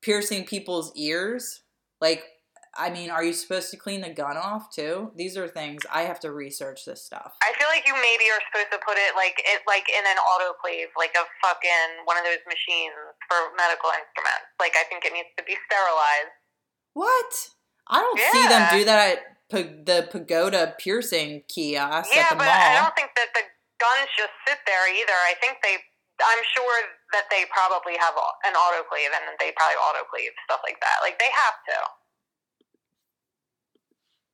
piercing 0.00 0.44
people's 0.44 0.92
ears, 0.96 1.62
like 2.00 2.24
I 2.72 2.88
mean, 2.88 3.10
are 3.12 3.20
you 3.20 3.36
supposed 3.36 3.70
to 3.72 3.76
clean 3.76 4.00
the 4.00 4.08
gun 4.08 4.40
off 4.40 4.72
too? 4.72 5.12
These 5.14 5.36
are 5.36 5.46
things 5.46 5.84
I 5.92 6.08
have 6.08 6.20
to 6.24 6.32
research 6.32 6.88
this 6.88 7.04
stuff. 7.04 7.36
I 7.44 7.52
feel 7.60 7.68
like 7.68 7.84
you 7.84 7.92
maybe 7.92 8.32
are 8.32 8.40
supposed 8.48 8.72
to 8.72 8.80
put 8.80 8.96
it 8.96 9.12
like 9.12 9.36
it 9.44 9.60
like 9.68 9.84
in 9.92 10.00
an 10.00 10.16
autoclave, 10.16 10.88
like 10.96 11.12
a 11.12 11.24
fucking 11.44 12.08
one 12.08 12.16
of 12.16 12.24
those 12.24 12.40
machines 12.48 12.96
for 13.28 13.52
medical 13.60 13.92
instruments. 13.92 14.48
Like 14.56 14.72
I 14.80 14.88
think 14.88 15.04
it 15.04 15.12
needs 15.12 15.28
to 15.36 15.44
be 15.44 15.52
sterilized. 15.68 16.32
What? 16.96 17.30
I 17.92 18.00
don't 18.00 18.20
see 18.32 18.44
them 18.48 18.64
do 18.72 18.82
that 18.88 19.00
at 19.04 19.18
pa- 19.52 19.76
the 19.84 20.08
pagoda 20.08 20.72
piercing 20.80 21.44
kiosk 21.52 22.08
yeah, 22.08 22.32
at 22.32 22.32
the 22.32 22.40
but 22.40 22.48
mall. 22.48 22.56
I 22.56 22.80
don't 22.80 22.96
think 22.96 23.12
that 23.20 23.36
the 23.36 23.44
guns 23.76 24.08
just 24.16 24.32
sit 24.48 24.64
there 24.64 24.88
either. 24.88 25.18
I 25.28 25.36
think 25.44 25.60
they. 25.60 25.76
I'm 26.22 26.44
sure 26.54 26.76
that 27.12 27.26
they 27.28 27.44
probably 27.50 27.98
have 28.00 28.14
an 28.46 28.54
autoclave 28.54 29.12
and 29.12 29.36
they 29.36 29.52
probably 29.58 29.76
autoclave 29.76 30.32
stuff 30.48 30.64
like 30.64 30.78
that. 30.80 31.04
Like 31.04 31.20
they 31.20 31.28
have 31.28 31.58
to. 31.68 31.76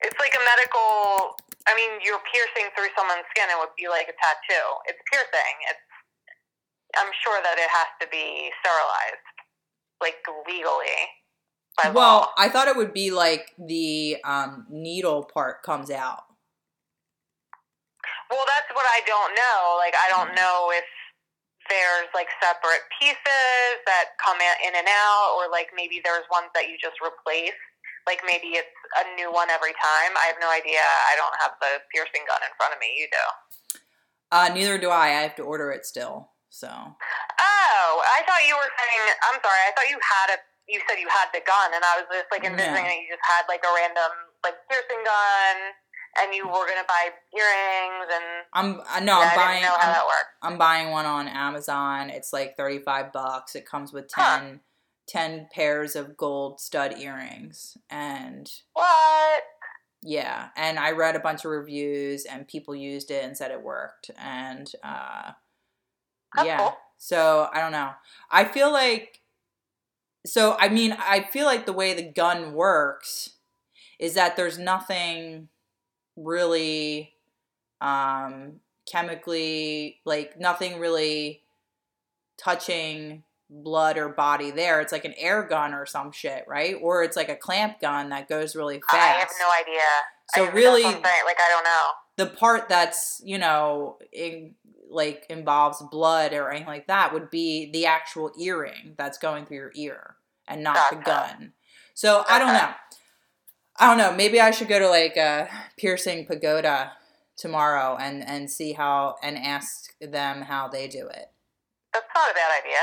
It's 0.03 0.19
like 0.19 0.35
a 0.35 0.43
medical. 0.45 1.37
I 1.67 1.75
mean, 1.75 2.01
you're 2.01 2.23
piercing 2.31 2.71
through 2.73 2.89
someone's 2.97 3.27
skin. 3.35 3.51
It 3.51 3.59
would 3.59 3.75
be 3.77 3.89
like 3.89 4.09
a 4.09 4.17
tattoo. 4.17 4.67
It's 4.87 5.01
piercing. 5.11 5.55
It's. 5.69 5.87
I'm 6.97 7.13
sure 7.23 7.37
that 7.43 7.59
it 7.59 7.69
has 7.69 7.91
to 8.01 8.07
be 8.09 8.49
sterilized, 8.65 9.29
like 10.01 10.19
legally. 10.49 10.97
By 11.77 11.91
law. 11.91 11.95
well, 11.95 12.33
I 12.37 12.49
thought 12.49 12.67
it 12.67 12.77
would 12.77 12.95
be 12.95 13.11
like 13.11 13.53
the 13.59 14.17
um, 14.25 14.67
needle 14.71 15.29
part 15.33 15.63
comes 15.63 15.91
out. 15.91 16.25
Well, 18.31 18.45
that's 18.45 18.69
what 18.75 18.85
I 18.85 19.01
don't 19.07 19.35
know. 19.37 19.77
Like, 19.79 19.95
I 19.97 20.09
don't 20.13 20.35
know 20.35 20.73
if 20.73 20.85
there's 21.69 22.09
like 22.17 22.29
separate 22.41 22.85
pieces 23.01 23.69
that 23.85 24.17
come 24.21 24.41
in 24.41 24.73
and 24.75 24.89
out, 24.89 25.37
or 25.37 25.53
like 25.53 25.69
maybe 25.77 26.01
there's 26.03 26.25
ones 26.33 26.49
that 26.57 26.69
you 26.69 26.77
just 26.81 26.97
replace. 27.05 27.57
Like 28.09 28.25
maybe 28.25 28.57
it's 28.57 28.73
a 28.97 29.05
new 29.21 29.29
one 29.29 29.53
every 29.53 29.77
time. 29.77 30.17
I 30.17 30.33
have 30.33 30.41
no 30.41 30.49
idea. 30.49 30.81
I 30.81 31.13
don't 31.21 31.37
have 31.45 31.53
the 31.61 31.85
piercing 31.93 32.25
gun 32.25 32.41
in 32.41 32.49
front 32.57 32.73
of 32.73 32.81
me. 32.81 32.89
You 32.97 33.07
do. 33.13 33.25
Uh, 34.33 34.49
neither 34.57 34.81
do 34.81 34.89
I. 34.89 35.13
I 35.13 35.21
have 35.29 35.37
to 35.37 35.45
order 35.45 35.69
it 35.71 35.85
still. 35.85 36.33
So 36.49 36.69
Oh, 36.73 37.91
I 38.01 38.25
thought 38.25 38.43
you 38.49 38.57
were 38.57 38.73
saying. 38.73 39.03
I'm 39.29 39.39
sorry. 39.45 39.61
I 39.69 39.73
thought 39.77 39.89
you 39.93 40.01
had 40.01 40.35
a. 40.35 40.39
You 40.69 40.81
said 40.89 40.97
you 41.01 41.09
had 41.09 41.29
the 41.33 41.41
gun, 41.45 41.73
and 41.77 41.81
I 41.85 42.01
was 42.01 42.07
just 42.13 42.29
like 42.33 42.45
envisioning 42.45 42.85
No. 42.85 42.89
that 42.89 42.97
you 43.01 43.09
just 43.09 43.25
had 43.25 43.45
like 43.49 43.65
a 43.65 43.73
random 43.77 44.13
like 44.45 44.57
piercing 44.69 45.01
gun, 45.05 45.57
and 46.21 46.35
you 46.37 46.45
were 46.49 46.65
gonna 46.69 46.85
buy 46.89 47.09
earrings, 47.33 48.09
and 48.13 48.27
I'm 48.53 48.71
no. 49.05 49.21
yeah, 49.21 49.33
I'm 49.33 49.33
I 49.33 49.37
buying 49.37 49.63
didn't 49.63 49.73
know 49.73 49.81
how 49.81 50.09
I'm. 50.09 50.53
I'm 50.53 50.59
buying 50.59 50.91
one 50.91 51.07
on 51.07 51.29
Amazon. 51.29 52.11
It's 52.11 52.33
like 52.33 52.57
35 52.57 53.13
bucks. 53.13 53.55
It 53.57 53.65
comes 53.65 53.93
with 53.93 54.09
10, 54.09 54.25
Huh. 54.25 54.41
10 55.09 55.49
pairs 55.53 55.97
of 55.97 56.17
gold 56.17 56.61
stud 56.61 56.99
earrings 56.99 57.77
and 57.91 58.51
What? 58.75 59.43
yeah, 60.03 60.51
and 60.57 60.79
I 60.79 60.93
read 60.93 61.17
a 61.17 61.21
bunch 61.21 61.45
of 61.45 61.51
reviews 61.51 62.25
and 62.25 62.47
people 62.47 62.75
used 62.75 63.11
it 63.11 63.25
and 63.25 63.37
said 63.37 63.51
it 63.51 63.63
worked 63.63 64.11
and 64.19 64.71
uh 64.85 65.33
That's 66.35 66.47
yeah. 66.47 66.59
cool. 66.59 66.77
So, 67.01 67.49
I 67.53 67.61
don't 67.61 67.73
know. 67.73 67.93
I 68.31 68.45
feel 68.45 68.73
like 68.73 69.21
so 70.27 70.57
I 70.59 70.69
mean, 70.69 70.93
I 70.99 71.23
feel 71.23 71.47
like 71.47 71.65
the 71.67 71.73
way 71.73 71.95
the 71.95 72.03
gun 72.03 72.53
works 72.53 73.31
is 73.99 74.15
that 74.15 74.37
there's 74.37 74.59
nothing 74.59 75.49
really 76.17 77.15
um 77.81 78.55
chemically 78.91 80.01
like 80.05 80.39
nothing 80.41 80.81
really 80.81 81.43
touching 82.37 83.23
blood 83.51 83.97
or 83.99 84.09
body 84.11 84.51
there. 84.51 84.81
It's 84.81 84.93
like 84.93 85.05
an 85.05 85.15
air 85.17 85.43
gun 85.43 85.73
or 85.75 85.87
some 85.87 86.13
shit, 86.13 86.45
right? 86.47 86.77
Or 86.81 87.03
it's 87.03 87.17
like 87.17 87.29
a 87.29 87.37
clamp 87.37 87.81
gun 87.81 88.11
that 88.11 88.29
goes 88.29 88.55
really 88.55 88.81
fast. 88.91 88.95
I 89.03 89.19
have 89.19 89.31
no 89.41 89.49
idea. 89.61 89.83
So 90.35 90.51
really- 90.53 90.83
what 90.85 90.97
I'm 90.97 91.03
saying. 91.05 91.23
like 91.25 91.39
I 91.41 91.49
don't 91.49 91.65
know. 91.65 91.87
the 92.17 92.27
part 92.37 92.69
that's 92.69 93.21
you 93.25 93.39
know 93.39 93.97
in, 94.13 94.55
like 94.91 95.25
involves 95.31 95.83
blood 95.91 96.33
or 96.33 96.51
anything 96.51 96.67
like 96.69 96.87
that 96.89 97.13
would 97.15 97.31
be 97.31 97.71
the 97.73 97.87
actual 97.87 98.31
earring 98.41 98.95
that's 98.99 99.19
going 99.19 99.47
through 99.47 99.57
your 99.57 99.73
ear 99.75 100.17
and 100.47 100.63
not 100.63 100.91
the 100.91 100.97
gun 100.97 101.53
so 101.93 102.25
i 102.27 102.39
don't 102.39 102.55
know 102.55 102.71
i 103.79 103.87
don't 103.87 103.99
know 103.99 104.17
maybe 104.17 104.41
i 104.41 104.51
should 104.51 104.67
go 104.67 104.79
to 104.79 104.89
like 104.89 105.15
a 105.19 105.47
piercing 105.77 106.25
pagoda 106.25 106.93
tomorrow 107.37 107.97
and 108.01 108.27
and 108.27 108.51
see 108.51 108.73
how 108.73 109.15
and 109.23 109.37
ask 109.37 109.95
them 110.01 110.41
how 110.43 110.69
they 110.69 110.89
do 110.89 111.07
it 111.07 111.27
That's 111.93 112.07
not 112.15 112.31
a 112.31 112.35
bad 112.35 112.51
idea. 112.65 112.81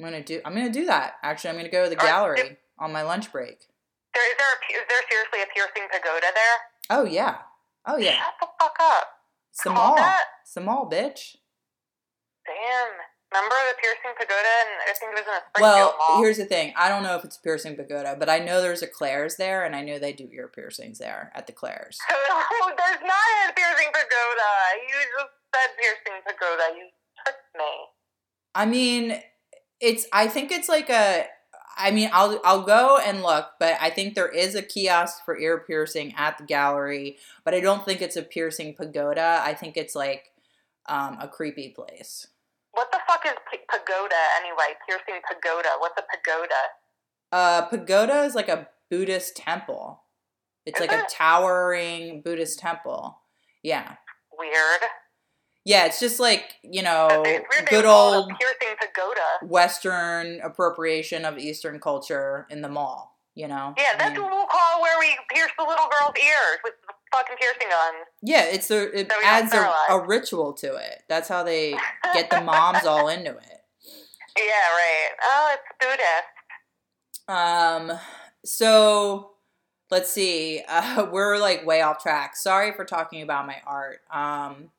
I'm 0.00 0.04
gonna 0.10 0.22
do 0.24 0.40
i'm 0.44 0.54
gonna 0.54 0.70
do 0.72 0.86
that 0.86 1.14
actually 1.22 1.50
i'm 1.50 1.56
gonna 1.56 1.68
go 1.68 1.84
to 1.84 1.90
the 1.90 1.96
gallery 1.96 2.56
on 2.78 2.90
my 2.92 3.02
lunch 3.02 3.30
break 3.30 3.66
There 4.14 4.30
is 4.30 4.36
there 4.38 4.48
a, 4.48 4.80
is 4.82 4.86
there 4.88 5.02
seriously 5.10 5.42
a 5.42 5.46
piercing 5.54 5.88
pagoda 5.92 6.26
there? 6.34 6.56
oh 6.98 7.04
yeah 7.04 7.36
oh 7.86 7.98
yeah 7.98 8.16
Shut 8.16 8.34
the 8.40 8.46
fuck 8.58 8.76
up. 8.80 9.08
it's 9.50 9.62
the 9.62 9.70
Called 9.70 9.76
mall 9.76 9.96
that? 9.96 10.24
it's 10.42 10.54
the 10.54 10.60
mall 10.62 10.88
bitch 10.90 11.36
Damn. 12.46 12.88
Remember 13.32 13.54
the 13.70 13.76
piercing 13.80 14.10
pagoda? 14.18 14.54
And 14.66 14.90
I 14.90 14.92
think 14.98 15.12
it 15.12 15.22
was 15.22 15.28
in 15.28 15.34
a 15.38 15.42
Springfield 15.54 15.62
Well, 15.62 15.94
mall. 15.98 16.18
here's 16.20 16.38
the 16.38 16.46
thing. 16.46 16.72
I 16.76 16.88
don't 16.88 17.04
know 17.04 17.14
if 17.14 17.24
it's 17.24 17.36
piercing 17.36 17.76
pagoda, 17.76 18.16
but 18.18 18.28
I 18.28 18.40
know 18.40 18.60
there's 18.60 18.82
a 18.82 18.88
Claire's 18.88 19.36
there, 19.36 19.62
and 19.64 19.76
I 19.76 19.82
know 19.82 20.00
they 20.00 20.12
do 20.12 20.28
ear 20.32 20.48
piercings 20.48 20.98
there 20.98 21.30
at 21.34 21.46
the 21.46 21.52
Claire's. 21.52 21.96
There's 22.10 23.02
not 23.06 23.28
a 23.46 23.52
piercing 23.54 23.92
pagoda. 23.92 24.50
You 24.82 24.94
just 25.14 25.30
said 25.54 25.70
piercing 25.78 26.22
pagoda. 26.26 26.74
You 26.76 26.88
tricked 27.22 27.54
me. 27.56 27.72
I 28.56 28.66
mean, 28.66 29.22
it's. 29.80 30.06
I 30.12 30.28
think 30.28 30.50
it's 30.50 30.68
like 30.68 30.90
a. 30.90 31.26
I 31.76 31.90
mean, 31.90 32.10
I'll 32.12 32.40
I'll 32.44 32.62
go 32.62 32.98
and 32.98 33.22
look, 33.22 33.46
but 33.58 33.76
I 33.80 33.90
think 33.90 34.14
there 34.14 34.28
is 34.28 34.54
a 34.54 34.62
kiosk 34.62 35.24
for 35.24 35.38
ear 35.38 35.64
piercing 35.66 36.14
at 36.16 36.38
the 36.38 36.44
gallery, 36.44 37.16
but 37.44 37.54
I 37.54 37.60
don't 37.60 37.84
think 37.84 38.02
it's 38.02 38.16
a 38.16 38.22
piercing 38.22 38.74
pagoda. 38.74 39.40
I 39.42 39.54
think 39.54 39.76
it's 39.76 39.94
like 39.94 40.32
um, 40.88 41.16
a 41.20 41.28
creepy 41.28 41.68
place. 41.68 42.26
What 42.72 42.90
the 42.92 42.98
fuck 43.08 43.24
is 43.26 43.32
p- 43.50 43.58
pagoda 43.68 44.14
anyway? 44.40 44.76
Piercing 44.86 45.22
pagoda. 45.26 45.68
What's 45.78 45.98
a 45.98 46.02
pagoda? 46.02 46.54
Uh, 47.32 47.62
pagoda 47.66 48.22
is 48.24 48.34
like 48.34 48.48
a 48.48 48.68
Buddhist 48.90 49.36
temple. 49.36 50.02
It's 50.66 50.80
Is 50.80 50.86
like 50.86 50.96
a 50.96 51.06
towering 51.10 52.22
Buddhist 52.22 52.58
temple. 52.58 53.18
Yeah. 53.62 53.94
Weird. 54.36 54.82
Yeah, 55.64 55.84
it's 55.86 56.00
just 56.00 56.18
like, 56.18 56.54
you 56.62 56.82
know, 56.82 57.08
it's 57.24 57.44
weird 57.50 57.66
they 57.66 57.70
good 57.70 57.84
old 57.84 58.30
a 58.30 58.34
piercing 58.34 58.76
pagoda. 58.78 59.20
Western 59.42 60.40
appropriation 60.40 61.24
of 61.24 61.38
Eastern 61.38 61.78
culture 61.80 62.46
in 62.50 62.62
the 62.62 62.68
mall, 62.68 63.18
you 63.34 63.46
know? 63.46 63.74
Yeah, 63.76 63.84
I 63.94 63.96
that's 63.98 64.12
mean, 64.14 64.22
what 64.22 64.32
we'll 64.32 64.46
call 64.46 64.80
where 64.80 64.98
we 64.98 65.16
pierce 65.32 65.50
the 65.58 65.64
little 65.64 65.84
girl's 65.86 66.16
ears 66.16 66.58
with 66.64 66.74
the 66.86 66.94
fucking 67.12 67.36
piercing 67.38 67.68
guns. 67.68 68.06
yeah, 68.22 68.44
it's 68.44 68.70
a, 68.70 68.98
it 69.00 69.12
So 69.12 69.18
adds 69.22 69.52
a, 69.52 69.70
a 69.90 70.06
ritual 70.06 70.54
to 70.54 70.76
it. 70.76 71.02
That's 71.08 71.28
how 71.28 71.42
they 71.42 71.74
get 72.14 72.30
the 72.30 72.40
moms 72.44 72.86
all 72.86 73.08
into 73.08 73.30
it. 73.30 73.60
Yeah, 74.38 74.44
right. 74.44 75.10
Oh, 75.22 75.54
it's 75.54 75.98
Buddhist. 77.28 77.28
Um, 77.28 77.98
so 78.44 79.32
let's 79.90 80.10
see. 80.10 80.62
Uh, 80.68 81.06
we're 81.12 81.36
like 81.38 81.66
way 81.66 81.82
off 81.82 82.02
track. 82.02 82.36
Sorry 82.36 82.72
for 82.72 82.84
talking 82.84 83.22
about 83.22 83.46
my 83.46 83.56
art. 83.66 84.00
Um, 84.10 84.70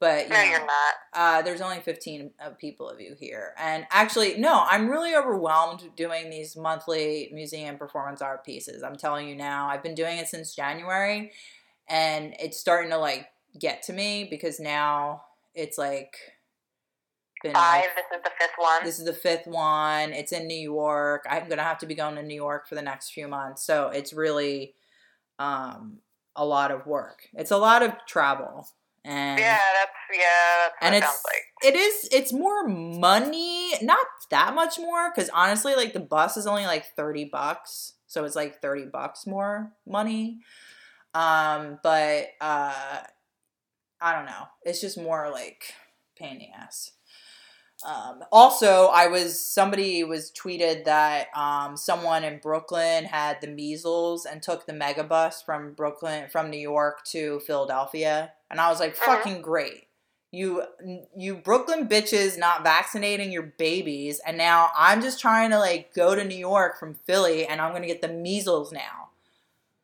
but 0.00 0.24
you 0.24 0.30
No, 0.30 0.36
know, 0.36 0.42
you're 0.44 0.66
not. 0.66 0.94
Uh, 1.12 1.42
there's 1.42 1.60
only 1.60 1.80
15 1.80 2.32
of 2.40 2.58
people 2.58 2.88
of 2.88 3.00
you 3.00 3.14
here. 3.18 3.54
And 3.58 3.86
actually, 3.90 4.38
no, 4.38 4.64
I'm 4.68 4.88
really 4.90 5.14
overwhelmed 5.14 5.90
doing 5.96 6.30
these 6.30 6.56
monthly 6.56 7.30
museum 7.32 7.76
performance 7.78 8.22
art 8.22 8.44
pieces. 8.44 8.82
I'm 8.82 8.96
telling 8.96 9.28
you 9.28 9.36
now, 9.36 9.68
I've 9.68 9.82
been 9.82 9.94
doing 9.94 10.18
it 10.18 10.28
since 10.28 10.54
January 10.54 11.32
and 11.88 12.34
it's 12.40 12.58
starting 12.58 12.90
to 12.90 12.98
like 12.98 13.28
get 13.58 13.82
to 13.84 13.92
me 13.92 14.26
because 14.30 14.58
now 14.60 15.22
it's 15.54 15.76
like 15.78 16.16
been 17.42 17.52
Five. 17.52 17.84
like, 17.84 17.94
This 17.96 18.04
is 18.18 18.22
the 18.22 18.30
fifth 18.38 18.54
one. 18.58 18.84
this 18.84 18.98
is 18.98 19.04
the 19.06 19.12
fifth 19.12 19.46
one. 19.46 20.12
It's 20.12 20.32
in 20.32 20.46
New 20.46 20.58
York. 20.58 21.24
I'm 21.28 21.48
gonna 21.48 21.62
have 21.62 21.78
to 21.78 21.86
be 21.86 21.94
going 21.94 22.16
to 22.16 22.22
New 22.22 22.34
York 22.34 22.68
for 22.68 22.74
the 22.74 22.82
next 22.82 23.10
few 23.12 23.28
months. 23.28 23.62
So 23.64 23.88
it's 23.88 24.12
really 24.12 24.74
um, 25.38 25.98
a 26.36 26.44
lot 26.44 26.70
of 26.70 26.86
work. 26.86 27.28
It's 27.34 27.50
a 27.50 27.56
lot 27.56 27.82
of 27.82 27.92
travel. 28.06 28.68
And 29.04 29.38
yeah, 29.38 29.58
that's 29.78 30.18
yeah. 30.18 30.68
That's 30.68 30.74
and 30.82 30.94
it 30.94 30.98
it's 30.98 31.06
sounds 31.06 31.22
like. 31.24 31.72
it 31.74 31.78
is 31.78 32.08
it's 32.12 32.32
more 32.32 32.66
money 32.68 33.72
not 33.82 34.06
that 34.30 34.54
much 34.54 34.78
more 34.78 35.10
because 35.10 35.30
honestly 35.30 35.74
like 35.74 35.92
the 35.94 36.00
bus 36.00 36.36
is 36.36 36.46
only 36.46 36.66
like 36.66 36.84
30 36.96 37.24
bucks 37.26 37.94
so 38.06 38.24
it's 38.24 38.36
like 38.36 38.60
30 38.60 38.86
bucks 38.92 39.26
more 39.26 39.72
money 39.86 40.40
um 41.14 41.78
but 41.82 42.26
uh 42.40 42.98
i 44.00 44.14
don't 44.14 44.26
know 44.26 44.44
it's 44.64 44.80
just 44.80 44.98
more 44.98 45.30
like 45.30 45.72
pain 46.16 46.32
in 46.32 46.38
the 46.38 46.48
ass 46.56 46.92
um, 47.82 48.22
also, 48.30 48.88
I 48.88 49.06
was 49.06 49.40
somebody 49.40 50.04
was 50.04 50.30
tweeted 50.32 50.84
that 50.84 51.28
um, 51.34 51.78
someone 51.78 52.24
in 52.24 52.38
Brooklyn 52.38 53.04
had 53.04 53.40
the 53.40 53.46
measles 53.46 54.26
and 54.26 54.42
took 54.42 54.66
the 54.66 54.74
megabus 54.74 55.42
from 55.42 55.72
Brooklyn 55.72 56.28
from 56.28 56.50
New 56.50 56.58
York 56.58 57.04
to 57.06 57.40
Philadelphia 57.40 58.32
And 58.50 58.60
I 58.60 58.68
was 58.70 58.80
like, 58.80 58.92
Uh-huh. 58.92 59.16
fucking 59.16 59.42
great. 59.42 59.86
You 60.32 60.62
you 61.16 61.34
Brooklyn 61.36 61.88
bitches 61.88 62.38
not 62.38 62.62
vaccinating 62.62 63.32
your 63.32 63.42
babies, 63.42 64.20
and 64.24 64.38
now 64.38 64.70
I'm 64.76 65.02
just 65.02 65.20
trying 65.20 65.50
to 65.50 65.58
like 65.58 65.92
go 65.92 66.14
to 66.14 66.22
New 66.24 66.36
York 66.38 66.78
from 66.78 66.94
Philly, 66.94 67.46
and 67.46 67.60
I'm 67.60 67.72
gonna 67.72 67.88
get 67.88 68.00
the 68.00 68.08
measles 68.08 68.70
now. 68.70 69.08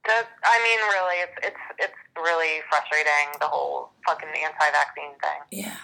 That, 0.07 0.26
I 0.44 0.62
mean, 0.62 0.79
really, 0.94 1.16
it's 1.22 1.33
it's 1.48 1.61
it's 1.81 1.94
really 2.16 2.61
frustrating 2.70 3.33
the 3.40 3.48
whole 3.48 3.90
fucking 4.07 4.29
anti-vaccine 4.29 5.18
thing. 5.20 5.40
Yeah, 5.64 5.74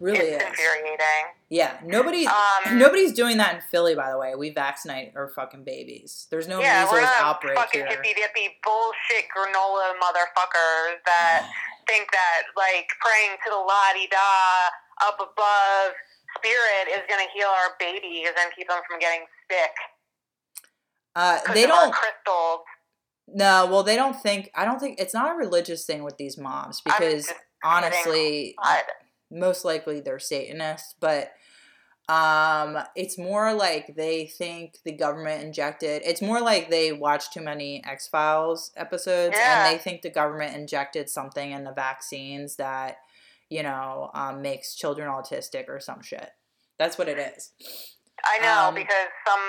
really 0.00 0.28
it's 0.30 0.42
is. 0.44 0.48
infuriating. 0.48 1.24
Yeah, 1.50 1.76
nobody 1.84 2.26
Um, 2.26 2.78
nobody's 2.78 3.12
doing 3.12 3.36
that 3.36 3.54
in 3.56 3.60
Philly, 3.60 3.94
by 3.94 4.10
the 4.10 4.16
way. 4.16 4.34
We 4.34 4.48
vaccinate 4.48 5.12
our 5.14 5.28
fucking 5.28 5.64
babies. 5.64 6.26
There's 6.30 6.48
no 6.48 6.58
yeah, 6.60 6.86
we're 6.90 7.02
measles 7.02 7.14
not 7.16 7.22
outbreak 7.22 7.58
fucking 7.58 7.80
here. 7.86 7.88
hippy 8.02 8.14
dippy 8.14 8.56
bullshit 8.64 9.26
granola 9.28 9.92
motherfuckers 10.02 11.04
that 11.04 11.50
think 11.86 12.10
that 12.12 12.42
like 12.56 12.86
praying 13.00 13.38
to 13.44 13.50
the 13.50 13.56
la 13.56 13.94
di 13.94 14.06
da 14.10 15.06
up 15.06 15.16
above 15.20 15.94
spirit 16.38 16.92
is 16.92 17.02
gonna 17.08 17.28
heal 17.34 17.48
our 17.48 17.74
babies 17.78 18.28
and 18.28 18.52
keep 18.54 18.68
them 18.68 18.80
from 18.88 18.98
getting 18.98 19.24
sick. 19.50 19.74
Uh, 21.14 21.40
they 21.54 21.66
don't. 21.66 21.92
crystals. 21.92 22.60
No, 23.28 23.66
well, 23.66 23.82
they 23.82 23.96
don't 23.96 24.14
think. 24.14 24.50
I 24.54 24.64
don't 24.64 24.78
think 24.78 25.00
it's 25.00 25.14
not 25.14 25.32
a 25.32 25.34
religious 25.34 25.84
thing 25.86 26.04
with 26.04 26.16
these 26.16 26.38
moms 26.38 26.80
because 26.82 27.32
honestly, 27.64 28.54
most 29.30 29.64
likely 29.64 30.00
they're 30.00 30.18
Satanists, 30.18 30.94
but 31.00 31.32
um, 32.08 32.78
it's 32.94 33.18
more 33.18 33.52
like 33.52 33.96
they 33.96 34.26
think 34.26 34.78
the 34.84 34.92
government 34.92 35.42
injected. 35.42 36.02
It's 36.04 36.22
more 36.22 36.40
like 36.40 36.70
they 36.70 36.92
watch 36.92 37.30
too 37.32 37.40
many 37.40 37.82
X 37.84 38.06
Files 38.06 38.70
episodes 38.76 39.34
Yeah. 39.36 39.66
and 39.66 39.74
they 39.74 39.82
think 39.82 40.02
the 40.02 40.10
government 40.10 40.54
injected 40.54 41.08
something 41.10 41.50
in 41.50 41.64
the 41.64 41.72
vaccines 41.72 42.56
that 42.56 42.98
you 43.48 43.62
know 43.64 44.10
um, 44.14 44.40
makes 44.42 44.74
children 44.76 45.08
autistic 45.08 45.68
or 45.68 45.80
some 45.80 46.00
shit. 46.02 46.30
That's 46.78 46.96
what 46.96 47.08
it 47.08 47.18
is. 47.18 47.50
I 48.24 48.38
know 48.38 48.68
Um, 48.68 48.74
because 48.74 49.08
some 49.26 49.40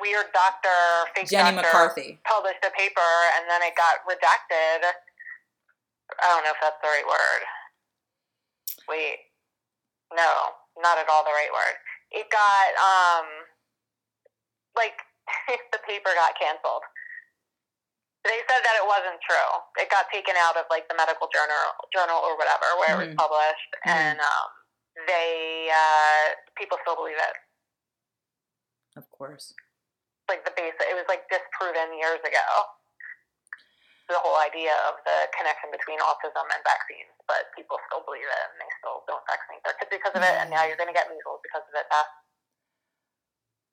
weird 0.00 0.26
doctor, 0.32 1.12
fake 1.14 1.28
Jenny 1.28 1.54
doctor, 1.56 1.68
McCarthy. 1.68 2.18
published 2.24 2.64
a 2.66 2.70
paper 2.70 3.10
and 3.36 3.44
then 3.50 3.60
it 3.62 3.74
got 3.76 4.00
redacted. 4.08 4.80
I 6.20 6.28
don't 6.28 6.44
know 6.44 6.50
if 6.50 6.56
that's 6.60 6.76
the 6.82 6.88
right 6.88 7.04
word. 7.06 7.42
Wait, 8.88 9.16
no, 10.14 10.30
not 10.80 10.96
at 10.98 11.08
all 11.08 11.24
the 11.24 11.34
right 11.34 11.52
word. 11.52 11.76
It 12.12 12.28
got 12.32 12.68
um, 12.80 13.26
like 14.76 14.96
the 15.72 15.80
paper 15.84 16.10
got 16.16 16.36
canceled. 16.38 16.82
They 18.24 18.38
said 18.46 18.62
that 18.62 18.78
it 18.78 18.86
wasn't 18.86 19.18
true. 19.26 19.50
It 19.82 19.90
got 19.90 20.06
taken 20.14 20.38
out 20.38 20.54
of 20.56 20.64
like 20.70 20.86
the 20.86 20.94
medical 20.94 21.26
journal, 21.34 21.74
journal 21.90 22.22
or 22.22 22.38
whatever 22.38 22.66
where 22.78 22.94
it 22.94 22.98
Mhm. 23.02 23.06
was 23.12 23.14
published, 23.18 23.72
Mhm. 23.82 23.90
and 23.98 24.18
um, 24.20 24.48
they 25.10 25.68
uh, 25.74 26.34
people 26.54 26.78
still 26.86 26.94
believe 26.94 27.18
it. 27.18 27.36
Of 28.96 29.10
course. 29.10 29.54
like 30.28 30.44
the 30.46 30.52
base 30.56 30.72
it 30.80 30.94
was 30.94 31.04
like 31.08 31.28
disproven 31.28 31.92
years 31.98 32.20
ago 32.24 32.46
the 34.10 34.18
whole 34.18 34.38
idea 34.42 34.74
of 34.90 34.98
the 35.06 35.18
connection 35.36 35.70
between 35.70 35.98
autism 36.02 36.46
and 36.50 36.60
vaccines 36.66 37.12
but 37.30 37.50
people 37.54 37.78
still 37.86 38.02
believe 38.06 38.26
it 38.26 38.42
and 38.50 38.56
they 38.58 38.70
still 38.82 39.06
don't 39.06 39.22
vaccinate 39.30 39.62
their 39.62 39.76
kids 39.78 39.92
because 39.92 40.14
of 40.14 40.22
it 40.22 40.34
and 40.42 40.50
now 40.50 40.66
you're 40.66 40.78
going 40.78 40.90
to 40.90 40.96
get 40.96 41.10
measles 41.10 41.40
because 41.42 41.62
of 41.66 41.74
it 41.78 41.86
Beth. 41.88 42.10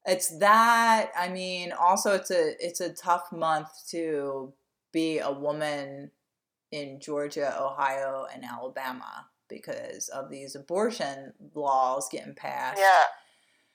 It's 0.06 0.40
that. 0.40 1.12
I 1.18 1.28
mean, 1.28 1.74
also 1.74 2.16
it's 2.16 2.32
a 2.32 2.56
it's 2.66 2.80
a 2.80 2.94
tough 2.94 3.34
month 3.34 3.68
to 3.92 4.54
be 4.94 5.20
a 5.20 5.30
woman 5.30 6.12
in 6.72 7.02
Georgia, 7.02 7.54
Ohio, 7.62 8.26
and 8.34 8.46
Alabama 8.46 9.28
because 9.50 10.08
of 10.10 10.30
these 10.30 10.56
abortion 10.56 11.34
laws 11.54 12.08
getting 12.12 12.36
passed. 12.36 12.80
yeah 12.80 13.04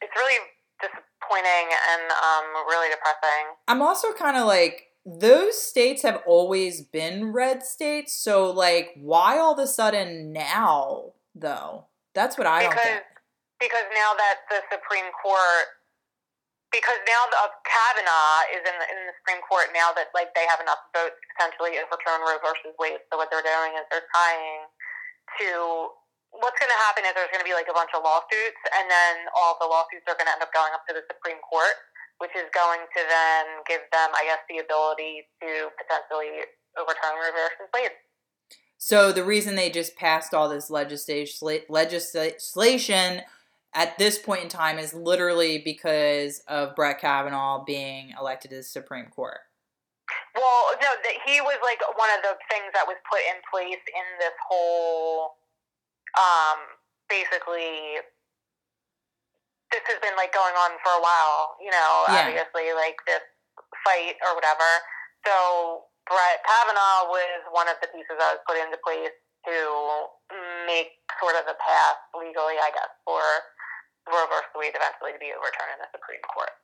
it's 0.00 0.12
really 0.16 0.38
disappointing 0.80 1.66
and 1.90 2.10
um, 2.10 2.64
really 2.68 2.88
depressing 2.88 3.44
I'm 3.68 3.82
also 3.82 4.12
kind 4.12 4.36
of 4.36 4.46
like 4.46 4.86
those 5.04 5.60
states 5.60 6.02
have 6.02 6.22
always 6.26 6.80
been 6.80 7.32
red 7.32 7.62
states, 7.62 8.16
so 8.16 8.50
like 8.50 8.90
why 8.96 9.38
all 9.38 9.52
of 9.52 9.58
a 9.58 9.66
sudden 9.66 10.32
now 10.32 11.12
though? 11.34 11.86
That's 12.14 12.38
what 12.38 12.46
I 12.46 12.62
don't 12.62 12.70
because 12.70 12.84
get. 12.84 13.04
because 13.60 13.86
now 13.92 14.16
that 14.16 14.48
the 14.48 14.60
Supreme 14.72 15.12
Court 15.22 15.66
because 16.72 16.98
now 17.06 17.22
the 17.30 17.38
uh, 17.38 17.54
Kavanaugh 17.62 18.50
is 18.50 18.62
in 18.66 18.74
the, 18.82 18.86
in 18.90 18.98
the 19.06 19.14
Supreme 19.22 19.38
Court 19.46 19.70
now 19.70 19.94
that 19.94 20.10
like 20.10 20.34
they 20.34 20.42
have 20.50 20.58
enough 20.58 20.82
votes 20.90 21.14
to 21.14 21.26
potentially 21.38 21.78
overturn 21.78 22.18
Roe 22.26 22.42
versus 22.42 22.74
Wade. 22.82 22.98
So 23.12 23.20
what 23.20 23.30
they're 23.30 23.46
doing 23.46 23.78
is 23.78 23.86
they're 23.94 24.08
trying 24.10 24.66
to 25.38 25.50
what's 26.34 26.58
going 26.58 26.70
to 26.70 26.82
happen 26.90 27.06
is 27.06 27.14
there's 27.14 27.30
going 27.30 27.42
to 27.42 27.46
be 27.46 27.54
like 27.54 27.70
a 27.70 27.76
bunch 27.76 27.94
of 27.94 28.02
lawsuits, 28.02 28.58
and 28.74 28.90
then 28.90 29.30
all 29.38 29.54
the 29.62 29.68
lawsuits 29.70 30.02
are 30.10 30.18
going 30.18 30.26
to 30.26 30.34
end 30.34 30.42
up 30.42 30.50
going 30.50 30.74
up 30.74 30.82
to 30.90 30.92
the 30.96 31.06
Supreme 31.06 31.38
Court, 31.46 31.78
which 32.18 32.30
is 32.36 32.48
going 32.54 32.80
to 32.80 33.02
then 33.08 33.44
give 33.66 33.80
them, 33.92 34.10
I 34.14 34.24
guess, 34.24 34.42
the 34.48 34.58
ability 34.58 35.26
to 35.42 35.68
potentially 35.76 36.46
overturn 36.78 37.14
Roe 37.18 37.32
versus 37.32 37.70
Wade. 37.74 37.90
So 38.78 39.12
the 39.12 39.24
reason 39.24 39.54
they 39.54 39.70
just 39.70 39.96
passed 39.96 40.34
all 40.34 40.48
this 40.48 40.70
legislation 40.70 41.60
legislation 41.68 43.22
at 43.74 43.98
this 43.98 44.18
point 44.18 44.42
in 44.42 44.48
time 44.48 44.78
is 44.78 44.94
literally 44.94 45.58
because 45.58 46.42
of 46.48 46.76
Brett 46.76 47.00
Kavanaugh 47.00 47.64
being 47.64 48.12
elected 48.18 48.50
to 48.50 48.58
the 48.58 48.62
Supreme 48.62 49.06
Court. 49.06 49.40
Well, 50.34 50.74
no, 50.80 50.88
that 51.02 51.16
he 51.26 51.40
was 51.40 51.58
like 51.62 51.80
one 51.96 52.10
of 52.10 52.22
the 52.22 52.36
things 52.50 52.70
that 52.74 52.86
was 52.86 52.96
put 53.10 53.20
in 53.20 53.40
place 53.50 53.82
in 53.88 54.06
this 54.18 54.34
whole, 54.48 55.36
um, 56.18 56.58
basically. 57.08 58.04
This 59.74 59.82
has 59.90 59.98
been 59.98 60.14
like 60.14 60.30
going 60.30 60.54
on 60.54 60.78
for 60.86 60.94
a 60.94 61.02
while, 61.02 61.58
you 61.58 61.74
know. 61.74 62.06
Yeah. 62.06 62.30
Obviously, 62.30 62.70
like 62.78 62.94
this 63.10 63.26
fight 63.82 64.14
or 64.22 64.38
whatever. 64.38 64.70
So 65.26 65.90
Brett 66.06 66.46
Kavanaugh 66.46 67.10
was 67.10 67.42
one 67.50 67.66
of 67.66 67.74
the 67.82 67.90
pieces 67.90 68.14
that 68.14 68.38
was 68.38 68.42
put 68.46 68.54
into 68.54 68.78
place 68.86 69.10
to 69.50 69.58
make 70.70 70.94
sort 71.18 71.34
of 71.34 71.50
a 71.50 71.58
path 71.58 71.98
legally, 72.14 72.54
I 72.62 72.70
guess, 72.70 72.94
for 73.02 73.20
Roe 74.06 74.30
versus 74.30 74.54
Wade 74.54 74.78
eventually 74.78 75.10
to 75.10 75.18
be 75.18 75.34
overturned 75.34 75.74
in 75.74 75.82
the 75.82 75.90
Supreme 75.90 76.22
Court. 76.30 76.54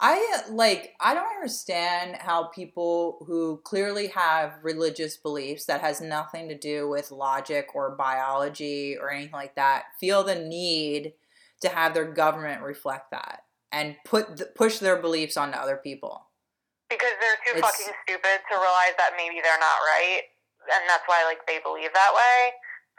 I 0.00 0.42
like 0.48 0.94
I 1.00 1.14
don't 1.14 1.36
understand 1.36 2.16
how 2.16 2.44
people 2.44 3.24
who 3.26 3.60
clearly 3.62 4.08
have 4.08 4.54
religious 4.62 5.16
beliefs 5.16 5.66
that 5.66 5.80
has 5.80 6.00
nothing 6.00 6.48
to 6.48 6.58
do 6.58 6.88
with 6.88 7.12
logic 7.12 7.68
or 7.74 7.94
biology 7.94 8.96
or 9.00 9.10
anything 9.10 9.32
like 9.32 9.54
that 9.54 9.84
feel 10.00 10.24
the 10.24 10.34
need 10.34 11.12
to 11.62 11.68
have 11.70 11.94
their 11.94 12.04
government 12.06 12.62
reflect 12.62 13.10
that 13.10 13.44
and 13.70 13.96
put 14.04 14.36
th- 14.36 14.50
push 14.54 14.78
their 14.78 14.96
beliefs 15.00 15.36
onto 15.36 15.56
other 15.56 15.76
people. 15.76 16.28
Because 16.90 17.14
they're 17.20 17.40
too 17.46 17.56
It's- 17.56 17.64
fucking 17.64 17.94
stupid 18.04 18.38
to 18.50 18.54
realize 18.58 18.94
that 18.98 19.14
maybe 19.16 19.40
they're 19.40 19.58
not 19.58 19.78
right, 19.88 20.22
and 20.70 20.88
that's 20.88 21.06
why 21.08 21.24
like 21.24 21.46
they 21.46 21.58
believe 21.60 21.92
that 21.94 22.12
way. 22.14 22.52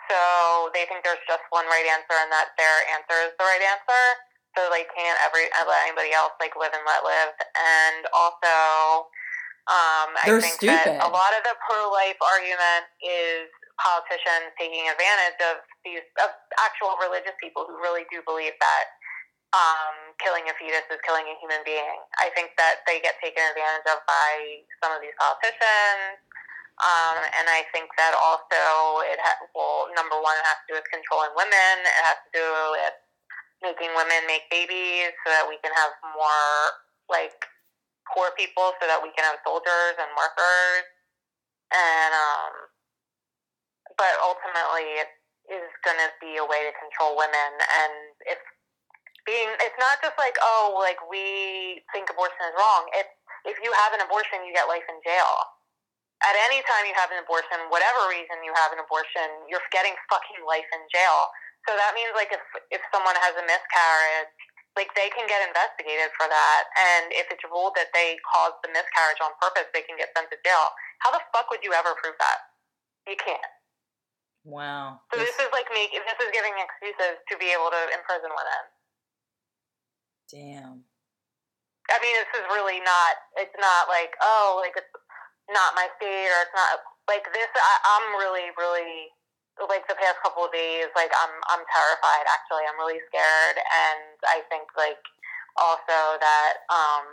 So 0.09 0.71
they 0.73 0.85
think 0.85 1.03
there's 1.05 1.21
just 1.27 1.43
one 1.51 1.67
right 1.67 1.85
answer, 1.85 2.17
and 2.19 2.31
that 2.31 2.51
their 2.57 2.77
answer 2.91 3.15
is 3.29 3.31
the 3.37 3.45
right 3.45 3.61
answer. 3.61 4.03
So 4.57 4.69
they 4.69 4.83
can't 4.95 5.17
every 5.25 5.49
let 5.65 5.81
anybody 5.87 6.13
else 6.13 6.33
like 6.39 6.53
live 6.55 6.73
and 6.73 6.83
let 6.85 7.03
live. 7.03 7.33
And 7.57 8.05
also, 8.13 9.09
um, 9.65 10.13
I 10.17 10.23
They're 10.25 10.41
think 10.41 10.55
stupid. 10.61 10.99
that 10.99 11.01
a 11.01 11.09
lot 11.09 11.33
of 11.37 11.41
the 11.43 11.55
pro-life 11.65 12.17
argument 12.21 12.85
is 13.01 13.49
politicians 13.83 14.55
taking 14.55 14.87
advantage 14.87 15.39
of 15.51 15.59
these 15.83 16.07
of 16.23 16.31
actual 16.63 16.95
religious 17.03 17.35
people 17.43 17.67
who 17.67 17.75
really 17.83 18.07
do 18.07 18.23
believe 18.23 18.55
that 18.63 18.85
um, 19.53 20.15
killing 20.17 20.47
a 20.49 20.53
fetus 20.57 20.87
is 20.89 20.97
killing 21.05 21.27
a 21.29 21.35
human 21.37 21.61
being. 21.61 21.99
I 22.17 22.33
think 22.33 22.57
that 22.57 22.81
they 22.89 23.03
get 23.03 23.21
taken 23.21 23.43
advantage 23.43 23.85
of 23.91 24.01
by 24.09 24.65
some 24.81 24.95
of 24.95 24.99
these 25.03 25.13
politicians. 25.19 26.17
Um, 26.81 27.21
and 27.37 27.45
I 27.45 27.69
think 27.69 27.93
that 28.01 28.17
also 28.17 29.05
it 29.05 29.21
ha- 29.21 29.45
well, 29.53 29.93
number 29.93 30.17
one, 30.17 30.33
it 30.41 30.45
has 30.49 30.57
to 30.65 30.67
do 30.73 30.75
with 30.81 30.89
controlling 30.89 31.29
women. 31.37 31.73
It 31.85 32.03
has 32.09 32.17
to 32.25 32.29
do 32.33 32.47
with 32.73 32.95
making 33.61 33.93
women 33.93 34.25
make 34.25 34.49
babies 34.49 35.13
so 35.21 35.29
that 35.29 35.45
we 35.45 35.61
can 35.61 35.69
have 35.77 35.93
more 36.17 36.81
like 37.13 37.37
poor 38.09 38.33
people, 38.33 38.73
so 38.81 38.89
that 38.89 38.97
we 39.05 39.13
can 39.13 39.21
have 39.21 39.37
soldiers 39.45 39.95
and 40.01 40.09
workers. 40.17 40.83
And 41.69 42.11
um, 42.17 42.72
but 43.97 44.13
ultimately, 44.21 45.01
it 45.01 45.11
is 45.51 45.69
going 45.83 45.99
to 45.99 46.09
be 46.23 46.39
a 46.39 46.45
way 46.45 46.65
to 46.67 46.73
control 46.79 47.19
women. 47.19 47.51
And 47.59 48.15
if 48.27 48.39
being, 49.27 49.49
it's 49.63 49.79
not 49.79 50.03
just 50.03 50.15
like 50.19 50.35
oh, 50.41 50.75
like 50.79 50.99
we 51.07 51.81
think 51.95 52.11
abortion 52.11 52.43
is 52.47 52.55
wrong. 52.55 52.87
It's 52.95 53.15
if 53.43 53.59
you 53.59 53.71
have 53.75 53.91
an 53.95 54.01
abortion, 54.03 54.43
you 54.47 54.55
get 54.55 54.71
life 54.71 54.87
in 54.87 54.99
jail 55.03 55.53
at 56.23 56.35
any 56.47 56.63
time 56.63 56.87
you 56.87 56.95
have 56.95 57.11
an 57.11 57.19
abortion, 57.19 57.67
whatever 57.67 58.07
reason 58.07 58.39
you 58.47 58.55
have 58.55 58.71
an 58.71 58.79
abortion, 58.79 59.27
you're 59.51 59.63
getting 59.75 59.93
fucking 60.07 60.39
life 60.47 60.67
in 60.71 60.81
jail. 60.87 61.27
So 61.67 61.75
that 61.75 61.95
means 61.95 62.11
like 62.15 62.31
if 62.31 62.43
if 62.71 62.81
someone 62.91 63.15
has 63.19 63.35
a 63.35 63.43
miscarriage, 63.43 64.35
like 64.75 64.91
they 64.95 65.11
can 65.11 65.27
get 65.27 65.43
investigated 65.43 66.11
for 66.15 66.27
that, 66.27 66.63
and 66.75 67.11
if 67.15 67.27
it's 67.31 67.43
ruled 67.47 67.75
that 67.79 67.91
they 67.95 68.19
caused 68.27 68.59
the 68.63 68.71
miscarriage 68.71 69.19
on 69.23 69.31
purpose, 69.39 69.67
they 69.71 69.83
can 69.83 69.95
get 69.99 70.11
sent 70.15 70.31
to 70.31 70.39
jail. 70.43 70.71
How 71.03 71.11
the 71.11 71.23
fuck 71.31 71.51
would 71.51 71.63
you 71.63 71.75
ever 71.75 71.95
prove 71.99 72.15
that? 72.19 72.39
You 73.07 73.19
can't. 73.19 73.51
Wow. 74.43 75.01
So 75.11 75.19
This- 75.19 75.35
this 75.35 75.47
is 75.47 75.51
like 75.53 75.67
make 75.71 75.91
this 75.91 76.19
is 76.19 76.31
giving 76.31 76.53
excuses 76.59 77.19
to 77.29 77.37
be 77.37 77.51
able 77.51 77.71
to 77.71 77.81
imprison 77.95 78.29
women. 78.31 78.63
damn. 80.29 80.85
I 81.91 81.99
mean, 82.01 82.15
this 82.15 82.31
is 82.41 82.45
really 82.49 82.79
not. 82.79 83.13
It's 83.37 83.55
not 83.59 83.87
like 83.87 84.15
oh, 84.21 84.57
like 84.59 84.73
it's 84.75 84.89
not 85.51 85.75
my 85.75 85.87
state 85.99 86.31
or 86.31 86.39
it's 86.41 86.55
not 86.55 86.79
like 87.07 87.27
this. 87.33 87.49
I, 87.53 87.75
I'm 87.99 88.07
really, 88.17 88.49
really 88.57 89.11
like 89.69 89.85
the 89.87 89.95
past 89.99 90.17
couple 90.23 90.45
of 90.47 90.51
days. 90.55 90.87
Like 90.95 91.11
I'm, 91.11 91.33
I'm 91.51 91.63
terrified. 91.69 92.25
Actually, 92.31 92.65
I'm 92.65 92.79
really 92.79 93.03
scared, 93.11 93.57
and 93.59 94.15
I 94.25 94.41
think 94.49 94.65
like 94.79 94.99
also 95.59 96.17
that 96.23 96.63
um, 96.71 97.05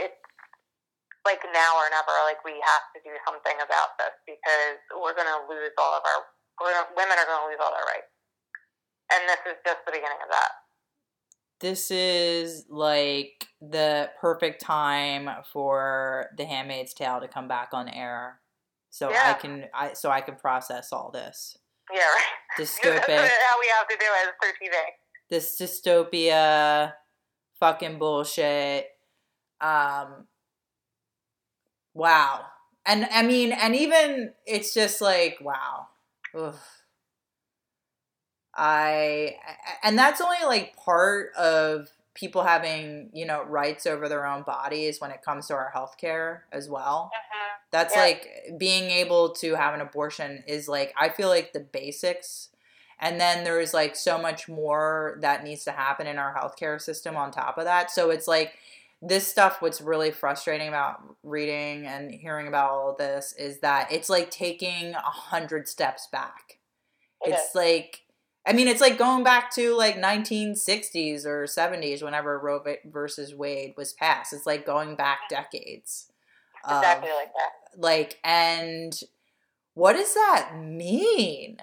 it's 0.00 0.18
like 1.28 1.44
now 1.52 1.76
or 1.78 1.86
never. 1.92 2.16
Like 2.24 2.42
we 2.42 2.56
have 2.64 2.84
to 2.96 2.98
do 3.04 3.12
something 3.28 3.56
about 3.62 3.94
this 4.00 4.16
because 4.26 4.80
we're 4.96 5.14
gonna 5.14 5.44
lose 5.46 5.72
all 5.78 5.94
of 5.94 6.02
our. 6.02 6.24
We're 6.60 6.70
women 6.96 7.18
are 7.18 7.26
gonna 7.26 7.46
lose 7.50 7.58
all 7.62 7.72
their 7.72 7.84
rights, 7.86 8.12
and 9.12 9.28
this 9.28 9.40
is 9.52 9.58
just 9.64 9.84
the 9.86 9.92
beginning 9.92 10.22
of 10.22 10.30
that. 10.30 10.64
This 11.60 11.90
is 11.90 12.66
like 12.68 13.48
the 13.60 14.10
perfect 14.20 14.60
time 14.60 15.30
for 15.52 16.26
The 16.36 16.44
Handmaid's 16.44 16.92
Tale 16.92 17.20
to 17.20 17.28
come 17.28 17.48
back 17.48 17.70
on 17.72 17.88
air. 17.88 18.40
So 18.90 19.10
I 19.12 19.32
can 19.32 19.64
I 19.74 19.92
so 19.94 20.10
I 20.10 20.20
can 20.20 20.36
process 20.36 20.92
all 20.92 21.10
this. 21.10 21.56
Yeah, 21.92 22.00
right. 22.00 22.24
That's 22.58 22.78
Dystopic 22.78 23.08
how 23.08 23.58
we 23.60 23.72
have 23.76 23.88
to 23.88 23.96
do 23.98 24.06
it 24.06 24.34
through 24.40 24.68
TV. 24.68 24.74
this 25.30 25.60
dystopia 25.60 26.92
fucking 27.58 27.98
bullshit. 27.98 28.86
Um 29.60 30.26
wow. 31.92 32.42
And 32.86 33.08
I 33.10 33.22
mean 33.22 33.52
and 33.52 33.74
even 33.74 34.32
it's 34.46 34.74
just 34.74 35.00
like 35.00 35.38
wow. 35.40 35.88
Ugh. 36.34 36.58
I 38.54 39.36
and 39.82 39.98
that's 39.98 40.20
only 40.20 40.38
like 40.46 40.76
part 40.76 41.34
of 41.34 41.88
people 42.14 42.44
having, 42.44 43.10
you 43.12 43.26
know, 43.26 43.42
rights 43.44 43.86
over 43.86 44.08
their 44.08 44.24
own 44.26 44.42
bodies 44.42 45.00
when 45.00 45.10
it 45.10 45.22
comes 45.22 45.48
to 45.48 45.54
our 45.54 45.72
healthcare 45.74 46.40
as 46.52 46.68
well. 46.68 47.10
Uh-huh. 47.12 47.58
That's 47.72 47.94
Yeah. 47.96 48.02
like 48.02 48.28
being 48.58 48.84
able 48.90 49.30
to 49.36 49.54
have 49.56 49.74
an 49.74 49.80
abortion 49.80 50.44
is 50.46 50.68
like 50.68 50.94
I 50.98 51.08
feel 51.08 51.28
like 51.28 51.52
the 51.52 51.60
basics. 51.60 52.50
And 53.00 53.20
then 53.20 53.44
there's 53.44 53.74
like 53.74 53.96
so 53.96 54.18
much 54.18 54.48
more 54.48 55.18
that 55.20 55.42
needs 55.42 55.64
to 55.64 55.72
happen 55.72 56.06
in 56.06 56.16
our 56.18 56.32
healthcare 56.34 56.80
system 56.80 57.16
on 57.16 57.32
top 57.32 57.58
of 57.58 57.64
that. 57.64 57.90
So 57.90 58.10
it's 58.10 58.28
like 58.28 58.54
this 59.06 59.26
stuff 59.26 59.60
what's 59.60 59.80
really 59.80 60.10
frustrating 60.10 60.68
about 60.68 61.00
reading 61.22 61.86
and 61.86 62.10
hearing 62.12 62.46
about 62.48 62.70
all 62.70 62.90
of 62.90 62.96
this 62.98 63.34
is 63.38 63.60
that 63.60 63.90
it's 63.92 64.08
like 64.08 64.30
taking 64.30 64.94
a 64.94 65.00
hundred 65.00 65.68
steps 65.68 66.08
back. 66.10 66.58
It 67.22 67.30
It's 67.34 67.54
like 67.54 68.00
I 68.46 68.52
mean, 68.52 68.68
it's 68.68 68.80
like 68.80 68.98
going 68.98 69.24
back 69.24 69.50
to 69.54 69.74
like 69.74 69.96
1960s 69.96 71.24
or 71.24 71.44
70s 71.44 72.02
whenever 72.02 72.38
Roe 72.38 72.58
v- 72.62 72.76
versus 72.84 73.34
Wade 73.34 73.72
was 73.76 73.94
passed. 73.94 74.32
It's 74.34 74.44
like 74.46 74.66
going 74.66 74.96
back 74.96 75.28
decades. 75.30 76.10
exactly 76.64 77.10
like 77.10 77.32
that. 77.34 77.80
like 77.80 78.18
and 78.24 78.98
what 79.74 79.94
does 79.94 80.14
that 80.14 80.52
mean 80.58 81.58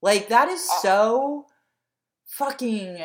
like 0.00 0.28
that 0.28 0.48
is 0.48 0.66
Oh. 0.70 0.80
so 0.82 1.46
fucking 2.26 2.98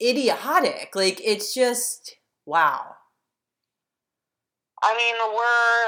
idiotic 0.00 0.90
like 0.94 1.20
it's 1.24 1.52
just 1.54 2.16
wow 2.48 2.96
I 4.82 4.94
mean, 4.94 5.16
we're 5.18 5.82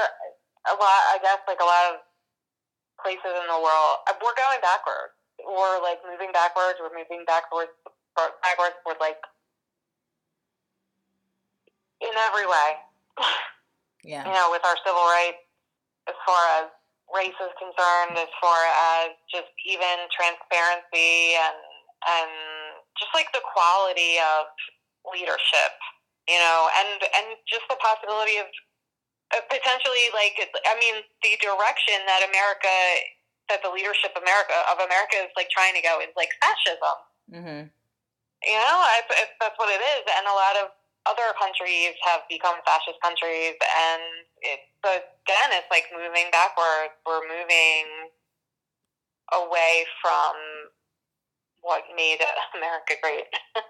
a 0.67 0.75
lot. 0.75 1.01
I 1.15 1.17
guess 1.23 1.39
like 1.47 1.63
a 1.63 1.67
lot 1.67 1.95
of 1.95 2.03
places 2.99 3.33
in 3.39 3.47
the 3.47 3.59
world, 3.59 4.03
uh, 4.07 4.15
we're 4.19 4.35
going 4.35 4.59
backwards. 4.59 5.15
We're 5.41 5.79
like 5.81 6.03
moving 6.03 6.31
backwards. 6.35 6.77
We're 6.77 6.93
moving 6.93 7.23
backwards. 7.25 7.71
Backwards. 8.15 8.75
We're 8.83 8.99
like 8.99 9.19
in 12.03 12.13
every 12.27 12.45
way. 12.45 12.69
yeah 14.03 14.25
you 14.27 14.33
know, 14.35 14.51
with 14.51 14.63
our 14.67 14.75
civil 14.83 15.05
rights, 15.07 15.39
as 16.11 16.17
far 16.27 16.41
as 16.59 16.67
race 17.15 17.37
is 17.39 17.53
concerned, 17.55 18.19
as 18.19 18.31
far 18.43 18.59
as 18.99 19.15
just 19.31 19.49
even 19.63 20.03
transparency 20.11 21.39
and 21.39 21.57
and 22.01 22.31
just 22.99 23.13
like 23.15 23.31
the 23.31 23.41
quality 23.45 24.19
of 24.19 24.51
leadership, 25.13 25.73
you 26.27 26.37
know, 26.37 26.69
and 26.77 26.99
and 27.01 27.27
just 27.49 27.65
the 27.69 27.77
possibility 27.81 28.37
of 28.37 28.47
uh, 29.33 29.41
potentially 29.47 30.11
like 30.13 30.37
I 30.67 30.75
mean 30.77 31.01
the 31.23 31.33
direction 31.39 32.03
that 32.05 32.27
America 32.27 32.73
that 33.49 33.63
the 33.65 33.71
leadership 33.71 34.13
America 34.15 34.57
of 34.69 34.79
America 34.83 35.19
is 35.23 35.33
like 35.35 35.49
trying 35.49 35.73
to 35.75 35.83
go 35.83 35.99
is 35.99 36.13
like 36.15 36.31
fascism. 36.39 36.97
mm-hmm. 37.31 37.63
You 38.41 38.57
know, 38.57 38.77
I, 38.81 39.05
I, 39.05 39.23
that's 39.37 39.57
what 39.61 39.69
it 39.69 39.81
is, 39.81 40.01
and 40.17 40.25
a 40.25 40.33
lot 40.33 40.57
of 40.57 40.73
other 41.05 41.29
countries 41.37 41.93
have 42.05 42.25
become 42.25 42.57
fascist 42.65 42.97
countries, 43.01 43.53
and 43.53 44.01
it, 44.41 44.65
so 44.81 44.97
again, 44.97 45.49
it's 45.53 45.69
like 45.69 45.85
moving 45.93 46.29
backwards. 46.33 46.97
We're 47.05 47.21
moving 47.21 48.09
away 49.31 49.85
from 50.01 50.33
what 51.61 51.85
made 51.95 52.19
America 52.57 52.97
great. 53.01 53.29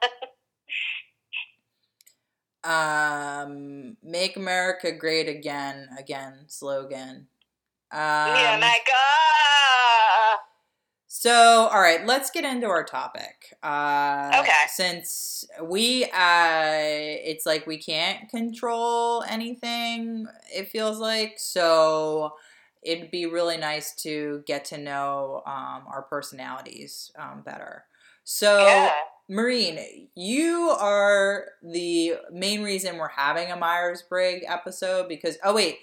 um 2.63 3.97
make 4.03 4.35
america 4.35 4.91
great 4.91 5.27
again 5.27 5.89
again 5.97 6.45
slogan 6.47 7.27
um, 7.93 7.99
yeah. 7.99 8.75
So, 11.13 11.67
all 11.67 11.81
right, 11.81 12.05
let's 12.05 12.31
get 12.31 12.45
into 12.45 12.67
our 12.67 12.85
topic. 12.85 13.53
Uh, 13.61 14.31
Okay. 14.39 14.51
Since 14.69 15.43
we, 15.61 16.05
uh, 16.05 16.71
it's 16.73 17.45
like 17.45 17.67
we 17.67 17.77
can't 17.77 18.29
control 18.29 19.21
anything, 19.23 20.25
it 20.53 20.69
feels 20.69 20.99
like. 20.99 21.33
So, 21.37 22.33
it'd 22.81 23.11
be 23.11 23.25
really 23.25 23.57
nice 23.57 23.93
to 24.03 24.41
get 24.47 24.63
to 24.65 24.77
know 24.77 25.43
um, 25.45 25.83
our 25.91 26.05
personalities 26.09 27.11
um, 27.19 27.41
better. 27.41 27.83
So, 28.23 28.65
Yeah. 28.65 28.93
Maureen, 29.33 30.09
you 30.15 30.75
are 30.77 31.45
the 31.63 32.15
main 32.31 32.61
reason 32.63 32.97
we're 32.97 33.07
having 33.07 33.49
a 33.51 33.55
Myers 33.55 34.01
Briggs 34.01 34.45
episode 34.47 35.07
because, 35.07 35.37
oh, 35.43 35.55
wait. 35.55 35.77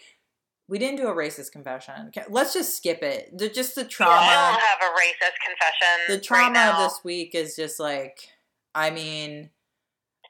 We 0.71 0.79
didn't 0.79 0.97
do 0.99 1.09
a 1.09 1.15
racist 1.15 1.51
confession. 1.53 2.11
Let's 2.29 2.53
just 2.53 2.77
skip 2.77 3.03
it. 3.03 3.31
The, 3.39 3.49
just 3.49 3.75
the 3.75 3.87
trauma 3.87 4.21
don't 4.21 4.61
have 4.61 4.79
a 4.83 4.93
racist 4.93 5.39
confession. 5.47 6.05
the 6.09 6.15
right 6.17 6.23
trauma 6.23 6.53
now. 6.53 6.85
of 6.85 6.91
this 6.91 7.01
week 7.03 7.35
is 7.35 7.57
just 7.57 7.81
like 7.81 8.29
i 8.75 8.91
mean 8.91 9.49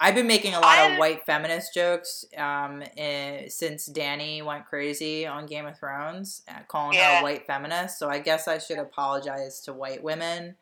i've 0.00 0.14
been 0.14 0.28
making 0.28 0.54
a 0.54 0.60
lot 0.60 0.78
of 0.78 0.84
I'm- 0.92 0.98
white 1.00 1.26
feminist 1.26 1.74
jokes 1.74 2.24
um 2.36 2.84
eh, 2.96 3.48
since 3.48 3.88
Dany 3.88 4.44
went 4.44 4.66
crazy 4.66 5.26
on 5.26 5.46
game 5.46 5.66
of 5.66 5.76
thrones 5.76 6.42
uh, 6.48 6.60
calling 6.68 6.96
her 6.96 7.18
a 7.18 7.22
white 7.24 7.48
feminist 7.48 7.98
so 7.98 8.08
i 8.08 8.20
guess 8.20 8.46
i 8.46 8.58
should 8.58 8.78
apologize 8.78 9.60
to 9.62 9.72
white 9.72 10.04
women 10.04 10.54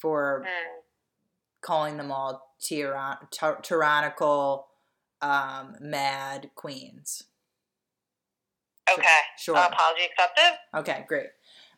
for 0.00 0.44
Hmm. 0.44 0.80
Calling 1.60 1.96
them 1.96 2.10
all 2.12 2.54
tyran- 2.60 3.30
ty- 3.30 3.56
tyrannical 3.62 4.66
um 5.22 5.76
mad 5.80 6.50
queens 6.54 7.24
Okay. 8.90 9.20
sure 9.38 9.56
Apology 9.56 10.02
accepted. 10.04 10.58
okay 10.74 11.04
great 11.08 11.28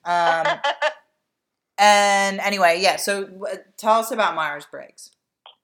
um 0.04 0.46
and 1.78 2.38
anyway 2.40 2.78
yeah 2.80 2.96
so 2.96 3.24
w- 3.24 3.56
tell 3.76 3.98
us 4.00 4.10
about 4.10 4.34
myers-briggs 4.34 5.10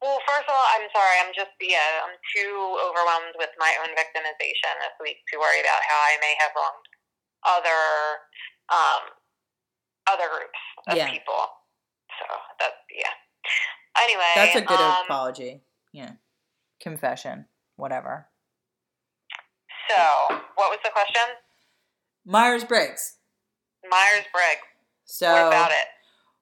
Well, 0.02 0.20
first 0.28 0.44
of 0.48 0.52
all, 0.52 0.68
I'm 0.76 0.88
sorry. 0.92 1.16
I'm 1.24 1.32
just 1.32 1.56
yeah, 1.60 2.04
I'm 2.04 2.16
too 2.36 2.52
overwhelmed 2.84 3.32
with 3.40 3.48
my 3.58 3.72
own 3.80 3.90
victimization 3.96 4.74
this 4.84 4.92
week 5.00 5.24
to 5.32 5.40
worry 5.40 5.60
about 5.64 5.80
how 5.88 5.96
I 5.96 6.20
may 6.20 6.34
have 6.38 6.52
wronged 6.52 6.86
other 7.48 7.82
um, 8.68 9.02
other 10.06 10.28
groups 10.28 10.60
of 10.88 10.96
Yeah. 11.00 11.08
people. 11.10 11.42
So 12.20 12.26
that's 12.60 12.76
yeah. 12.92 13.16
Anyway, 14.02 14.22
That's 14.34 14.56
a 14.56 14.60
good 14.60 14.80
um, 14.80 14.96
apology. 15.04 15.62
Yeah. 15.92 16.12
Confession. 16.80 17.46
Whatever. 17.76 18.28
So, 19.88 20.36
what 20.56 20.70
was 20.70 20.78
the 20.82 20.90
question? 20.92 21.22
Myers 22.24 22.64
Briggs. 22.64 23.16
Myers 23.88 24.26
Briggs. 24.32 24.66
So 25.04 25.32
what 25.32 25.46
about 25.48 25.70
it? 25.70 25.86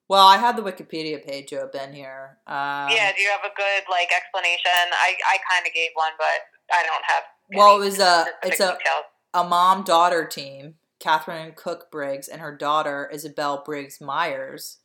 Well, 0.09 0.27
I 0.27 0.39
had 0.39 0.57
the 0.57 0.63
Wikipedia 0.63 1.25
page 1.25 1.53
open 1.53 1.93
here. 1.93 2.39
Um, 2.47 2.89
yeah. 2.91 3.13
Do 3.15 3.23
you 3.23 3.31
have 3.31 3.45
a 3.45 3.55
good 3.55 3.91
like 3.91 4.11
explanation? 4.15 4.71
I 4.93 5.15
I 5.27 5.39
kind 5.51 5.67
of 5.67 5.73
gave 5.75 5.91
one, 5.95 6.13
but 6.19 6.75
I 6.75 6.83
don't 6.83 7.05
have. 7.07 7.23
Well, 7.55 7.77
it 7.77 7.85
was 7.85 7.99
a 7.99 8.27
it's 8.43 8.61
a 8.61 8.73
details. 8.73 9.05
a 9.35 9.45
mom 9.45 9.85
daughter 9.85 10.27
team. 10.27 10.77
Katharine 11.01 11.53
Cook 11.55 11.91
Briggs 11.91 12.29
and 12.29 12.41
her 12.41 12.57
daughter 12.57 13.11
Isabel 13.13 13.63
Briggs 13.65 14.01
Myers. 14.01 14.79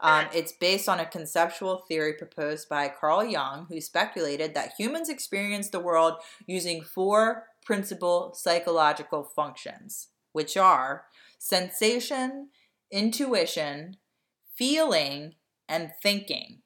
Um, 0.00 0.26
it's 0.34 0.52
based 0.52 0.88
on 0.88 1.00
a 1.00 1.06
conceptual 1.06 1.84
theory 1.88 2.14
proposed 2.14 2.68
by 2.68 2.88
Carl 2.88 3.24
Jung, 3.24 3.66
who 3.68 3.80
speculated 3.80 4.54
that 4.54 4.74
humans 4.78 5.08
experience 5.08 5.70
the 5.70 5.80
world 5.80 6.14
using 6.46 6.82
four 6.82 7.46
principal 7.64 8.32
psychological 8.34 9.24
functions, 9.24 10.08
which 10.32 10.56
are 10.56 11.04
sensation, 11.38 12.48
intuition, 12.90 13.96
feeling, 14.54 15.34
and 15.68 15.92
thinking. 16.02 16.62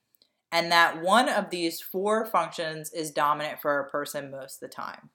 And 0.52 0.70
that 0.72 1.00
one 1.00 1.28
of 1.28 1.50
these 1.50 1.80
four 1.80 2.26
functions 2.26 2.92
is 2.92 3.10
dominant 3.10 3.60
for 3.60 3.78
a 3.78 3.88
person 3.88 4.30
most 4.30 4.62
of 4.62 4.68
the 4.68 4.74
time. 4.74 5.10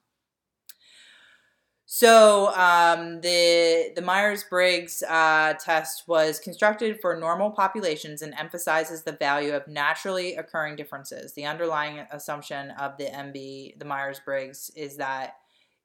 So 1.88 2.52
um, 2.56 3.20
the 3.20 3.92
the 3.94 4.02
Myers 4.02 4.42
Briggs 4.42 5.04
uh, 5.08 5.54
test 5.54 6.08
was 6.08 6.40
constructed 6.40 7.00
for 7.00 7.16
normal 7.16 7.52
populations 7.52 8.22
and 8.22 8.34
emphasizes 8.34 9.04
the 9.04 9.12
value 9.12 9.54
of 9.54 9.68
naturally 9.68 10.34
occurring 10.34 10.74
differences. 10.74 11.32
The 11.34 11.44
underlying 11.44 12.04
assumption 12.10 12.72
of 12.72 12.96
the 12.98 13.04
MB, 13.04 13.78
the 13.78 13.84
Myers 13.84 14.20
Briggs, 14.24 14.68
is 14.74 14.96
that 14.96 15.36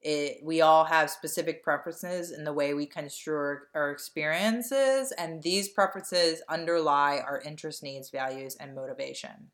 it, 0.01 0.39
we 0.43 0.61
all 0.61 0.85
have 0.85 1.11
specific 1.11 1.63
preferences 1.63 2.31
in 2.31 2.45
the 2.45 2.53
way 2.53 2.73
we 2.73 2.87
construe 2.87 3.59
our 3.75 3.91
experiences, 3.91 5.13
and 5.15 5.43
these 5.43 5.69
preferences 5.69 6.41
underlie 6.49 7.19
our 7.19 7.39
interests, 7.41 7.83
needs, 7.83 8.09
values, 8.09 8.55
and 8.55 8.73
motivation. 8.73 9.51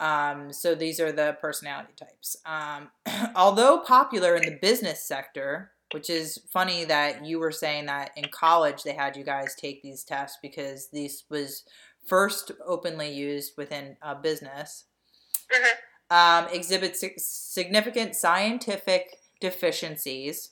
Um, 0.00 0.52
so 0.52 0.74
these 0.74 0.98
are 0.98 1.12
the 1.12 1.36
personality 1.40 1.92
types. 1.94 2.36
Um, 2.46 2.88
although 3.36 3.78
popular 3.78 4.34
in 4.34 4.42
the 4.42 4.58
business 4.60 5.04
sector, 5.06 5.72
which 5.92 6.08
is 6.08 6.40
funny 6.50 6.84
that 6.84 7.24
you 7.26 7.38
were 7.38 7.52
saying 7.52 7.86
that 7.86 8.10
in 8.16 8.24
college 8.30 8.82
they 8.82 8.94
had 8.94 9.16
you 9.16 9.24
guys 9.24 9.54
take 9.54 9.82
these 9.82 10.02
tests 10.02 10.38
because 10.40 10.88
this 10.90 11.24
was 11.28 11.64
first 12.06 12.50
openly 12.66 13.12
used 13.12 13.52
within 13.56 13.96
a 14.02 14.14
business, 14.14 14.84
Mm-hmm. 15.52 16.46
um, 16.46 16.54
exhibits 16.54 17.04
significant 17.18 18.14
scientific 18.14 19.16
deficiencies, 19.40 20.50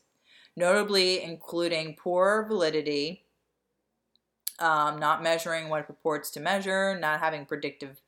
notably 0.56 1.22
including 1.22 1.94
poor 1.96 2.44
validity, 2.48 3.24
um, 4.58 4.98
not 4.98 5.22
measuring 5.22 5.68
what 5.68 5.80
it 5.80 5.86
purports 5.86 6.30
to 6.32 6.40
measure, 6.40 6.98
not 6.98 7.20
having 7.20 7.46
predictive 7.46 8.00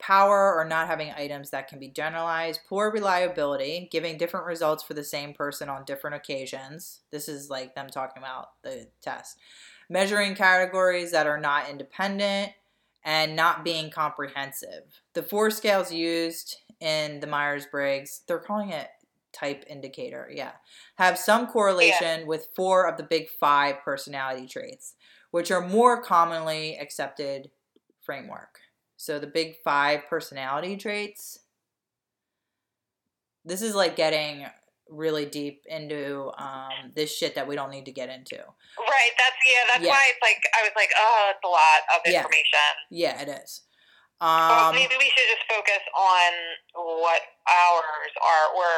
power 0.00 0.54
or 0.54 0.64
not 0.64 0.86
having 0.86 1.12
items 1.12 1.50
that 1.50 1.68
can 1.68 1.78
be 1.78 1.88
generalized, 1.88 2.60
poor 2.68 2.90
reliability, 2.90 3.88
giving 3.92 4.18
different 4.18 4.46
results 4.46 4.82
for 4.82 4.94
the 4.94 5.04
same 5.04 5.34
person 5.34 5.68
on 5.68 5.84
different 5.84 6.16
occasions. 6.16 7.00
This 7.10 7.28
is 7.28 7.50
like 7.50 7.74
them 7.74 7.88
talking 7.88 8.22
about 8.22 8.48
the 8.62 8.88
test. 9.02 9.38
Measuring 9.88 10.34
categories 10.34 11.12
that 11.12 11.26
are 11.26 11.38
not 11.38 11.68
independent 11.68 12.52
and 13.04 13.36
not 13.36 13.64
being 13.64 13.90
comprehensive. 13.90 15.00
The 15.14 15.22
four 15.22 15.50
scales 15.50 15.92
used 15.92 16.56
in 16.80 17.20
the 17.20 17.26
Myers 17.26 17.66
Briggs, 17.70 18.22
they're 18.26 18.38
calling 18.38 18.70
it 18.70 18.88
type 19.32 19.64
indicator, 19.68 20.28
yeah, 20.32 20.52
have 20.96 21.18
some 21.18 21.46
correlation 21.46 22.26
with 22.26 22.48
four 22.56 22.88
of 22.88 22.96
the 22.96 23.02
big 23.02 23.28
five 23.28 23.76
personality 23.84 24.46
traits, 24.46 24.94
which 25.30 25.50
are 25.50 25.66
more 25.66 26.02
commonly 26.02 26.76
accepted 26.78 27.50
framework. 28.00 28.58
So 29.00 29.18
the 29.18 29.26
big 29.26 29.56
five 29.64 30.04
personality 30.10 30.76
traits. 30.76 31.38
This 33.46 33.62
is 33.62 33.74
like 33.74 33.96
getting 33.96 34.44
really 34.90 35.24
deep 35.24 35.64
into 35.64 36.30
um, 36.36 36.92
this 36.94 37.08
shit 37.16 37.34
that 37.36 37.48
we 37.48 37.56
don't 37.56 37.70
need 37.70 37.86
to 37.86 37.92
get 37.92 38.10
into. 38.10 38.36
Right. 38.36 39.12
That's 39.16 39.40
yeah. 39.48 39.64
That's 39.72 39.84
Yeah. 39.84 39.92
why 39.96 40.04
it's 40.12 40.20
like 40.20 40.36
I 40.52 40.60
was 40.64 40.72
like, 40.76 40.90
oh, 41.00 41.32
it's 41.32 41.40
a 41.42 41.48
lot 41.48 41.80
of 41.96 42.00
information. 42.04 42.72
Yeah, 42.90 43.22
it 43.22 43.28
is. 43.40 43.62
well, 44.20 44.68
Um, 44.68 44.74
maybe 44.74 44.92
we 44.98 45.08
should 45.16 45.28
just 45.32 45.48
focus 45.48 45.80
on 45.96 46.32
what 46.76 47.22
ours 47.48 48.12
are. 48.20 48.54
Or 48.54 48.68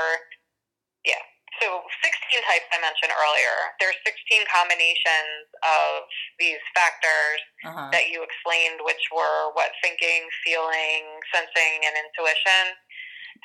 yeah. 1.04 1.18
So 1.62 1.78
16 2.02 2.42
types 2.42 2.66
I 2.74 2.82
mentioned 2.82 3.14
earlier. 3.14 3.54
There's 3.78 3.94
16 4.02 4.50
combinations 4.50 5.46
of 5.62 6.10
these 6.42 6.58
factors 6.74 7.38
uh-huh. 7.62 7.94
that 7.94 8.10
you 8.10 8.26
explained, 8.26 8.82
which 8.82 8.98
were 9.14 9.54
what 9.54 9.70
thinking, 9.78 10.26
feeling, 10.42 11.22
sensing, 11.30 11.86
and 11.86 11.94
intuition. 11.94 12.74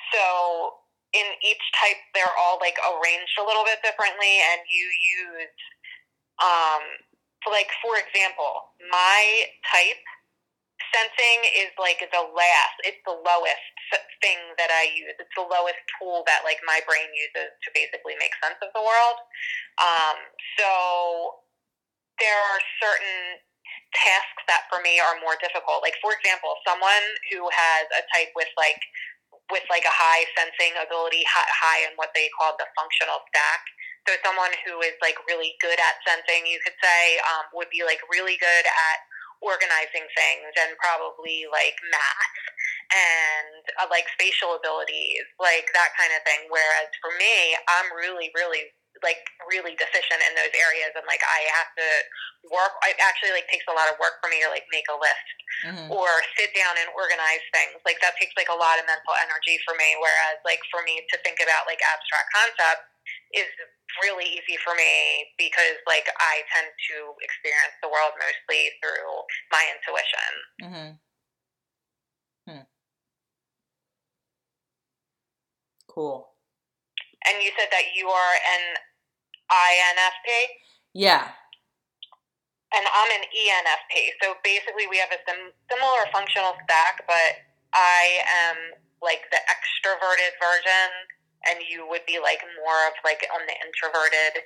So 0.09 0.82
in 1.13 1.30
each 1.45 1.61
type, 1.78 2.01
they're 2.18 2.38
all 2.41 2.57
like 2.57 2.82
arranged 2.82 3.38
a 3.38 3.45
little 3.45 3.61
bit 3.70 3.86
differently, 3.86 4.41
and 4.49 4.65
you 4.65 4.86
use, 5.22 5.57
um, 6.41 6.82
so 7.45 7.53
like 7.53 7.70
for 7.86 8.01
example, 8.01 8.74
my 8.89 9.45
type 9.70 10.01
sensing 10.89 11.39
is 11.53 11.70
like 11.78 12.01
the 12.01 12.26
last, 12.34 12.78
it's 12.82 13.01
the 13.05 13.13
lowest 13.13 13.76
thing 14.21 14.39
that 14.57 14.71
I 14.73 14.89
use. 14.91 15.15
It's 15.17 15.33
the 15.38 15.45
lowest 15.45 15.79
tool 15.97 16.25
that 16.27 16.43
like 16.43 16.59
my 16.65 16.81
brain 16.85 17.07
uses 17.13 17.53
to 17.53 17.67
basically 17.71 18.17
make 18.19 18.33
sense 18.41 18.59
of 18.59 18.73
the 18.73 18.83
world. 18.83 19.17
Um, 19.79 20.17
so 20.57 20.69
there 22.19 22.39
are 22.51 22.61
certain 22.81 23.41
tasks 23.93 24.43
that 24.49 24.67
for 24.67 24.83
me 24.83 24.99
are 24.99 25.21
more 25.23 25.39
difficult. 25.39 25.85
Like 25.85 25.95
for 26.03 26.11
example, 26.11 26.57
someone 26.67 27.05
who 27.31 27.47
has 27.53 27.85
a 27.95 28.03
type 28.11 28.33
with 28.35 28.51
like 28.59 28.81
with 29.51 29.63
like 29.71 29.88
a 29.88 29.95
high 29.95 30.27
sensing 30.35 30.75
ability, 30.75 31.23
hi- 31.23 31.51
high 31.51 31.88
in 31.88 31.95
what 31.95 32.11
they 32.11 32.27
call 32.35 32.55
the 32.59 32.67
functional 32.75 33.23
stack. 33.31 33.63
So 34.07 34.15
someone 34.23 34.51
who 34.63 34.79
is 34.83 34.95
like 34.99 35.15
really 35.27 35.55
good 35.59 35.79
at 35.79 35.99
sensing, 36.03 36.47
you 36.47 36.59
could 36.63 36.75
say, 36.79 37.19
um, 37.27 37.47
would 37.55 37.71
be 37.71 37.83
like 37.83 37.99
really 38.11 38.39
good 38.39 38.65
at 38.67 38.99
organizing 39.41 40.05
things 40.17 40.49
and 40.57 40.73
probably 40.81 41.45
like 41.51 41.77
math 41.93 42.35
and 42.89 43.61
uh, 43.83 43.88
like 43.91 44.07
spatial 44.15 44.55
abilities, 44.57 45.25
like 45.38 45.69
that 45.75 45.91
kind 45.99 46.11
of 46.15 46.23
thing. 46.23 46.47
Whereas 46.49 46.89
for 47.03 47.11
me, 47.19 47.53
I'm 47.69 47.89
really, 47.93 48.31
really 48.35 48.71
like 49.05 49.21
really 49.45 49.77
deficient 49.77 50.25
in 50.25 50.33
those 50.33 50.49
areas 50.57 50.89
and 50.97 51.05
like 51.05 51.21
I 51.21 51.45
have 51.53 51.69
to 51.77 51.88
work 52.49 52.73
it 52.89 52.97
actually 52.97 53.29
like 53.29 53.45
takes 53.45 53.69
a 53.69 53.75
lot 53.77 53.85
of 53.93 53.95
work 54.01 54.17
for 54.17 54.25
me 54.25 54.41
to 54.41 54.49
like 54.49 54.65
make 54.73 54.89
a 54.89 54.97
list 54.97 55.27
Mhm. 55.65 55.89
or 55.93 56.09
sit 56.38 56.53
down 56.53 56.77
and 56.81 56.89
organize 56.97 57.41
things. 57.53 57.77
Like 57.85 57.97
that 58.01 58.13
takes 58.17 58.33
like 58.38 58.49
a 58.49 58.57
lot 58.57 58.77
of 58.81 58.85
mental 58.89 59.13
energy 59.21 59.57
for 59.65 59.73
me. 59.77 59.97
Whereas 60.01 60.38
like 60.45 60.61
for 60.73 60.81
me 60.81 61.01
to 61.13 61.15
think 61.21 61.38
about 61.41 61.65
like 61.69 61.81
abstract 61.81 62.29
concepts 62.33 62.89
is 63.33 63.49
really 64.03 64.25
easy 64.25 64.57
for 64.63 64.75
me 64.75 65.25
because 65.38 65.79
like 65.88 66.07
I 66.19 66.43
tend 66.53 66.67
to 66.69 66.97
experience 67.23 67.73
the 67.81 67.89
world 67.89 68.13
mostly 68.19 68.71
through 68.81 69.09
my 69.51 69.63
intuition. 69.73 70.31
Mhm. 70.61 70.89
Hmm. 72.47 72.63
Cool. 75.88 76.35
And 77.25 77.41
you 77.43 77.51
said 77.57 77.69
that 77.71 77.95
you 77.95 78.07
are 78.09 78.35
an 78.35 78.63
INFP 79.49 80.61
Yeah. 80.93 81.33
and 82.73 82.85
I'm 82.85 83.11
an 83.11 83.25
ENFP. 83.33 84.13
So 84.21 84.35
basically 84.43 84.88
we 84.88 84.97
have 84.97 85.11
a 85.11 85.19
sim- 85.27 85.53
similar 85.71 86.05
functional 86.11 86.55
stack, 86.63 87.05
but 87.07 87.41
I 87.73 88.23
am 88.27 88.73
like 89.01 89.29
the 89.31 89.39
extroverted 89.47 90.33
version 90.39 90.89
and 91.49 91.63
you 91.65 91.87
would 91.87 92.05
be 92.05 92.19
like 92.19 92.43
more 92.61 92.79
of 92.87 92.95
like 93.03 93.23
on 93.33 93.41
the 93.47 93.57
introverted 93.63 94.43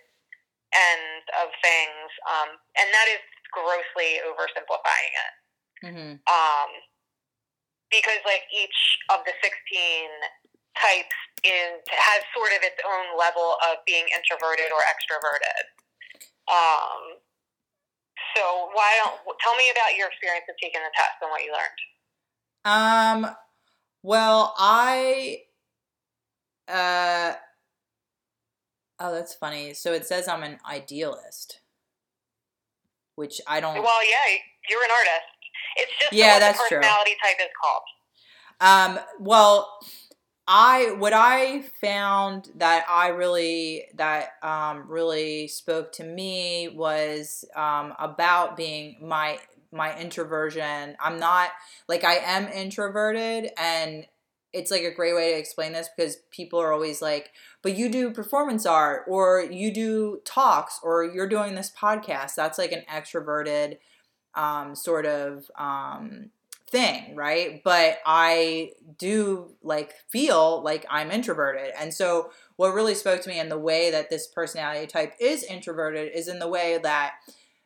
end 0.71 1.23
of 1.41 1.51
things. 1.59 2.09
Um, 2.29 2.49
and 2.79 2.87
that 2.89 3.07
is 3.11 3.23
grossly 3.51 4.23
oversimplifying 4.23 5.13
it. 5.13 5.33
hmm 5.83 6.13
Um, 6.29 6.69
because 7.91 8.23
like 8.23 8.47
each 8.55 8.79
of 9.11 9.25
the 9.27 9.35
16 9.43 9.51
types 10.79 11.19
is 11.43 11.83
has 11.91 12.21
sort 12.31 12.55
of 12.55 12.63
its 12.63 12.79
own 12.87 13.19
level 13.19 13.59
of 13.67 13.83
being 13.85 14.07
introverted 14.15 14.71
or 14.71 14.79
extroverted. 14.87 15.63
Um, 16.47 17.19
so 18.35 18.69
why 18.73 18.95
don't 19.03 19.19
tell 19.43 19.55
me 19.55 19.69
about 19.71 19.95
your 19.97 20.07
experience 20.07 20.45
of 20.47 20.55
taking 20.61 20.81
the 20.81 20.93
test 20.95 21.19
and 21.21 21.31
what 21.31 21.43
you 21.43 21.51
learned? 21.51 21.81
Um. 22.63 23.35
Well, 24.03 24.53
I. 24.57 25.43
Uh. 26.71 27.33
Oh, 28.99 29.11
that's 29.11 29.33
funny. 29.33 29.73
So 29.73 29.93
it 29.93 30.05
says 30.05 30.27
I'm 30.27 30.43
an 30.43 30.59
idealist, 30.69 31.59
which 33.15 33.41
I 33.47 33.59
don't. 33.59 33.75
Well, 33.75 34.09
yeah, 34.09 34.37
you're 34.69 34.83
an 34.83 34.89
artist. 34.91 35.27
It's 35.77 35.91
just 35.99 36.13
Yeah, 36.13 36.33
what 36.33 36.39
that's 36.39 36.59
the 36.59 36.67
true. 36.69 36.77
personality 36.77 37.11
type 37.23 37.37
is 37.39 37.51
called. 37.61 37.83
Um, 38.61 38.99
well, 39.19 39.79
I 40.47 40.95
what 40.97 41.13
I 41.13 41.63
found 41.81 42.49
that 42.55 42.85
I 42.89 43.07
really 43.09 43.85
that 43.95 44.31
um, 44.43 44.85
really 44.87 45.47
spoke 45.47 45.91
to 45.93 46.03
me 46.03 46.69
was 46.69 47.45
um, 47.55 47.93
about 47.99 48.57
being 48.57 48.97
my 49.01 49.39
my 49.71 49.97
introversion. 49.97 50.95
I'm 50.99 51.19
not 51.19 51.49
like 51.87 52.03
I 52.03 52.15
am 52.15 52.47
introverted 52.47 53.51
and 53.57 54.05
it's 54.53 54.71
like 54.71 54.83
a 54.83 54.93
great 54.93 55.15
way 55.15 55.31
to 55.31 55.39
explain 55.39 55.73
this 55.73 55.89
because 55.95 56.17
people 56.29 56.59
are 56.59 56.73
always 56.73 57.01
like, 57.01 57.31
but 57.61 57.77
you 57.77 57.89
do 57.89 58.11
performance 58.11 58.65
art 58.65 59.03
or 59.07 59.41
you 59.41 59.73
do 59.73 60.19
talks 60.25 60.79
or 60.83 61.03
you're 61.03 61.27
doing 61.27 61.55
this 61.55 61.71
podcast. 61.71 62.35
That's 62.35 62.57
like 62.57 62.71
an 62.71 62.83
extroverted 62.91 63.77
um, 64.35 64.75
sort 64.75 65.05
of 65.05 65.49
um, 65.57 66.31
thing, 66.69 67.15
right? 67.15 67.61
But 67.63 67.99
I 68.05 68.71
do 68.97 69.51
like 69.61 69.93
feel 70.09 70.61
like 70.63 70.85
I'm 70.89 71.11
introverted. 71.11 71.73
And 71.77 71.93
so 71.93 72.31
what 72.55 72.73
really 72.73 72.95
spoke 72.95 73.21
to 73.21 73.29
me 73.29 73.39
in 73.39 73.49
the 73.49 73.57
way 73.57 73.91
that 73.91 74.09
this 74.09 74.27
personality 74.27 74.87
type 74.87 75.13
is 75.19 75.43
introverted 75.43 76.11
is 76.13 76.27
in 76.27 76.39
the 76.39 76.47
way 76.47 76.79
that 76.81 77.13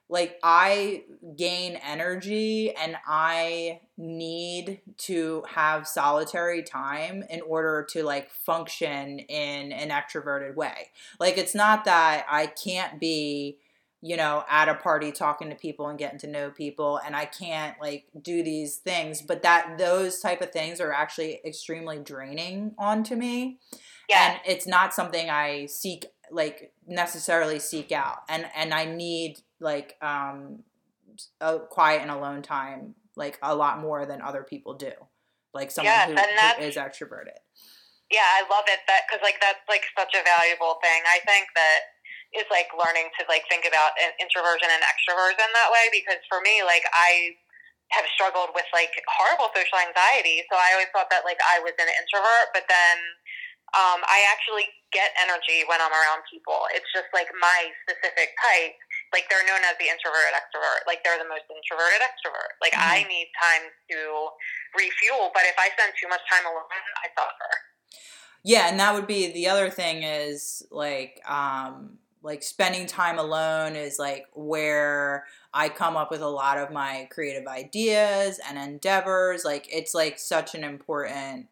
like 0.07 0.37
I 0.43 1.03
gain 1.35 1.79
energy 1.83 2.75
and 2.75 2.95
I 3.07 3.81
need 3.97 4.81
to 4.97 5.43
have 5.49 5.87
solitary 5.87 6.61
time 6.61 7.23
in 7.29 7.41
order 7.41 7.85
to 7.91 8.03
like 8.03 8.29
function 8.31 9.19
in 9.19 9.71
an 9.71 9.89
extroverted 9.89 10.55
way. 10.55 10.91
Like 11.19 11.37
it's 11.37 11.55
not 11.55 11.85
that 11.85 12.25
I 12.29 12.47
can't 12.47 12.99
be 12.99 13.57
you 14.05 14.15
know, 14.15 14.43
at 14.47 14.69
a 14.69 14.75
party 14.75 15.11
talking 15.11 15.49
to 15.49 15.55
people 15.55 15.87
and 15.87 15.97
getting 15.97 16.19
to 16.19 16.27
know 16.27 16.51
people 16.51 16.99
and 17.03 17.15
I 17.15 17.25
can't 17.25 17.75
like 17.81 18.05
do 18.21 18.43
these 18.43 18.75
things, 18.75 19.23
but 19.23 19.41
that 19.41 19.79
those 19.79 20.19
type 20.19 20.41
of 20.41 20.51
things 20.51 20.79
are 20.79 20.93
actually 20.93 21.41
extremely 21.43 21.97
draining 21.97 22.75
onto 22.77 23.15
me. 23.15 23.57
Yeah. 24.07 24.33
And 24.33 24.41
it's 24.45 24.67
not 24.67 24.93
something 24.93 25.31
I 25.31 25.65
seek 25.65 26.05
like 26.31 26.73
necessarily 26.87 27.59
seek 27.59 27.91
out. 27.91 28.19
And 28.29 28.45
and 28.55 28.73
I 28.73 28.85
need 28.85 29.37
like 29.59 29.95
um 30.01 30.63
a 31.39 31.59
quiet 31.59 32.01
and 32.01 32.11
alone 32.11 32.41
time 32.41 32.95
like 33.15 33.39
a 33.41 33.55
lot 33.55 33.79
more 33.79 34.05
than 34.05 34.21
other 34.21 34.43
people 34.43 34.73
do. 34.73 34.91
Like 35.53 35.71
someone 35.71 35.93
yes, 35.93 36.09
who, 36.09 36.15
who 36.15 36.67
is 36.67 36.75
extroverted. 36.75 37.39
Yeah, 38.11 38.27
I 38.27 38.43
love 38.51 38.65
it 38.67 38.79
that 38.87 39.07
cuz 39.09 39.19
like 39.23 39.39
that's 39.41 39.63
like 39.69 39.83
such 39.97 40.13
a 40.13 40.23
valuable 40.23 40.79
thing. 40.83 41.01
I 41.07 41.19
think 41.25 41.47
that 41.55 41.79
is 42.35 42.45
like 42.51 42.67
learning 42.75 43.07
to 43.15 43.23
like 43.31 43.47
think 43.47 43.63
about 43.63 43.95
introversion 44.19 44.67
and 44.67 44.83
extroversion 44.83 45.47
that 45.55 45.71
way 45.71 45.87
because 45.91 46.19
for 46.27 46.43
me 46.43 46.61
like 46.63 46.83
I 46.91 47.39
have 47.93 48.05
struggled 48.11 48.51
with 48.51 48.67
like 48.75 48.91
horrible 49.07 49.47
social 49.55 49.79
anxiety 49.79 50.43
so 50.51 50.57
I 50.59 50.75
always 50.75 50.91
thought 50.91 51.07
that 51.13 51.23
like 51.23 51.39
I 51.45 51.63
was 51.63 51.77
an 51.79 51.87
introvert 51.87 52.51
but 52.51 52.67
then 52.67 52.97
um, 53.75 53.99
I 54.07 54.23
actually 54.31 54.71
get 54.95 55.11
energy 55.19 55.67
when 55.67 55.83
I'm 55.83 55.91
around 55.91 56.23
people. 56.31 56.63
It's 56.71 56.87
just 56.95 57.11
like 57.11 57.27
my 57.35 57.67
specific 57.83 58.31
type. 58.39 58.79
Like 59.11 59.27
they're 59.27 59.43
known 59.43 59.59
as 59.67 59.75
the 59.75 59.91
introverted 59.91 60.31
extrovert. 60.31 60.87
Like 60.87 61.03
they're 61.03 61.19
the 61.19 61.27
most 61.27 61.43
introverted 61.51 61.99
extrovert. 61.99 62.55
Like 62.63 62.71
mm-hmm. 62.71 63.03
I 63.03 63.03
need 63.03 63.27
time 63.35 63.67
to 63.91 63.99
refuel, 64.79 65.35
but 65.35 65.43
if 65.43 65.59
I 65.59 65.67
spend 65.75 65.91
too 65.99 66.07
much 66.07 66.23
time 66.31 66.47
alone, 66.47 66.71
I 67.03 67.11
suffer. 67.11 67.51
Yeah, 68.47 68.71
and 68.71 68.79
that 68.79 68.95
would 68.95 69.07
be 69.07 69.35
the 69.35 69.51
other 69.51 69.69
thing 69.69 70.03
is 70.03 70.63
like 70.71 71.19
um 71.27 71.99
like 72.23 72.41
spending 72.41 72.87
time 72.87 73.19
alone 73.19 73.75
is 73.75 73.99
like 73.99 74.25
where 74.33 75.25
I 75.53 75.69
come 75.69 75.95
up 75.95 76.11
with 76.11 76.21
a 76.21 76.27
lot 76.27 76.57
of 76.57 76.71
my 76.71 77.07
creative 77.11 77.45
ideas 77.45 78.39
and 78.47 78.57
endeavors. 78.57 79.43
Like 79.43 79.67
it's 79.71 79.93
like 79.93 80.17
such 80.17 80.55
an 80.55 80.63
important 80.63 81.47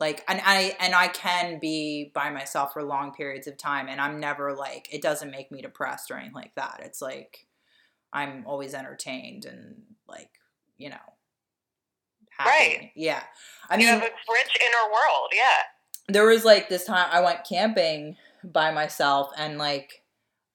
like 0.00 0.24
and 0.28 0.40
I 0.44 0.76
and 0.80 0.94
I 0.94 1.08
can 1.08 1.58
be 1.58 2.10
by 2.14 2.30
myself 2.30 2.72
for 2.72 2.82
long 2.82 3.12
periods 3.12 3.46
of 3.46 3.56
time 3.56 3.88
and 3.88 4.00
I'm 4.00 4.20
never 4.20 4.54
like 4.54 4.88
it 4.92 5.02
doesn't 5.02 5.30
make 5.30 5.52
me 5.52 5.62
depressed 5.62 6.10
or 6.10 6.16
anything 6.16 6.34
like 6.34 6.54
that. 6.56 6.80
It's 6.84 7.00
like 7.00 7.46
I'm 8.12 8.44
always 8.46 8.74
entertained 8.74 9.44
and 9.44 9.82
like, 10.08 10.30
you 10.78 10.90
know, 10.90 10.96
happy. 12.30 12.50
Right. 12.50 12.90
Yeah. 12.94 13.22
I 13.68 13.76
mean, 13.76 13.86
you 13.86 13.92
have 13.92 14.02
a 14.02 14.04
rich 14.04 14.58
inner 14.60 14.92
world. 14.92 15.30
Yeah. 15.32 15.62
There 16.08 16.26
was 16.26 16.44
like 16.44 16.68
this 16.68 16.84
time 16.84 17.08
I 17.10 17.20
went 17.20 17.44
camping 17.48 18.16
by 18.42 18.72
myself 18.72 19.30
and 19.38 19.58
like 19.58 20.02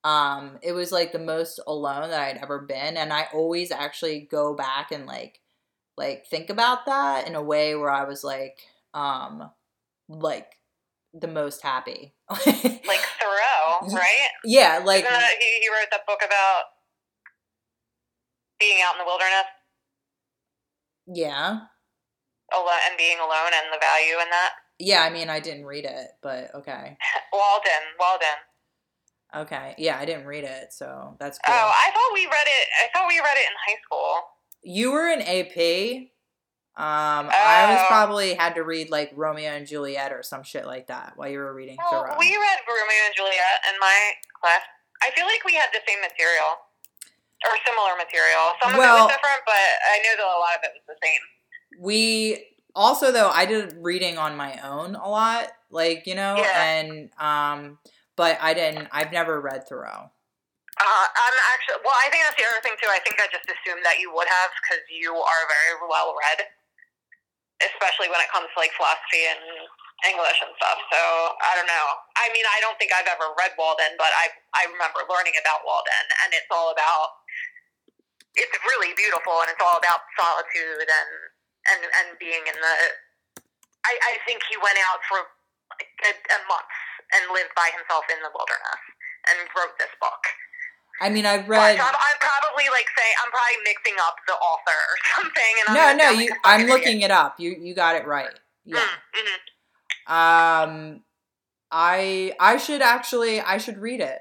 um, 0.04 0.60
it 0.62 0.72
was 0.72 0.92
like 0.92 1.12
the 1.12 1.20
most 1.20 1.60
alone 1.68 2.10
that 2.10 2.22
I'd 2.22 2.38
ever 2.38 2.60
been, 2.60 2.96
and 2.96 3.12
I 3.12 3.28
always 3.34 3.70
actually 3.70 4.22
go 4.32 4.54
back 4.54 4.92
and 4.92 5.06
like 5.06 5.42
like 5.98 6.26
think 6.26 6.50
about 6.50 6.86
that 6.86 7.28
in 7.28 7.36
a 7.36 7.44
way 7.44 7.76
where 7.76 7.92
I 7.92 8.06
was 8.06 8.24
like 8.24 8.60
um 8.94 9.50
like 10.08 10.48
the 11.14 11.28
most 11.28 11.62
happy. 11.62 12.14
like 12.30 12.40
Thoreau, 13.20 13.88
right? 13.94 14.30
Yeah, 14.44 14.82
like 14.84 15.06
he, 15.06 15.60
he 15.62 15.70
wrote 15.70 15.90
that 15.92 16.06
book 16.08 16.20
about 16.26 16.64
being 18.60 18.78
out 18.86 18.96
in 18.96 19.00
the 19.00 19.06
wilderness. 19.06 19.48
Yeah. 21.08 21.60
Alone 22.54 22.84
and 22.90 22.98
being 22.98 23.18
alone 23.18 23.54
and 23.54 23.74
the 23.74 23.80
value 23.80 24.20
in 24.22 24.30
that. 24.30 24.52
Yeah, 24.80 25.04
I 25.04 25.10
mean, 25.10 25.30
I 25.30 25.40
didn't 25.40 25.66
read 25.66 25.86
it, 25.86 26.08
but 26.22 26.54
okay. 26.56 26.98
Walden, 27.34 27.84
Walden. 28.00 28.38
Okay. 29.36 29.76
Yeah, 29.78 29.98
I 30.00 30.06
didn't 30.06 30.26
read 30.26 30.44
it, 30.44 30.74
so 30.74 31.16
that's 31.20 31.38
cool. 31.46 31.54
Oh, 31.56 31.72
I 31.72 31.92
thought 31.92 32.14
we 32.14 32.26
read 32.26 32.48
it. 32.48 32.68
I 32.84 32.88
thought 32.94 33.08
we 33.08 33.20
read 33.20 33.38
it 33.38 33.46
in 33.46 33.56
high 33.68 33.82
school. 33.84 34.16
You 34.64 34.92
were 34.92 35.08
in 35.08 35.22
AP. 35.22 36.10
Um, 36.80 37.28
oh. 37.28 37.36
I 37.36 37.76
was 37.76 37.84
probably 37.90 38.36
had 38.36 38.56
to 38.56 38.64
read 38.64 38.90
like 38.90 39.12
Romeo 39.14 39.52
and 39.52 39.68
Juliet 39.68 40.14
or 40.14 40.24
some 40.24 40.44
shit 40.44 40.66
like 40.66 40.88
that 40.88 41.14
while 41.18 41.28
you 41.28 41.40
were 41.40 41.54
reading 41.54 41.76
well, 41.76 42.04
Thoreau. 42.04 42.16
We 42.18 42.32
read 42.32 42.60
Romeo 42.64 43.02
and 43.06 43.16
Juliet 43.16 43.58
in 43.68 43.76
my 43.82 44.16
class. 44.40 44.62
I 45.04 45.12
feel 45.12 45.26
like 45.26 45.44
we 45.44 45.56
had 45.56 45.68
the 45.74 45.84
same 45.86 46.00
material 46.00 46.56
or 47.44 47.52
similar 47.68 48.00
material. 48.00 48.56
Some 48.64 48.80
well, 48.80 48.96
of 48.96 49.12
it 49.12 49.12
was 49.12 49.12
different, 49.12 49.42
but 49.46 49.60
I 49.60 49.98
know 50.08 50.14
that 50.16 50.24
a 50.24 50.40
lot 50.40 50.56
of 50.56 50.64
it 50.64 50.72
was 50.80 50.88
the 50.88 51.00
same. 51.04 51.84
We 51.84 52.48
also 52.74 53.12
though 53.12 53.30
I 53.30 53.46
did 53.46 53.76
reading 53.82 54.18
on 54.18 54.38
my 54.38 54.60
own 54.64 54.96
a 54.96 55.10
lot, 55.10 55.52
like 55.70 56.08
you 56.08 56.16
know, 56.16 56.38
yeah. 56.38 56.64
and 56.64 57.10
um 57.20 57.78
but 58.20 58.36
I 58.44 58.52
didn't. 58.52 58.92
I've 58.92 59.16
never 59.16 59.40
read 59.40 59.64
Thoreau. 59.64 60.12
Uh, 60.80 61.08
I'm 61.08 61.38
actually 61.56 61.80
well. 61.88 61.96
I 61.96 62.12
think 62.12 62.24
that's 62.28 62.36
the 62.36 62.44
other 62.52 62.60
thing 62.60 62.76
too. 62.76 62.92
I 62.92 63.00
think 63.00 63.16
I 63.16 63.32
just 63.32 63.48
assumed 63.48 63.80
that 63.88 64.00
you 64.04 64.12
would 64.12 64.28
have 64.28 64.52
because 64.60 64.84
you 64.92 65.16
are 65.16 65.44
very 65.48 65.80
well 65.88 66.12
read, 66.16 66.48
especially 67.64 68.08
when 68.08 68.20
it 68.24 68.30
comes 68.32 68.48
to 68.52 68.58
like 68.60 68.72
philosophy 68.76 69.28
and 69.28 69.44
English 70.08 70.40
and 70.40 70.52
stuff. 70.56 70.80
So 70.92 71.02
I 71.44 71.56
don't 71.60 71.68
know. 71.68 71.88
I 72.16 72.32
mean, 72.32 72.48
I 72.48 72.60
don't 72.64 72.80
think 72.80 72.96
I've 72.96 73.10
ever 73.10 73.36
read 73.36 73.56
Walden, 73.60 74.00
but 74.00 74.12
I 74.16 74.32
I 74.56 74.68
remember 74.68 75.04
learning 75.12 75.36
about 75.40 75.68
Walden, 75.68 76.06
and 76.24 76.32
it's 76.36 76.50
all 76.52 76.72
about. 76.72 77.20
It's 78.38 78.56
really 78.64 78.96
beautiful, 78.96 79.42
and 79.44 79.50
it's 79.52 79.60
all 79.60 79.76
about 79.76 80.06
solitude 80.16 80.88
and 80.88 81.12
and 81.76 81.82
and 81.84 82.08
being 82.22 82.44
in 82.48 82.56
the. 82.56 82.76
I 83.84 83.94
I 84.00 84.14
think 84.24 84.44
he 84.48 84.56
went 84.60 84.80
out 84.88 85.04
for 85.08 85.20
like 85.76 85.92
a, 86.08 86.14
a 86.16 86.40
month 86.48 86.74
and 87.16 87.34
lived 87.36 87.52
by 87.58 87.68
himself 87.76 88.08
in 88.08 88.20
the 88.24 88.32
wilderness 88.32 88.82
and 89.28 89.38
wrote 89.58 89.76
this 89.82 89.92
book. 90.00 90.24
I 91.02 91.10
mean, 91.10 91.26
I've 91.26 91.48
read. 91.48 91.78
I'm, 91.78 91.80
I'm, 91.80 92.20
probably 92.20 92.70
like 92.70 92.86
saying 92.98 93.16
I'm 93.24 93.32
probably 93.32 93.64
mixing 93.64 93.94
up 94.06 94.16
the 94.28 94.34
author 94.34 94.72
or 94.72 94.98
something. 95.24 95.54
And 95.68 95.76
no, 95.76 95.96
no, 95.96 96.20
you. 96.20 96.32
I'm 96.44 96.68
looking 96.68 97.02
it 97.02 97.12
up. 97.12 97.40
You 97.40 97.56
you 97.60 97.74
got 97.74 97.96
it 97.96 98.06
right. 98.06 98.30
Yeah. 98.66 98.78
Mm, 98.78 99.20
mm-hmm. 99.20 100.14
Um, 100.14 101.02
I 101.72 102.34
I 102.40 102.58
should 102.58 102.82
actually 102.82 103.40
I 103.42 103.58
should 103.58 103.78
read 103.78 104.02
it. 104.02 104.20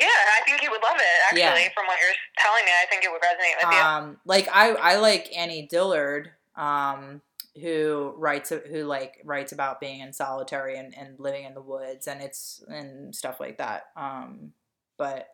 Yeah, 0.00 0.06
I 0.06 0.44
think 0.44 0.62
you 0.62 0.70
would 0.70 0.82
love 0.82 0.96
it. 0.96 1.04
Actually, 1.26 1.40
yeah. 1.40 1.68
from 1.74 1.86
what 1.86 1.98
you're 2.00 2.14
telling 2.38 2.64
me, 2.64 2.70
I 2.70 2.86
think 2.88 3.04
it 3.04 3.10
would 3.10 3.20
resonate 3.20 3.66
with 3.66 3.74
you. 3.74 3.84
Um, 3.84 4.16
like 4.24 4.48
I 4.52 4.70
I 4.72 4.96
like 4.96 5.30
Annie 5.36 5.66
Dillard. 5.66 6.30
Um, 6.56 7.22
who 7.60 8.14
writes 8.16 8.52
who 8.70 8.84
like 8.84 9.20
writes 9.24 9.52
about 9.52 9.80
being 9.80 10.00
in 10.00 10.12
solitary 10.12 10.78
and, 10.78 10.96
and 10.96 11.18
living 11.18 11.44
in 11.44 11.54
the 11.54 11.60
woods 11.60 12.06
and 12.06 12.22
it's 12.22 12.62
and 12.68 13.14
stuff 13.14 13.40
like 13.40 13.58
that 13.58 13.86
um 13.96 14.52
but 14.96 15.28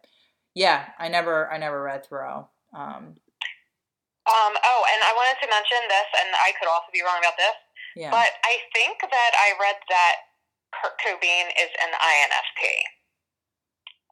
yeah 0.55 0.90
i 0.98 1.09
never 1.09 1.50
i 1.50 1.59
never 1.59 1.82
read 1.82 2.05
thoreau 2.07 2.48
um 2.74 3.14
um 4.26 4.52
oh 4.55 4.82
and 4.94 5.00
i 5.05 5.12
wanted 5.14 5.38
to 5.40 5.48
mention 5.50 5.80
this 5.88 6.09
and 6.22 6.30
i 6.42 6.52
could 6.59 6.68
also 6.68 6.88
be 6.92 7.02
wrong 7.02 7.18
about 7.18 7.36
this 7.36 7.59
yeah. 7.96 8.11
but 8.11 8.30
i 8.44 8.59
think 8.72 8.98
that 9.02 9.32
i 9.36 9.52
read 9.61 9.76
that 9.88 10.16
kurt 10.72 10.96
cobain 11.02 11.46
is 11.61 11.70
an 11.82 11.92
infp 11.92 12.62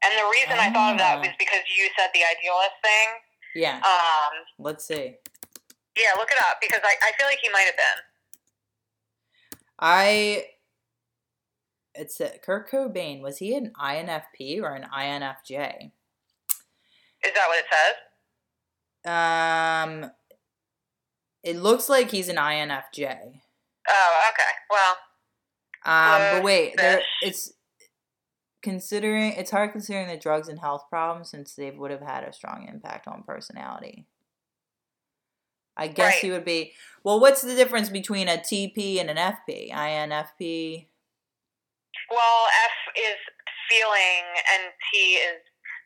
and 0.05 0.13
the 0.19 0.27
reason 0.31 0.59
i 0.59 0.71
thought 0.71 0.93
of 0.93 0.99
that 0.99 1.19
ah. 1.19 1.21
was 1.21 1.35
because 1.39 1.63
you 1.71 1.89
said 1.97 2.11
the 2.15 2.23
idealist 2.23 2.77
thing 2.83 3.09
yeah 3.55 3.77
um 3.79 4.35
let's 4.59 4.85
see 4.87 5.17
yeah, 5.97 6.17
look 6.17 6.31
it 6.31 6.39
up 6.41 6.57
because 6.61 6.81
I, 6.83 6.95
I 7.07 7.13
feel 7.19 7.27
like 7.27 7.39
he 7.43 7.51
might 7.51 7.67
have 7.67 7.77
been. 7.77 8.01
I 9.79 10.45
it's 11.95 12.21
a, 12.21 12.39
Kurt 12.39 12.71
Cobain. 12.71 13.21
Was 13.21 13.39
he 13.39 13.55
an 13.55 13.73
INFP 13.81 14.63
or 14.63 14.75
an 14.75 14.87
INFJ? 14.95 15.91
Is 17.25 17.33
that 17.35 17.49
what 17.49 17.59
it 17.59 17.65
says? 17.71 17.95
Um, 19.05 20.11
it 21.43 21.57
looks 21.57 21.89
like 21.89 22.11
he's 22.11 22.29
an 22.29 22.37
INFJ. 22.37 23.41
Oh, 23.89 24.31
okay. 24.31 24.53
Well, 24.71 24.97
um, 25.85 26.37
but 26.37 26.45
wait, 26.45 26.77
there, 26.77 27.03
it's 27.23 27.53
considering 28.63 29.33
it's 29.33 29.51
hard 29.51 29.73
considering 29.73 30.09
the 30.09 30.17
drugs 30.17 30.49
and 30.49 30.61
health 30.61 30.85
problems 30.89 31.31
since 31.31 31.55
they 31.55 31.71
would 31.71 31.91
have 31.91 32.01
had 32.01 32.23
a 32.23 32.33
strong 32.33 32.69
impact 32.73 33.09
on 33.09 33.25
personality. 33.27 34.07
I 35.77 35.89
guess 35.89 36.15
right. 36.15 36.23
he 36.23 36.31
would 36.31 36.45
be. 36.45 36.73
Well, 37.03 37.19
what's 37.19 37.43
the 37.43 37.55
difference 37.55 37.89
between 37.89 38.29
a 38.29 38.37
TP 38.37 39.01
and 39.01 39.11
an 39.11 39.17
FP? 39.17 39.73
INFP. 39.73 40.87
Well, 42.11 42.47
F 42.65 42.95
is 42.97 43.17
feeling 43.69 44.23
and 44.53 44.73
T 44.93 44.99
is 45.15 45.41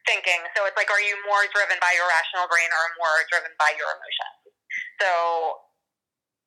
thinking. 0.06 0.40
So 0.54 0.64
it's 0.64 0.78
like, 0.78 0.88
are 0.88 1.02
you 1.02 1.18
more 1.26 1.44
driven 1.52 1.76
by 1.82 1.92
your 1.98 2.06
rational 2.06 2.46
brain 2.48 2.70
or 2.70 2.84
more 2.96 3.16
driven 3.28 3.52
by 3.58 3.74
your 3.76 3.90
emotions? 3.90 4.54
So 5.02 5.10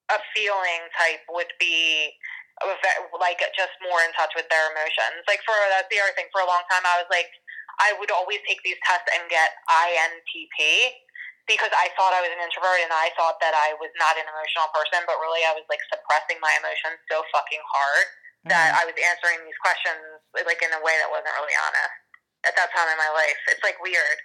a 0.09 0.19
feeling 0.33 0.89
type 0.97 1.21
would 1.29 1.51
be 1.61 2.09
like 3.21 3.39
just 3.55 3.71
more 3.79 4.03
in 4.03 4.11
touch 4.17 4.35
with 4.35 4.47
their 4.51 4.65
emotions. 4.73 5.23
Like 5.29 5.39
for 5.47 5.55
that's 5.71 5.87
the 5.87 6.01
other 6.01 6.11
thing. 6.17 6.27
For 6.33 6.43
a 6.43 6.49
long 6.49 6.65
time, 6.67 6.83
I 6.83 6.99
was 6.99 7.07
like, 7.07 7.29
I 7.79 7.95
would 7.95 8.11
always 8.11 8.43
take 8.43 8.59
these 8.67 8.79
tests 8.83 9.07
and 9.15 9.23
get 9.31 9.55
INTP 9.71 10.91
because 11.47 11.71
I 11.71 11.87
thought 11.95 12.11
I 12.11 12.19
was 12.19 12.29
an 12.35 12.43
introvert 12.43 12.83
and 12.83 12.91
I 12.91 13.15
thought 13.15 13.39
that 13.39 13.55
I 13.55 13.73
was 13.79 13.89
not 13.95 14.19
an 14.19 14.27
emotional 14.27 14.67
person, 14.75 15.07
but 15.07 15.17
really 15.23 15.41
I 15.47 15.55
was 15.55 15.63
like 15.71 15.79
suppressing 15.87 16.37
my 16.43 16.51
emotions 16.59 16.99
so 17.07 17.23
fucking 17.31 17.63
hard 17.63 18.05
that 18.51 18.75
Mhm. 18.75 18.79
I 18.79 18.83
was 18.91 18.95
answering 18.99 19.39
these 19.47 19.57
questions 19.63 19.99
like 20.35 20.61
in 20.61 20.71
a 20.71 20.81
way 20.83 20.95
that 20.99 21.09
wasn't 21.11 21.35
really 21.39 21.55
honest 21.55 22.08
at 22.45 22.55
that 22.55 22.69
time 22.75 22.87
in 22.91 22.97
my 22.97 23.11
life. 23.13 23.39
It's 23.49 23.63
like 23.63 23.81
weird. 23.81 24.19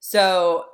So, 0.00 0.64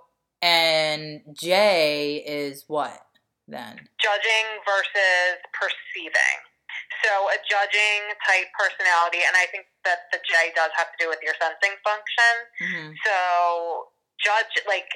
and 0.43 1.23
J 1.33 2.23
is 2.27 2.65
what 2.67 3.01
then? 3.47 3.89
Judging 4.01 4.47
versus 4.67 5.39
perceiving. 5.55 6.39
So 7.05 7.31
a 7.33 7.39
judging 7.49 8.13
type 8.29 8.51
personality, 8.59 9.25
and 9.25 9.33
I 9.33 9.47
think 9.49 9.65
that 9.89 10.11
the 10.13 10.21
J 10.21 10.53
does 10.53 10.71
have 10.77 10.93
to 10.93 10.99
do 11.01 11.09
with 11.09 11.23
your 11.23 11.33
sensing 11.41 11.77
function. 11.81 12.35
Mhm. 12.61 12.93
So 13.07 13.89
judge 14.21 14.53
like 14.67 14.89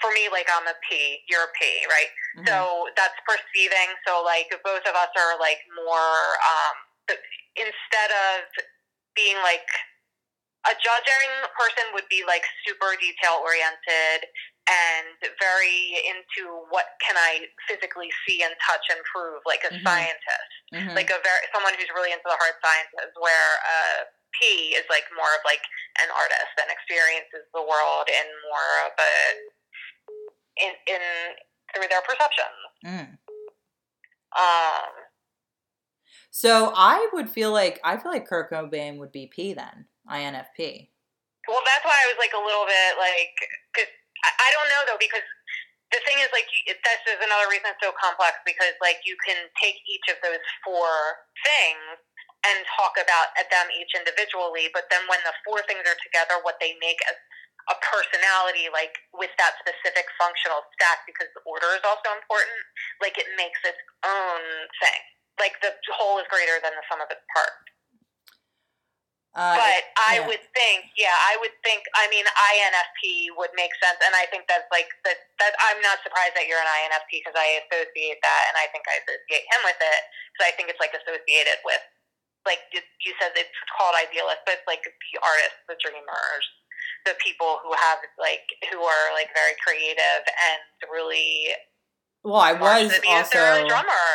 for 0.00 0.12
me, 0.12 0.28
like 0.30 0.46
I'm 0.48 0.66
a 0.68 0.76
P, 0.88 1.24
you're 1.28 1.44
a 1.44 1.52
P, 1.58 1.86
right? 1.90 2.10
Mhm. 2.38 2.46
So 2.46 2.88
that's 2.96 3.18
perceiving. 3.26 3.90
So 4.06 4.22
like 4.22 4.48
both 4.62 4.86
of 4.86 4.94
us 4.94 5.10
are 5.16 5.38
like 5.40 5.60
more 5.74 6.38
um, 6.46 6.76
instead 7.56 8.10
of 8.14 8.46
being 9.16 9.36
like 9.42 9.66
a 10.68 10.74
judging 10.76 11.30
person 11.56 11.84
would 11.94 12.08
be 12.10 12.24
like 12.26 12.44
super 12.66 12.92
detail 13.00 13.40
oriented 13.40 14.28
and 14.68 15.16
very 15.40 15.96
into 16.04 16.52
what 16.68 16.84
can 17.00 17.16
I 17.16 17.48
physically 17.66 18.10
see 18.26 18.42
and 18.42 18.52
touch 18.64 18.84
and 18.92 19.00
prove, 19.08 19.40
like 19.46 19.64
a 19.64 19.72
Mhm. 19.72 19.82
scientist, 19.82 20.52
Mhm. 20.72 20.94
like 20.94 21.10
a 21.10 21.18
very 21.20 21.48
someone 21.52 21.74
who's 21.74 21.88
really 21.90 22.12
into 22.12 22.28
the 22.28 22.36
hard 22.36 22.54
sciences. 22.62 23.10
Where 23.16 23.52
a 23.64 24.06
P 24.38 24.76
is 24.76 24.84
like 24.90 25.10
more 25.16 25.32
of 25.34 25.40
like 25.44 25.62
an 26.02 26.10
artist 26.10 26.54
and 26.60 26.70
experiences 26.70 27.48
the 27.52 27.62
world 27.62 28.08
in 28.08 28.26
more 28.48 28.86
of 28.86 28.92
a 28.98 29.14
in 30.56 30.76
in 30.86 31.02
through 31.74 31.88
their 31.88 32.02
perceptions. 32.02 32.60
Mm. 32.84 33.18
Um, 34.36 34.92
So 36.30 36.72
I 36.76 37.08
would 37.12 37.28
feel 37.30 37.52
like 37.52 37.80
I 37.84 37.96
feel 37.96 38.12
like 38.12 38.26
Kurt 38.26 38.50
Cobain 38.50 38.98
would 38.98 39.12
be 39.12 39.26
P 39.26 39.52
then, 39.52 39.86
INFP. 40.10 40.90
Well, 41.46 41.62
that's 41.64 41.86
why 41.86 41.94
I 41.94 42.06
was 42.10 42.18
like 42.20 42.34
a 42.34 42.42
little 42.42 42.66
bit 42.66 42.98
like, 42.98 43.34
because 43.72 43.90
I, 44.26 44.30
I 44.30 44.48
don't 44.52 44.68
know 44.68 44.82
though, 44.90 45.00
because 45.00 45.24
the 45.90 46.02
thing 46.06 46.22
is 46.22 46.30
like, 46.30 46.46
this 46.66 47.02
is 47.06 47.18
another 47.18 47.50
reason 47.50 47.70
it's 47.70 47.82
so 47.82 47.94
complex 47.98 48.38
because 48.46 48.74
like 48.78 49.02
you 49.02 49.18
can 49.26 49.38
take 49.58 49.78
each 49.90 50.06
of 50.06 50.18
those 50.22 50.42
four 50.62 50.90
things 51.42 51.98
and 52.46 52.56
talk 52.78 52.96
about 52.96 53.34
them 53.36 53.66
each 53.74 53.92
individually, 53.92 54.72
but 54.72 54.88
then 54.88 55.04
when 55.12 55.20
the 55.28 55.34
four 55.44 55.60
things 55.68 55.84
are 55.84 55.98
together, 56.00 56.40
what 56.40 56.56
they 56.62 56.72
make 56.80 56.96
as 57.10 57.18
a 57.68 57.76
personality, 57.84 58.72
like 58.72 58.96
with 59.12 59.30
that 59.36 59.54
specific 59.60 60.08
functional 60.16 60.64
stack, 60.74 61.04
because 61.04 61.28
the 61.36 61.44
order 61.44 61.68
is 61.76 61.84
also 61.84 62.10
important, 62.16 62.60
like 63.04 63.14
it 63.20 63.28
makes 63.36 63.60
its 63.62 63.78
own 64.02 64.42
thing. 64.80 65.02
Like 65.38 65.54
the 65.60 65.72
whole 65.92 66.18
is 66.18 66.26
greater 66.32 66.58
than 66.64 66.72
the 66.74 66.84
sum 66.88 67.04
of 67.04 67.12
its 67.12 67.22
parts. 67.30 67.69
Uh, 69.30 69.54
But 69.54 69.82
I 70.10 70.18
yeah. 70.18 70.26
would 70.26 70.42
think, 70.58 70.90
yeah, 70.98 71.14
I 71.30 71.38
would 71.38 71.54
think. 71.62 71.86
I 71.94 72.10
mean, 72.10 72.26
INFP 72.26 73.30
would 73.38 73.54
make 73.54 73.70
sense, 73.78 74.02
and 74.02 74.10
I 74.18 74.26
think 74.26 74.50
that's 74.50 74.66
like 74.74 74.90
that. 75.06 75.22
That 75.38 75.54
I'm 75.70 75.78
not 75.86 76.02
surprised 76.02 76.34
that 76.34 76.50
you're 76.50 76.58
an 76.58 76.66
INFP 76.66 77.22
because 77.22 77.38
I 77.38 77.62
associate 77.62 78.18
that, 78.26 78.42
and 78.50 78.58
I 78.58 78.66
think 78.74 78.90
I 78.90 78.98
associate 78.98 79.46
him 79.46 79.62
with 79.62 79.78
it 79.78 80.02
because 80.34 80.44
I 80.50 80.52
think 80.58 80.66
it's 80.66 80.82
like 80.82 80.90
associated 80.98 81.62
with, 81.62 81.78
like 82.42 82.58
you 82.74 82.82
you 83.06 83.14
said, 83.22 83.30
it's 83.38 83.54
called 83.78 83.94
idealist, 83.94 84.42
but 84.50 84.58
it's 84.58 84.66
like 84.66 84.82
the 84.82 85.14
artists, 85.22 85.62
the 85.70 85.78
dreamers, 85.78 86.46
the 87.06 87.14
people 87.22 87.62
who 87.62 87.70
have 87.78 88.02
like 88.18 88.50
who 88.74 88.82
are 88.82 89.06
like 89.14 89.30
very 89.30 89.54
creative 89.62 90.26
and 90.26 90.60
really 90.90 91.54
well, 92.22 92.40
I 92.40 92.52
was 92.52 92.92
to 92.92 92.96
the 92.96 93.00
beat 93.00 93.16
of 93.16 93.30
their 93.30 93.48
also 93.48 93.62
own 93.62 93.68
drummer. 93.68 94.06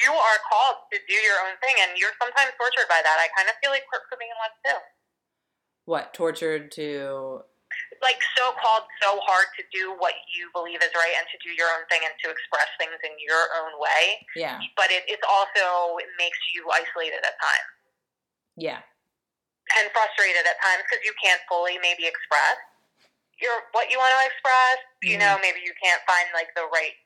You 0.00 0.12
are 0.12 0.38
called 0.48 0.88
to 0.92 0.98
do 1.04 1.18
your 1.20 1.36
own 1.44 1.60
thing, 1.60 1.76
and 1.84 1.92
you're 2.00 2.16
sometimes 2.16 2.56
tortured 2.56 2.88
by 2.88 3.04
that. 3.04 3.16
I 3.20 3.28
kind 3.36 3.52
of 3.52 3.56
feel 3.60 3.68
like 3.68 3.84
Kurt 3.92 4.08
Cobain 4.08 4.32
was 4.40 4.54
too. 4.64 4.80
what 5.84 6.14
tortured 6.14 6.72
to 6.80 7.44
like 8.02 8.18
so 8.34 8.50
called 8.58 8.88
so 8.98 9.20
hard 9.22 9.46
to 9.60 9.62
do 9.70 9.94
what 10.00 10.16
you 10.32 10.48
believe 10.56 10.80
is 10.80 10.90
right 10.96 11.14
and 11.14 11.26
to 11.28 11.38
do 11.44 11.52
your 11.52 11.68
own 11.76 11.84
thing 11.92 12.00
and 12.02 12.16
to 12.24 12.32
express 12.32 12.66
things 12.80 12.96
in 13.04 13.14
your 13.20 13.44
own 13.60 13.76
way. 13.76 14.24
yeah 14.34 14.58
But 14.74 14.88
it, 14.90 15.04
it's 15.06 15.22
also 15.28 16.00
it 16.00 16.10
makes 16.16 16.38
you 16.56 16.64
isolated 16.72 17.20
at 17.20 17.36
times 17.38 17.70
yeah 18.56 18.80
and 19.78 19.86
frustrated 19.94 20.42
at 20.48 20.58
times 20.64 20.82
because 20.88 21.04
you 21.06 21.14
can't 21.22 21.38
fully 21.46 21.78
maybe 21.78 22.08
express 22.08 22.58
your 23.40 23.64
what 23.72 23.88
you 23.90 23.96
want 23.96 24.12
to 24.14 24.22
express. 24.28 24.78
You 25.02 25.16
mm-hmm. 25.16 25.24
know, 25.24 25.34
maybe 25.40 25.64
you 25.64 25.72
can't 25.80 26.00
find 26.04 26.28
like 26.36 26.52
the 26.54 26.68
right, 26.70 26.96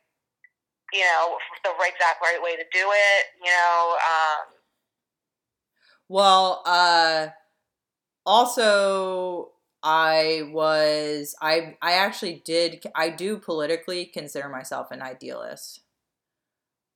you 0.95 1.03
know, 1.03 1.37
the 1.65 1.71
right 1.79 1.93
exact 1.93 2.23
right 2.23 2.41
way 2.43 2.57
to 2.57 2.65
do 2.73 2.87
it. 2.95 3.27
You 3.43 3.51
know, 3.51 3.97
um, 3.99 4.47
Well, 6.09 6.63
uh 6.67 7.29
also 8.27 9.53
I 9.83 10.51
was 10.53 11.35
I 11.41 11.77
I 11.83 11.93
actually 11.95 12.43
did 12.45 12.85
I 12.95 13.11
do 13.11 13.39
politically 13.39 14.07
consider 14.07 14.49
myself 14.49 14.91
an 14.91 15.03
idealist. 15.03 15.81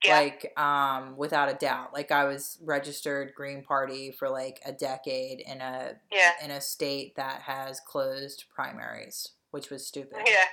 yeah, 0.04 0.12
Like 0.12 0.52
um 0.58 1.16
without 1.16 1.50
a 1.50 1.54
doubt. 1.54 1.92
Like 1.92 2.10
I 2.12 2.24
was 2.24 2.58
registered 2.62 3.34
Green 3.34 3.62
Party 3.62 4.12
for 4.12 4.28
like 4.30 4.60
a 4.64 4.72
decade 4.72 5.40
in 5.40 5.60
a 5.60 5.94
yeah, 6.12 6.32
in 6.42 6.50
a 6.50 6.60
state 6.60 7.16
that 7.16 7.42
has 7.42 7.80
closed 7.80 8.44
primaries, 8.54 9.28
which 9.50 9.70
was 9.70 9.86
stupid. 9.86 10.18
yeah. 10.26 10.44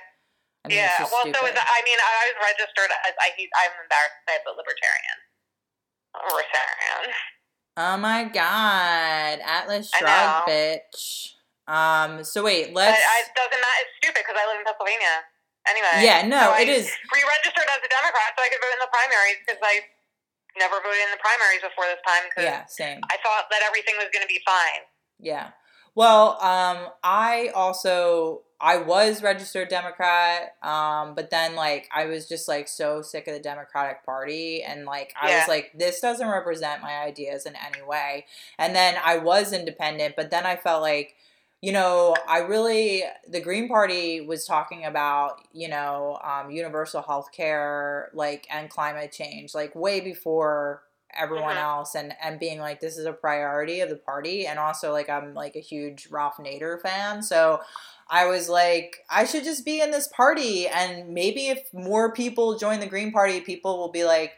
I 0.66 0.68
mean, 0.68 0.82
yeah, 0.82 0.98
well, 0.98 1.22
so 1.22 1.40
is 1.46 1.54
that, 1.54 1.62
I 1.62 1.80
mean, 1.86 1.94
I 1.94 2.26
was 2.26 2.38
registered 2.42 2.90
as 2.90 3.14
I, 3.22 3.30
I'm 3.38 3.74
embarrassed 3.78 4.18
to 4.18 4.22
say, 4.26 4.36
but 4.42 4.58
libertarian. 4.58 5.18
Libertarian. 6.10 7.14
Oh 7.78 7.96
my 8.02 8.26
god, 8.26 9.38
Atlas 9.46 9.94
I 9.94 9.98
Shrug, 10.02 10.30
bitch. 10.50 11.38
Um. 11.70 12.26
So 12.26 12.42
wait, 12.42 12.74
let's. 12.74 12.98
I, 12.98 13.22
it 13.22 13.30
doesn't 13.38 13.54
matter. 13.54 13.80
It's 13.86 13.94
stupid 14.02 14.26
because 14.26 14.34
I 14.34 14.42
live 14.50 14.58
in 14.58 14.66
Pennsylvania. 14.66 15.22
Anyway. 15.70 16.02
yeah, 16.02 16.26
no, 16.26 16.54
so 16.54 16.62
it 16.62 16.70
I 16.70 16.78
is. 16.78 16.90
Re-registered 17.10 17.68
as 17.70 17.82
a 17.82 17.90
Democrat 17.90 18.34
so 18.34 18.42
I 18.42 18.50
could 18.50 18.62
vote 18.62 18.74
in 18.74 18.82
the 18.82 18.90
primaries 18.90 19.38
because 19.42 19.62
I 19.62 19.86
never 20.58 20.82
voted 20.82 21.02
in 21.02 21.10
the 21.14 21.22
primaries 21.22 21.62
before 21.62 21.86
this 21.90 22.02
time 22.06 22.26
because 22.30 22.46
Yeah, 22.46 22.66
same. 22.66 23.02
I 23.10 23.18
thought 23.22 23.50
that 23.50 23.62
everything 23.66 23.98
was 23.98 24.06
going 24.14 24.22
to 24.22 24.30
be 24.30 24.38
fine. 24.46 24.86
Yeah. 25.18 25.58
Well, 25.98 26.38
um, 26.38 26.94
I 27.02 27.50
also 27.54 28.45
I 28.60 28.78
was 28.78 29.22
registered 29.22 29.68
Democrat, 29.68 30.56
um, 30.62 31.14
but 31.14 31.30
then 31.30 31.54
like 31.56 31.88
I 31.94 32.06
was 32.06 32.26
just 32.28 32.48
like 32.48 32.68
so 32.68 33.02
sick 33.02 33.28
of 33.28 33.34
the 33.34 33.40
Democratic 33.40 34.04
Party, 34.04 34.62
and 34.62 34.86
like 34.86 35.12
I 35.20 35.28
Yeah. 35.28 35.36
was 35.36 35.48
like, 35.48 35.72
this 35.76 36.00
doesn't 36.00 36.26
represent 36.28 36.82
my 36.82 36.98
ideas 36.98 37.44
in 37.46 37.54
any 37.56 37.82
way. 37.82 38.24
And 38.58 38.74
then 38.74 38.96
I 39.04 39.18
was 39.18 39.52
independent, 39.52 40.16
but 40.16 40.30
then 40.30 40.46
I 40.46 40.56
felt 40.56 40.80
like, 40.82 41.14
you 41.62 41.72
know, 41.72 42.14
I 42.28 42.38
really 42.38 43.02
the 43.28 43.40
Green 43.40 43.68
Party 43.68 44.20
was 44.20 44.46
talking 44.46 44.84
about 44.84 45.40
you 45.52 45.68
know 45.68 46.18
um, 46.22 46.50
universal 46.50 47.02
health 47.02 47.32
care, 47.32 48.10
like 48.14 48.46
and 48.50 48.70
climate 48.70 49.12
change, 49.12 49.54
like 49.54 49.74
way 49.74 50.00
before 50.00 50.82
everyone 51.18 51.56
Mhm. 51.56 51.60
else 51.62 51.94
and 51.94 52.12
and 52.22 52.38
being 52.38 52.58
like 52.58 52.80
this 52.80 52.98
is 52.98 53.06
a 53.06 53.12
priority 53.12 53.80
of 53.80 53.88
the 53.88 53.96
party 53.96 54.46
and 54.46 54.58
also 54.58 54.92
like 54.92 55.08
I'm 55.08 55.32
like 55.34 55.56
a 55.56 55.60
huge 55.60 56.08
Ralph 56.10 56.36
Nader 56.36 56.78
fan 56.82 57.22
so 57.22 57.60
I 58.08 58.26
was 58.26 58.48
like 58.48 59.04
I 59.10 59.24
should 59.24 59.44
just 59.44 59.64
be 59.64 59.80
in 59.80 59.90
this 59.90 60.08
party. 60.08 60.68
And 60.68 61.12
maybe 61.12 61.48
if 61.48 61.72
more 61.72 62.12
people 62.12 62.58
join 62.58 62.80
the 62.80 62.86
Green 62.86 63.12
Party 63.12 63.40
people 63.40 63.78
will 63.78 63.90
be 63.90 64.04
like 64.04 64.32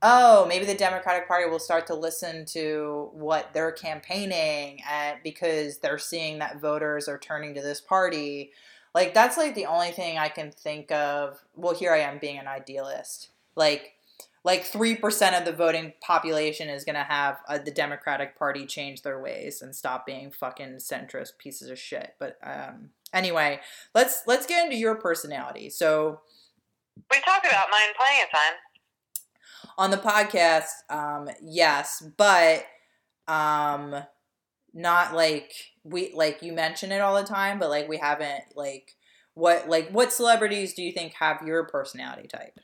oh 0.00 0.46
maybe 0.46 0.64
the 0.64 0.74
Democratic 0.74 1.26
Party 1.26 1.48
will 1.48 1.58
start 1.58 1.86
to 1.88 1.94
listen 1.94 2.44
to 2.46 3.10
what 3.12 3.52
they're 3.52 3.72
campaigning 3.72 4.80
at 4.88 5.22
because 5.24 5.78
they're 5.78 5.98
seeing 5.98 6.38
that 6.38 6.60
voters 6.60 7.08
are 7.08 7.18
turning 7.18 7.54
to 7.54 7.62
this 7.62 7.80
party. 7.80 8.52
Like 8.94 9.14
that's 9.14 9.36
like 9.36 9.54
the 9.54 9.66
only 9.66 9.90
thing 9.90 10.18
I 10.18 10.28
can 10.28 10.52
think 10.52 10.92
of. 10.92 11.42
Well 11.56 11.74
here 11.74 11.92
I 11.92 11.98
am 11.98 12.18
being 12.18 12.38
an 12.38 12.46
idealist. 12.46 13.30
Like 13.56 13.94
like 14.44 14.64
3% 14.64 15.38
of 15.38 15.44
the 15.44 15.52
voting 15.52 15.92
population 16.00 16.68
is 16.68 16.84
going 16.84 16.94
to 16.94 17.02
have 17.02 17.38
uh, 17.48 17.58
the 17.58 17.72
democratic 17.72 18.38
party 18.38 18.64
change 18.64 19.02
their 19.02 19.20
ways 19.20 19.60
and 19.60 19.74
stop 19.74 20.06
being 20.06 20.30
fucking 20.30 20.76
centrist 20.76 21.36
pieces 21.38 21.68
of 21.68 21.78
shit. 21.78 22.14
But 22.20 22.38
um 22.42 22.90
anyway 23.12 23.60
let's 23.94 24.22
let's 24.26 24.46
get 24.46 24.64
into 24.64 24.76
your 24.76 24.94
personality 24.94 25.70
so 25.70 26.20
We 27.10 27.20
talked 27.20 27.46
about 27.46 27.68
mine 27.70 27.94
plenty 27.96 28.22
of 28.22 28.30
times. 28.30 28.56
on 29.78 29.90
the 29.90 29.96
podcast 29.96 30.68
um 30.90 31.28
yes 31.42 32.02
but 32.16 32.64
um 33.26 33.94
not 34.74 35.14
like 35.14 35.52
we 35.84 36.12
like 36.14 36.42
you 36.42 36.52
mention 36.52 36.92
it 36.92 37.00
all 37.00 37.14
the 37.16 37.26
time 37.26 37.58
but 37.58 37.68
like 37.70 37.88
we 37.88 37.96
haven't 37.98 38.44
like 38.54 38.92
what 39.34 39.68
like 39.68 39.88
what 39.90 40.12
celebrities 40.12 40.74
do 40.74 40.82
you 40.82 40.92
think 40.92 41.14
have 41.14 41.40
your 41.46 41.64
personality 41.66 42.26
type 42.28 42.54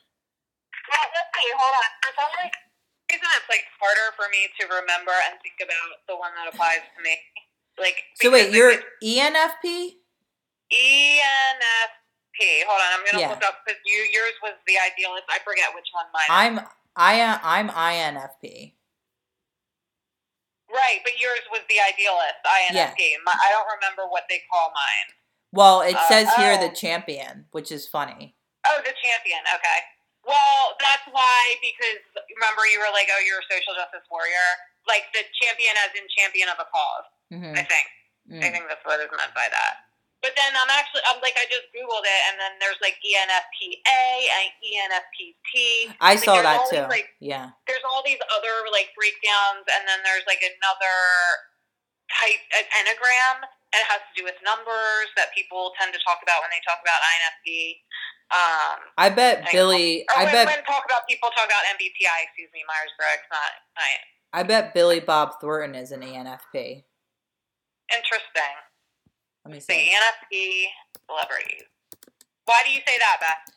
Well, 0.91 1.01
let's 1.15 1.31
see. 1.35 1.51
Hold 1.57 1.75
on. 1.75 1.91
For 2.03 2.13
some 2.21 2.31
reason, 2.35 2.51
it's 3.37 3.49
like 3.49 3.65
harder 3.81 4.13
for 4.17 4.27
me 4.31 4.49
to 4.61 4.67
remember 4.67 5.13
and 5.31 5.39
think 5.41 5.55
about 5.63 6.03
the 6.09 6.17
one 6.17 6.31
that 6.37 6.53
applies 6.53 6.83
to 6.97 7.03
me. 7.03 7.17
Like. 7.79 7.97
So 8.21 8.31
wait, 8.31 8.53
you're 8.53 8.75
ENFP? 9.03 10.03
ENFP. 10.75 12.67
Hold 12.67 12.81
on, 12.83 12.91
I'm 12.99 13.05
gonna 13.07 13.21
Yeah. 13.23 13.31
look 13.31 13.45
up 13.45 13.63
because 13.65 13.81
you 13.87 13.99
yours 14.13 14.35
was 14.43 14.55
the 14.67 14.79
idealist. 14.79 15.25
I 15.31 15.39
forget 15.41 15.75
which 15.75 15.87
one 15.93 16.07
mine. 16.13 16.27
I'm 16.29 16.55
I 16.97 17.21
uh, 17.21 17.39
I'm 17.43 17.69
INFP. 17.71 18.75
Right, 20.71 21.01
but 21.07 21.15
yours 21.21 21.45
was 21.55 21.63
the 21.71 21.79
idealist. 21.79 22.43
INFP. 22.43 23.15
My, 23.25 23.31
I 23.31 23.51
don't 23.55 23.69
remember 23.79 24.11
what 24.11 24.25
they 24.29 24.43
call 24.51 24.73
mine. 24.75 25.09
Well, 25.53 25.83
it 25.83 25.95
Uh, 25.95 26.09
says 26.09 26.27
here 26.35 26.59
oh. 26.59 26.67
the 26.67 26.75
champion, 26.75 27.47
which 27.53 27.71
is 27.71 27.87
funny. 27.87 28.35
Oh, 28.67 28.81
the 28.83 28.91
champion. 28.99 29.39
Okay. 29.55 29.81
Well, 30.27 30.75
that's 30.81 31.05
why 31.13 31.55
because 31.63 32.01
remember 32.35 32.67
you 32.67 32.81
were 32.81 32.91
like, 32.91 33.07
oh, 33.13 33.21
you're 33.23 33.39
a 33.39 33.47
social 33.53 33.75
justice 33.77 34.03
warrior. 34.11 34.49
Like 34.89 35.05
the 35.15 35.23
champion, 35.41 35.77
as 35.87 35.95
in 35.95 36.09
champion 36.17 36.49
of 36.49 36.59
a 36.59 36.67
cause. 36.67 37.07
hmm 37.31 37.55
I 37.55 37.63
think. 37.63 37.87
I 38.41 38.49
think 38.51 38.65
that's 38.73 38.81
what 38.89 38.99
is 39.05 39.13
meant 39.13 39.37
by 39.37 39.47
that. 39.53 39.84
But 40.25 40.33
then 40.41 40.57
I'm 40.57 40.73
actually, 40.73 41.05
I'm 41.05 41.21
like, 41.21 41.37
I 41.37 41.45
just 41.53 41.69
googled 41.77 42.01
it, 42.09 42.21
and 42.33 42.41
then 42.41 42.57
there's 42.57 42.81
like 42.81 42.97
ENFPA 43.05 43.77
and 43.85 44.49
ENFPT. 44.65 45.93
I 46.01 46.17
Like, 46.17 46.25
saw 46.25 46.41
that 46.41 46.65
these, 46.65 46.81
too. 46.81 46.89
like, 46.89 47.13
yeah. 47.21 47.53
there's 47.69 47.85
all 47.85 48.01
these 48.01 48.17
other 48.33 48.65
like 48.73 48.89
breakdowns, 48.97 49.69
and 49.69 49.85
then 49.85 50.01
there's 50.01 50.25
like 50.25 50.41
another 50.41 50.97
type 52.09 52.41
an 52.57 52.65
enneagram, 52.73 53.45
and 53.45 53.79
it 53.85 53.89
has 53.93 54.01
to 54.01 54.13
do 54.17 54.25
with 54.25 54.41
numbers 54.41 55.13
that 55.21 55.29
people 55.37 55.77
tend 55.77 55.93
to 55.93 56.01
talk 56.09 56.25
about 56.25 56.41
when 56.41 56.49
they 56.49 56.65
talk 56.65 56.81
about 56.81 57.05
INFP. 57.05 57.85
Um, 58.33 58.77
I 58.97 59.13
bet 59.13 59.45
I- 59.45 59.53
Billy. 59.53 60.09
or 60.09 60.25
I 60.25 60.25
when, 60.25 60.33
bet. 60.33 60.47
when 60.49 60.65
talk 60.65 60.89
about 60.89 61.05
people 61.05 61.29
talk 61.37 61.45
about 61.45 61.69
MBTI, 61.77 62.17
excuse 62.33 62.49
me, 62.57 62.65
Myers 62.65 62.97
Briggs, 62.97 63.29
not 63.29 63.61
I. 63.77 64.41
I 64.41 64.43
bet 64.43 64.73
Billy 64.73 65.05
Bob 65.05 65.37
Thornton 65.37 65.77
is 65.77 65.93
an 65.93 66.01
ENFP. 66.01 66.89
Interesting. 67.93 68.57
Let 69.45 69.53
me 69.53 69.59
The 69.59 69.65
see. 69.65 69.93
ENFP 69.93 70.65
celebrities. 71.07 71.63
Why 72.47 72.57
do 72.65 72.71
you 72.73 72.81
say 72.87 72.95
that, 72.99 73.19
Beth? 73.21 73.55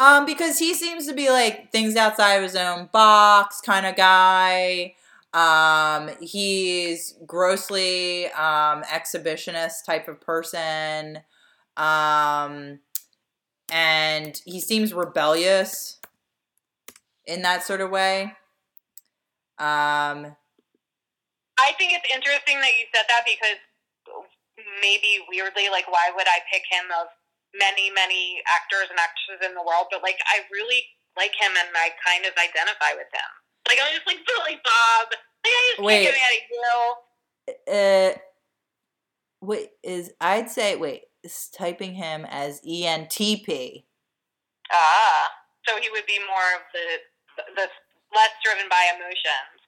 Um, 0.00 0.26
because 0.26 0.58
he 0.58 0.74
seems 0.74 1.06
to 1.06 1.14
be 1.14 1.30
like 1.30 1.70
things 1.70 1.96
outside 1.96 2.34
of 2.34 2.42
his 2.42 2.56
own 2.56 2.88
box 2.92 3.60
kind 3.60 3.86
of 3.86 3.94
guy. 3.96 4.94
Um, 5.32 6.10
he's 6.20 7.14
grossly 7.26 8.26
um 8.26 8.82
exhibitionist 8.84 9.84
type 9.86 10.08
of 10.08 10.20
person. 10.20 11.20
Um, 11.76 12.80
and 13.72 14.40
he 14.44 14.60
seems 14.60 14.92
rebellious 14.92 15.98
in 17.26 17.42
that 17.42 17.64
sort 17.64 17.80
of 17.80 17.90
way. 17.90 18.34
Um, 19.58 20.36
I 21.58 21.72
think 21.78 21.92
it's 21.92 22.14
interesting 22.14 22.60
that 22.60 22.70
you 22.78 22.86
said 22.94 23.04
that 23.08 23.22
because 23.24 23.58
maybe 24.80 25.24
weirdly, 25.28 25.68
like, 25.70 25.88
why 25.90 26.10
would 26.14 26.26
I 26.28 26.40
pick 26.52 26.62
him 26.70 26.88
of 26.94 27.08
many, 27.54 27.90
many 27.90 28.42
actors 28.50 28.90
and 28.90 28.98
actresses 28.98 29.44
in 29.46 29.54
the 29.54 29.62
world? 29.64 29.88
But 29.90 30.02
like, 30.02 30.18
I 30.26 30.42
really 30.52 30.82
like 31.16 31.32
him 31.38 31.52
and 31.54 31.70
I 31.76 31.94
kind 32.02 32.26
of 32.26 32.32
identify 32.34 32.92
with 32.96 33.10
him. 33.12 33.30
Like, 33.68 33.78
I'm 33.80 33.92
just 33.94 34.06
like 34.06 34.20
Billy 34.26 34.60
Bob. 34.62 35.06
Like, 35.12 35.52
I 35.52 35.62
just 35.76 35.82
Wait. 35.84 36.04
can't 36.04 36.16
get 36.16 36.24
out 36.24 36.36
of 36.36 36.44
Yale. 36.52 36.92
uh, 37.68 38.18
wait, 39.40 39.68
is 39.82 40.12
I'd 40.20 40.50
say 40.50 40.76
wait, 40.76 41.02
is 41.22 41.48
typing 41.48 41.94
him 41.94 42.26
as 42.28 42.60
ENTP. 42.62 43.84
Ah, 44.72 45.30
so 45.66 45.76
he 45.80 45.90
would 45.90 46.06
be 46.06 46.18
more 46.20 46.48
of 46.56 46.62
the 46.72 47.44
the 47.56 47.68
less 48.14 48.30
driven 48.44 48.68
by 48.68 48.90
emotions. 48.94 49.60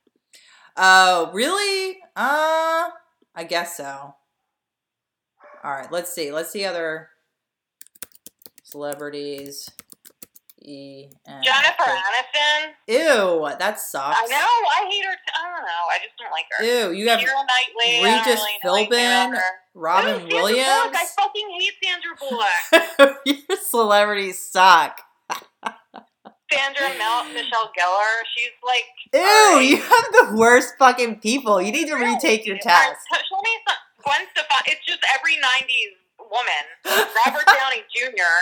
Oh, 0.76 1.30
really? 1.32 1.99
Uh, 2.14 2.90
I 3.34 3.44
guess 3.49 3.76
so. 3.76 4.14
All 5.66 5.72
right, 5.72 5.90
let's 5.90 6.12
see. 6.14 6.30
Let's 6.30 6.50
see 6.52 6.64
other 6.64 7.08
celebrities. 8.62 9.68
E 10.62 11.08
Jennifer 11.26 11.82
Aniston. 11.82 12.70
Ew, 12.86 13.48
that 13.58 13.80
sucks. 13.80 14.16
I 14.16 14.26
know. 14.26 14.36
I 14.36 14.88
hate 14.88 15.04
her. 15.04 15.12
T- 15.12 15.32
I 15.36 15.42
don't 15.50 15.62
know. 15.62 15.82
I 15.90 15.98
just 15.98 16.16
don't 16.18 16.30
like 16.30 16.44
her. 16.56 16.64
Ew, 16.64 16.96
you 16.96 17.08
have 17.08 17.18
Keira 17.18 17.34
Knightley. 17.34 18.04
Regis 18.04 18.40
really 18.40 18.50
know 18.62 18.74
anything 18.74 19.06
about 19.06 19.32
Philbin. 19.32 19.40
Robin 19.74 20.20
Sandra 20.20 20.36
Williams. 20.36 20.66
Bullock. 20.66 20.94
I 20.94 21.06
fucking 21.20 21.48
hate 21.58 21.74
Sandra 21.82 23.00
Bullock. 23.00 23.18
Your 23.48 23.58
celebrities 23.64 24.40
suck. 24.40 25.00
Sandra 26.52 26.96
Mel- 26.96 27.24
Michelle 27.34 27.70
Gellar. 27.76 28.22
She's 28.36 28.54
like. 28.64 28.84
Ew, 29.14 29.20
alright. 29.20 29.68
you 29.68 29.76
have 29.78 30.06
the 30.12 30.36
worst 30.36 30.74
fucking 30.78 31.18
people. 31.18 31.60
You 31.60 31.72
need 31.72 31.88
to 31.88 31.96
retake 31.96 32.46
your 32.46 32.58
test. 32.58 33.00
Show 33.12 33.40
me 33.42 33.50
some. 33.66 33.76
Gwen 34.07 34.22
Stefani. 34.30 34.70
It's 34.70 34.86
just 34.86 35.02
every 35.11 35.34
'90s 35.42 35.98
woman. 36.30 36.64
Robert 37.26 37.46
Downey 37.50 37.82
Jr. 37.94 38.38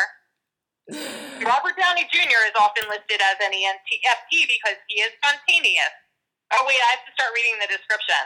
Robert 1.40 1.76
Downey 1.80 2.04
Jr. 2.12 2.40
is 2.44 2.56
often 2.60 2.84
listed 2.92 3.24
as 3.24 3.40
an 3.40 3.56
E 3.56 3.64
ENTP 3.64 4.44
because 4.44 4.76
he 4.92 5.00
is 5.00 5.16
spontaneous. 5.16 5.96
Oh 6.52 6.62
wait, 6.68 6.76
I 6.76 7.00
have 7.00 7.04
to 7.08 7.12
start 7.16 7.32
reading 7.32 7.56
the 7.56 7.72
description. 7.72 8.24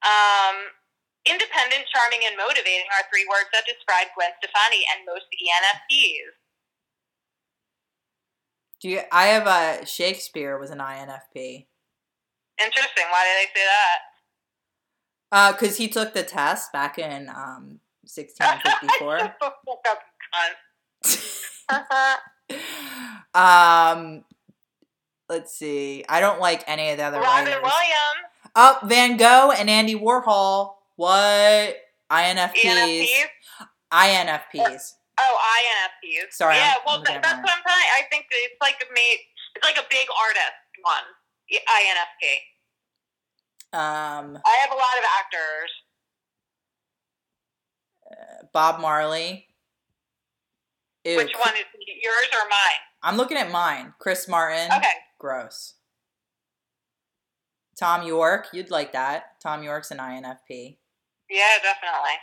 Um, 0.00 0.72
independent, 1.28 1.84
charming, 1.92 2.24
and 2.24 2.40
motivating 2.40 2.88
are 2.96 3.04
three 3.12 3.28
words 3.28 3.52
that 3.52 3.68
describe 3.68 4.08
Gwen 4.16 4.32
Stefani 4.40 4.88
and 4.96 5.04
most 5.04 5.28
ENFPs. 5.28 6.32
Do 8.80 8.88
you, 8.88 9.00
I 9.12 9.36
have 9.36 9.44
a 9.44 9.84
Shakespeare 9.84 10.56
was 10.56 10.72
an 10.72 10.80
INFP. 10.80 11.68
Interesting. 12.56 13.06
Why 13.12 13.22
did 13.28 13.36
they 13.36 13.50
say 13.52 13.64
that? 13.68 14.15
Uh, 15.32 15.52
cause 15.52 15.76
he 15.76 15.88
took 15.88 16.14
the 16.14 16.22
test 16.22 16.72
back 16.72 16.98
in 16.98 17.28
um 17.28 17.80
1654. 18.06 19.18
Shut 19.18 19.36
the 19.40 19.52
fuck 19.66 19.84
up, 19.90 20.00
cunt. 23.34 23.34
um, 23.34 24.24
let's 25.28 25.52
see. 25.56 26.04
I 26.08 26.20
don't 26.20 26.40
like 26.40 26.62
any 26.66 26.90
of 26.90 26.98
the 26.98 27.04
other 27.04 27.20
Robin 27.20 27.44
writers. 27.46 27.62
Williams, 27.62 28.26
Oh, 28.54 28.78
Van 28.84 29.16
Gogh 29.16 29.50
and 29.52 29.68
Andy 29.68 29.94
Warhol. 29.94 30.74
What? 30.96 31.76
INFPs. 32.10 32.54
ENFPs. 32.64 33.06
INFPs. 33.92 34.92
Oh, 35.18 35.38
INFPs. 35.58 36.32
Sorry, 36.32 36.56
Yeah, 36.56 36.62
I'm- 36.70 36.80
well, 36.86 36.96
I'm 36.98 37.04
that, 37.04 37.22
that's 37.22 37.40
what 37.42 37.50
I'm 37.52 37.62
telling. 37.66 37.88
I 37.98 38.02
think 38.10 38.26
it's 38.30 38.56
like 38.60 38.76
a. 38.80 38.86
It's 38.94 39.64
like 39.64 39.76
a 39.76 39.86
big 39.90 40.06
artist 40.20 40.52
one. 40.82 41.04
INFP. 41.50 42.24
Um, 43.76 44.38
I 44.42 44.56
have 44.62 44.70
a 44.70 44.74
lot 44.74 44.96
of 44.98 45.04
actors. 45.20 45.70
Bob 48.54 48.80
Marley. 48.80 49.48
Ew, 51.04 51.16
Which 51.18 51.34
one 51.34 51.54
is 51.54 51.64
yours 52.02 52.28
or 52.32 52.48
mine? 52.48 52.80
I'm 53.02 53.18
looking 53.18 53.36
at 53.36 53.50
mine. 53.52 53.92
Chris 53.98 54.26
Martin. 54.28 54.72
Okay. 54.74 54.88
Gross. 55.18 55.74
Thom 57.78 58.06
Yorke. 58.06 58.46
You'd 58.54 58.70
like 58.70 58.92
that. 58.92 59.32
Thom 59.42 59.62
Yorke's 59.62 59.90
an 59.90 59.98
INFP. 59.98 60.78
Yeah, 61.28 61.58
definitely. 61.62 62.16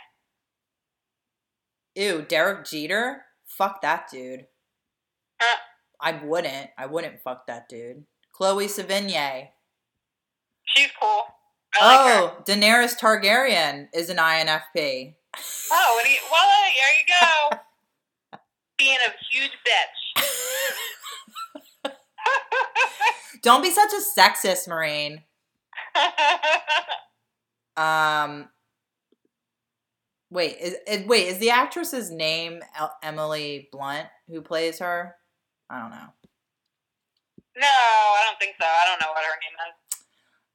Ew, 1.94 2.26
Derek 2.28 2.66
Jeter? 2.66 3.26
Fuck 3.46 3.80
that 3.82 4.10
dude. 4.10 4.46
Huh. 5.40 5.58
I 6.00 6.12
wouldn't. 6.24 6.70
I 6.76 6.86
wouldn't 6.86 7.22
fuck 7.22 7.46
that 7.46 7.68
dude. 7.68 8.06
Chloe 8.32 8.66
Sevigny. 8.66 9.50
She's 10.64 10.88
cool. 11.00 11.22
I 11.80 11.86
like. 11.86 12.32
Oh, 12.32 12.42
Daenerys 12.44 12.98
Targaryen 12.98 13.88
is 13.94 14.10
an 14.10 14.18
INFP. 14.18 15.14
Oh, 15.72 15.94
what 15.94 16.04
do 16.04 16.10
you? 16.10 16.18
Well, 16.30 16.48
there 16.62 16.94
you 16.98 17.04
go. 18.32 18.38
Being 18.78 18.98
a 19.06 19.12
huge 19.30 19.52
bitch. 19.66 20.22
Don't 23.42 23.62
be 23.62 23.70
such 23.70 23.92
a 23.92 24.20
sexist, 24.20 24.68
Maureen. 24.68 25.22
Um, 27.76 28.48
wait, 30.30 30.56
is, 30.60 30.76
is 30.86 31.06
wait 31.06 31.26
is 31.26 31.38
the 31.38 31.50
actress's 31.50 32.10
name 32.10 32.60
Emily 33.02 33.68
Blunt 33.72 34.06
who 34.28 34.40
plays 34.42 34.78
her? 34.78 35.16
I 35.68 35.80
don't 35.80 35.90
know. 35.90 36.12
no, 37.56 37.66
I 37.66 38.22
don't 38.26 38.38
think 38.38 38.54
so. 38.60 38.66
I 38.66 38.86
don't 38.86 39.00
know 39.00 39.12
what 39.12 39.24
her 39.24 39.38
name 39.42 39.56
is. 39.68 39.74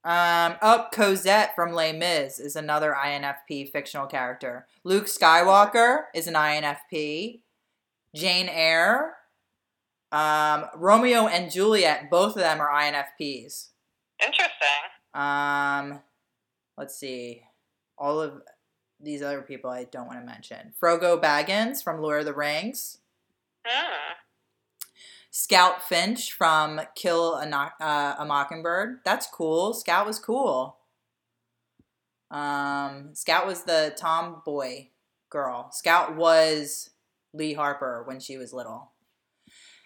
Um, 0.03 0.55
oh, 0.61 0.87
Cosette 0.93 1.55
from 1.55 1.73
Les 1.73 1.91
Mis 1.91 2.39
is 2.39 2.55
another 2.55 2.95
INFP 2.97 3.69
fictional 3.71 4.07
character. 4.07 4.65
Luke 4.83 5.05
Skywalker 5.05 6.03
is 6.15 6.27
an 6.27 6.35
INFP. 6.35 7.41
Jane 8.15 8.49
Eyre. 8.49 9.15
Um, 10.11 10.65
Romeo 10.75 11.27
and 11.27 11.51
Juliet, 11.51 12.09
both 12.09 12.31
of 12.35 12.41
them 12.41 12.59
are 12.59 12.69
INFPs. 12.69 13.67
Interesting. 14.23 14.67
Um, 15.13 15.99
let's 16.77 16.95
see. 16.95 17.43
All 17.97 18.19
of 18.21 18.41
these 18.99 19.21
other 19.21 19.41
people 19.41 19.69
I 19.69 19.83
don't 19.83 20.07
want 20.07 20.19
to 20.19 20.25
mention. 20.25 20.73
Frodo 20.81 21.21
Baggins 21.21 21.83
from 21.83 22.01
Lord 22.01 22.21
of 22.21 22.25
the 22.25 22.33
Rings. 22.33 22.99
Hmm. 23.65 24.13
Scout 25.31 25.83
Finch 25.87 26.33
from 26.33 26.81
Kill 26.95 27.35
a, 27.35 27.45
Knock- 27.45 27.75
uh, 27.79 28.15
a 28.17 28.25
Mockingbird. 28.25 28.99
That's 29.05 29.27
cool. 29.27 29.73
Scout 29.73 30.07
was 30.07 30.19
cool. 30.19 30.77
Um, 32.31 33.11
Scout 33.13 33.47
was 33.47 33.63
the 33.63 33.93
tomboy 33.97 34.87
girl. 35.29 35.69
Scout 35.71 36.15
was 36.15 36.89
Lee 37.33 37.53
Harper 37.53 38.03
when 38.05 38.19
she 38.19 38.37
was 38.37 38.53
little. 38.53 38.91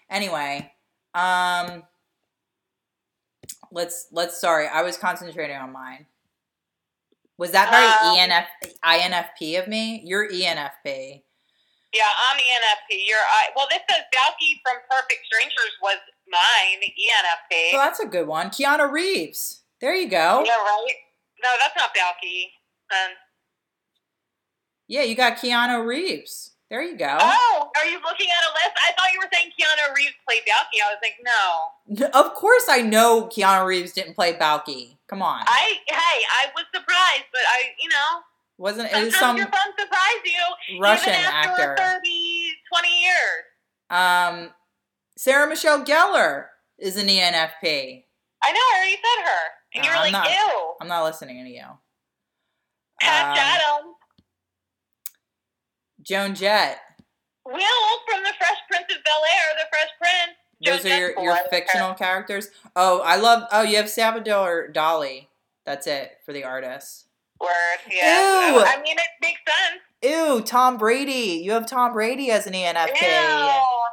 Anyway, 0.10 0.72
um, 1.14 1.84
let's 3.72 4.08
let's. 4.12 4.40
Sorry, 4.40 4.68
I 4.68 4.82
was 4.84 4.98
concentrating 4.98 5.56
on 5.56 5.72
mine. 5.72 6.06
Was 7.38 7.52
that 7.52 7.72
very 7.72 7.86
Um, 7.86 8.30
ENF 8.30 8.46
INFP 8.84 9.60
of 9.60 9.68
me? 9.68 10.02
You're 10.06 10.30
ENFP. 10.30 11.24
Yeah, 11.94 12.10
I'm 12.30 12.38
ENFP. 12.38 13.06
You're 13.08 13.18
I. 13.22 13.50
Well, 13.56 13.68
this 13.70 13.82
says 13.90 14.02
Balki 14.14 14.58
from 14.66 14.82
Perfect 14.90 15.22
Strangers 15.26 15.74
was 15.82 15.98
mine. 16.30 16.82
ENFP. 16.82 17.72
So 17.72 17.78
that's 17.78 18.00
a 18.00 18.08
good 18.08 18.28
one. 18.28 18.50
Keanu 18.50 18.92
Reeves. 18.92 19.62
There 19.80 19.94
you 19.94 20.10
go. 20.10 20.44
Yeah, 20.46 20.52
right. 20.58 20.96
No, 21.44 21.50
that's 21.60 21.76
not 21.78 21.92
Balki. 21.94 22.46
Um, 22.92 23.12
Yeah, 24.88 25.04
you 25.04 25.16
got 25.16 25.38
Keanu 25.38 25.86
Reeves. 25.86 26.52
There 26.70 26.82
you 26.82 26.98
go. 26.98 27.18
oh, 27.20 27.70
are 27.78 27.86
you 27.86 28.00
looking 28.02 28.28
at 28.34 28.50
a 28.50 28.52
list? 28.58 28.74
I 28.82 28.94
thought 28.94 29.14
you 29.14 29.20
were 29.20 29.30
saying 29.32 29.52
Keanu 29.54 29.94
Reeves 29.96 30.16
played 30.28 30.42
Balki. 30.50 30.82
I 30.82 30.90
was 30.90 30.98
like, 31.04 31.18
no. 31.22 32.10
Of 32.20 32.34
course, 32.34 32.66
I 32.70 32.82
know 32.82 33.28
Keanu 33.28 33.66
Reeves 33.68 33.94
didn't 33.94 34.16
play 34.16 34.34
Balki. 34.34 34.98
Come 35.08 35.22
on, 35.22 35.44
I 35.46 35.78
hey, 35.86 36.18
I 36.42 36.50
was 36.56 36.66
surprised, 36.74 37.30
but 37.32 37.42
I, 37.46 37.70
you 37.80 37.90
know, 37.90 38.24
wasn't 38.58 38.92
it 38.92 39.06
was 39.06 39.16
some 39.16 39.38
your 39.38 39.48
fun 39.48 39.74
surprise 39.78 40.00
you. 40.26 40.80
Russian 40.80 41.14
actor? 41.14 41.76
30, 41.78 42.52
20 42.74 42.88
years. 43.02 43.44
Um, 43.90 44.50
Sarah 45.18 45.48
Michelle 45.48 45.84
Gellar 45.84 46.46
is 46.78 46.98
an 46.98 47.08
ENFP. 47.08 48.04
I 48.46 48.52
know, 48.52 48.60
I 48.60 48.76
already 48.78 48.96
said 48.96 49.24
her. 49.26 49.42
And 49.76 49.84
No, 49.84 49.90
you 49.90 49.90
were 49.90 49.96
I'm 49.96 50.02
like, 50.04 50.12
not. 50.14 50.30
ew. 50.30 50.74
I'm 50.82 50.88
not 50.88 51.04
listening 51.04 51.44
to 51.46 51.50
you. 51.50 51.64
Patch 53.02 53.38
Um, 53.38 53.44
Adams. 53.44 53.96
Joan 56.02 56.36
Jett. 56.36 56.80
Will 57.46 57.56
from 58.08 58.24
the 58.24 58.34
Fresh 58.38 58.58
Prince 58.70 58.86
of 58.96 59.04
Bel 59.04 59.22
Air, 59.24 59.54
the 59.58 59.66
Fresh 59.70 59.90
Prince. 60.00 60.38
Joan 60.64 60.78
Those 60.78 60.86
are 60.86 60.98
your, 60.98 61.20
your 61.24 61.38
fictional 61.50 61.94
characters. 61.94 62.50
Oh, 62.76 63.02
I 63.02 63.18
love. 63.18 63.48
Oh, 63.52 63.64
you 63.64 63.76
have 63.78 63.90
Salvador 63.90 64.70
Dali. 64.74 65.28
That's 65.66 65.88
it 65.88 66.12
for 66.26 66.32
the 66.34 66.44
artists. 66.46 67.06
Word, 67.44 67.80
yeah. 67.92 68.52
Ew. 68.52 68.60
I 68.60 68.82
mean, 68.82 68.98
it 68.98 69.08
makes 69.22 69.42
sense. 69.46 69.82
Ew, 70.02 70.42
Tom 70.42 70.78
Brady. 70.78 71.42
You 71.44 71.52
have 71.52 71.68
Tom 71.68 71.92
Brady 71.94 72.32
as 72.32 72.48
an 72.48 72.54
ENFP. 72.54 73.02
Ew. 73.02 73.84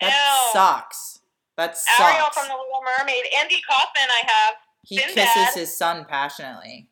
That 0.00 0.02
Ew. 0.02 0.52
sucks. 0.52 1.20
That 1.56 1.76
Ariel 2.00 2.26
from 2.32 2.48
The 2.48 2.54
Little 2.54 2.82
Mermaid. 2.98 3.24
Andy 3.38 3.60
Kaufman, 3.68 4.08
I 4.08 4.22
have. 4.26 4.54
He 4.82 4.98
Sinbad. 4.98 5.14
kisses 5.14 5.54
his 5.54 5.76
son 5.76 6.04
passionately 6.08 6.88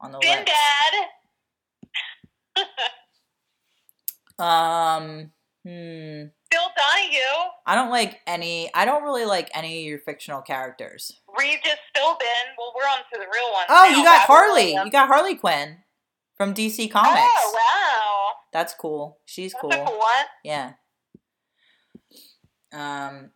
on 0.00 0.12
the 0.12 0.18
lips. 0.18 0.28
Sinbad. 2.56 2.68
Um, 4.40 5.32
hmm. 5.66 6.26
Bill 6.50 6.68
Donahue. 6.76 7.50
I 7.66 7.74
don't 7.74 7.90
like 7.90 8.20
any. 8.26 8.70
I 8.74 8.84
don't 8.84 9.02
really 9.02 9.24
like 9.24 9.50
any 9.54 9.78
of 9.80 9.84
your 9.84 9.98
fictional 9.98 10.40
characters. 10.40 11.12
Regis 11.38 11.78
Philbin. 11.96 12.44
Well, 12.56 12.72
we're 12.74 12.88
on 12.88 12.98
to 13.12 13.18
the 13.18 13.26
real 13.32 13.52
ones. 13.52 13.66
Oh, 13.68 13.88
now. 13.90 13.96
you 13.96 14.04
got 14.04 14.28
Robert 14.28 14.32
Harley. 14.32 14.64
Williams. 14.64 14.86
You 14.86 14.92
got 14.92 15.08
Harley 15.08 15.34
Quinn 15.34 15.78
from 16.36 16.54
DC 16.54 16.90
Comics. 16.90 17.20
Oh, 17.20 17.52
wow. 17.54 18.32
That's 18.52 18.74
cool. 18.74 19.18
She's 19.26 19.52
That's 19.52 19.60
cool. 19.60 19.70
cool. 19.70 20.02
Yeah. 20.42 20.72
Um. 22.72 23.30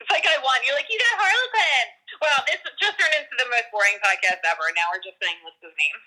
It's 0.00 0.10
like 0.10 0.24
I 0.26 0.38
won. 0.42 0.58
You're 0.64 0.76
like, 0.76 0.86
you 0.90 0.98
got 0.98 1.18
Harley 1.18 1.48
Quinn. 1.50 1.86
Well, 2.22 2.40
this 2.46 2.58
just 2.80 2.98
turned 2.98 3.14
into 3.18 3.34
the 3.38 3.50
most 3.50 3.66
boring 3.72 3.98
podcast 4.02 4.38
ever. 4.46 4.70
Now 4.74 4.86
we're 4.94 5.02
just 5.02 5.18
saying 5.18 5.38
lists 5.42 5.62
of 5.66 5.74
names. 5.74 6.04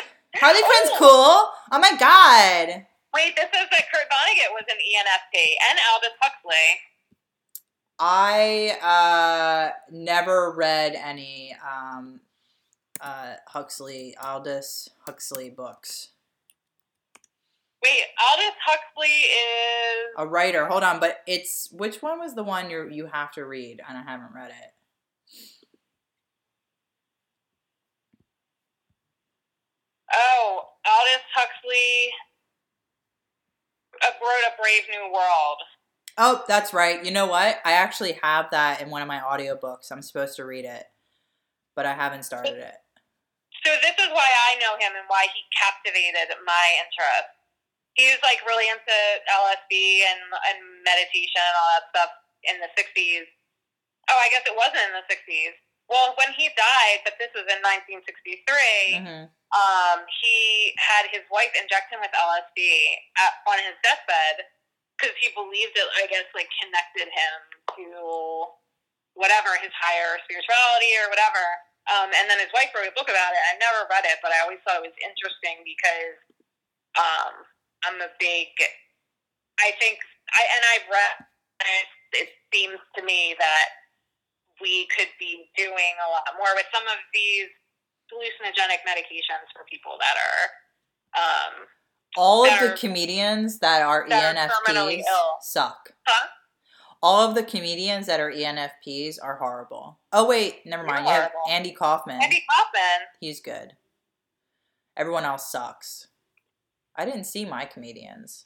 Harley 0.36 0.62
Quinn's 0.62 0.96
cool. 0.98 1.50
Oh 1.72 1.78
my 1.78 1.96
god. 1.98 2.86
Wait, 3.14 3.34
this 3.34 3.46
says 3.52 3.66
that 3.70 3.84
Kurt 3.92 4.08
Vonnegut 4.10 4.52
was 4.52 4.64
an 4.68 4.76
ENFP 4.78 5.40
and 5.68 5.78
Aldous 5.92 6.16
Huxley. 6.20 6.80
I 7.98 8.78
uh 8.80 9.72
never 9.90 10.52
read 10.52 10.94
any 10.94 11.54
um 11.62 12.20
uh 13.00 13.34
Huxley 13.48 14.16
Aldous 14.22 14.88
Huxley 15.06 15.50
books. 15.50 16.08
Wait, 17.82 18.00
Aldous 18.30 18.56
Huxley 18.64 19.06
is 19.08 20.14
A 20.16 20.26
writer. 20.26 20.66
Hold 20.66 20.82
on, 20.82 21.00
but 21.00 21.18
it's 21.26 21.68
which 21.72 22.00
one 22.02 22.18
was 22.20 22.34
the 22.34 22.44
one 22.44 22.70
you 22.70 22.88
you 22.90 23.06
have 23.06 23.32
to 23.32 23.44
read 23.44 23.80
and 23.86 23.98
I 23.98 24.02
haven't 24.02 24.34
read 24.34 24.50
it. 24.50 24.72
oh 30.12 30.64
Aldous 30.86 31.24
Huxley 31.34 32.12
wrote 34.08 34.46
a 34.48 34.56
Brave 34.60 34.84
New 34.90 35.12
World. 35.12 35.58
Oh, 36.18 36.44
that's 36.48 36.74
right. 36.74 37.04
You 37.04 37.10
know 37.10 37.26
what? 37.26 37.60
I 37.64 37.72
actually 37.72 38.18
have 38.22 38.50
that 38.50 38.82
in 38.82 38.90
one 38.90 39.02
of 39.02 39.08
my 39.08 39.20
audiobooks. 39.20 39.92
I'm 39.92 40.02
supposed 40.02 40.36
to 40.36 40.44
read 40.44 40.64
it, 40.64 40.84
but 41.76 41.86
I 41.86 41.94
haven't 41.94 42.24
started 42.24 42.58
it. 42.58 42.76
So 43.64 43.70
this 43.84 43.96
is 44.00 44.10
why 44.12 44.28
I 44.28 44.56
know 44.60 44.76
him 44.80 44.96
and 44.96 45.04
why 45.08 45.28
he 45.28 45.40
captivated 45.52 46.32
my 46.44 46.66
interest. 46.80 47.28
He 47.96 48.08
was 48.08 48.20
like 48.24 48.40
really 48.48 48.68
into 48.68 48.96
LSD 49.28 49.74
and 50.08 50.22
and 50.48 50.58
meditation 50.80 51.44
and 51.44 51.56
all 51.60 51.70
that 51.76 51.90
stuff 51.92 52.12
in 52.48 52.56
the 52.60 52.70
'60s. 52.72 53.28
Oh, 54.08 54.16
I 54.16 54.32
guess 54.32 54.48
it 54.48 54.56
wasn't 54.56 54.88
in 54.88 54.96
the 54.96 55.04
'60s. 55.08 55.56
Well, 55.90 56.14
when 56.14 56.30
he 56.38 56.46
died, 56.54 57.02
but 57.02 57.18
this 57.18 57.34
was 57.34 57.44
in 57.50 57.58
1963. 57.60 59.02
hmm 59.02 59.26
um, 59.50 60.06
he 60.22 60.70
had 60.78 61.10
his 61.10 61.26
wife 61.26 61.50
inject 61.58 61.90
him 61.90 61.98
with 61.98 62.14
LSD 62.14 62.58
at, 63.18 63.42
on 63.50 63.58
his 63.58 63.74
deathbed 63.82 64.46
because 64.94 65.10
he 65.18 65.34
believed 65.34 65.74
it, 65.74 65.88
I 65.98 66.06
guess, 66.06 66.26
like 66.38 66.46
connected 66.62 67.10
him 67.10 67.38
to 67.74 67.86
whatever 69.18 69.58
his 69.58 69.74
higher 69.74 70.22
spirituality 70.22 70.94
or 71.02 71.10
whatever. 71.10 71.42
Um, 71.90 72.14
and 72.14 72.30
then 72.30 72.38
his 72.38 72.52
wife 72.54 72.70
wrote 72.70 72.86
a 72.86 72.94
book 72.94 73.10
about 73.10 73.34
it. 73.34 73.42
I 73.42 73.58
never 73.58 73.90
read 73.90 74.06
it, 74.06 74.22
but 74.22 74.30
I 74.30 74.46
always 74.46 74.62
thought 74.62 74.78
it 74.78 74.86
was 74.86 74.98
interesting 75.02 75.66
because 75.66 76.18
um, 76.94 77.34
I'm 77.82 77.98
a 77.98 78.10
big. 78.22 78.54
I 79.58 79.74
think 79.82 79.98
I 80.30 80.40
and 80.46 80.62
I've 80.78 80.86
read. 80.86 81.14
And 81.58 81.68
it, 81.74 81.88
it 82.22 82.28
seems 82.54 82.78
to 82.94 83.02
me 83.02 83.34
that 83.42 83.66
we 84.60 84.86
could 84.96 85.08
be 85.18 85.46
doing 85.56 85.94
a 86.06 86.10
lot 86.10 86.24
more 86.38 86.48
with 86.54 86.66
some 86.72 86.82
of 86.84 86.98
these 87.14 87.46
hallucinogenic 88.12 88.82
medications 88.88 89.46
for 89.54 89.64
people 89.70 89.92
that 90.00 90.16
are 90.18 91.22
um, 91.22 91.66
All 92.16 92.44
of 92.44 92.58
the 92.60 92.72
are- 92.72 92.76
comedians 92.76 93.58
that 93.60 93.82
are 93.82 94.06
that 94.08 94.36
ENFPs 94.36 95.02
suck. 95.42 95.90
Huh? 96.06 96.28
All 97.02 97.26
of 97.26 97.34
the 97.34 97.42
comedians 97.42 98.06
that 98.06 98.20
are 98.20 98.30
ENFPs 98.30 99.16
are 99.22 99.36
horrible. 99.36 99.98
Oh 100.12 100.26
wait, 100.28 100.66
never 100.66 100.84
mind. 100.84 101.06
You 101.06 101.12
have. 101.12 101.32
Andy 101.48 101.72
Kaufman. 101.72 102.20
Andy 102.22 102.44
Kaufman. 102.50 103.06
He's 103.20 103.40
good. 103.40 103.72
Everyone 104.96 105.24
else 105.24 105.50
sucks. 105.50 106.08
I 106.96 107.04
didn't 107.06 107.24
see 107.24 107.44
my 107.46 107.64
comedians. 107.64 108.44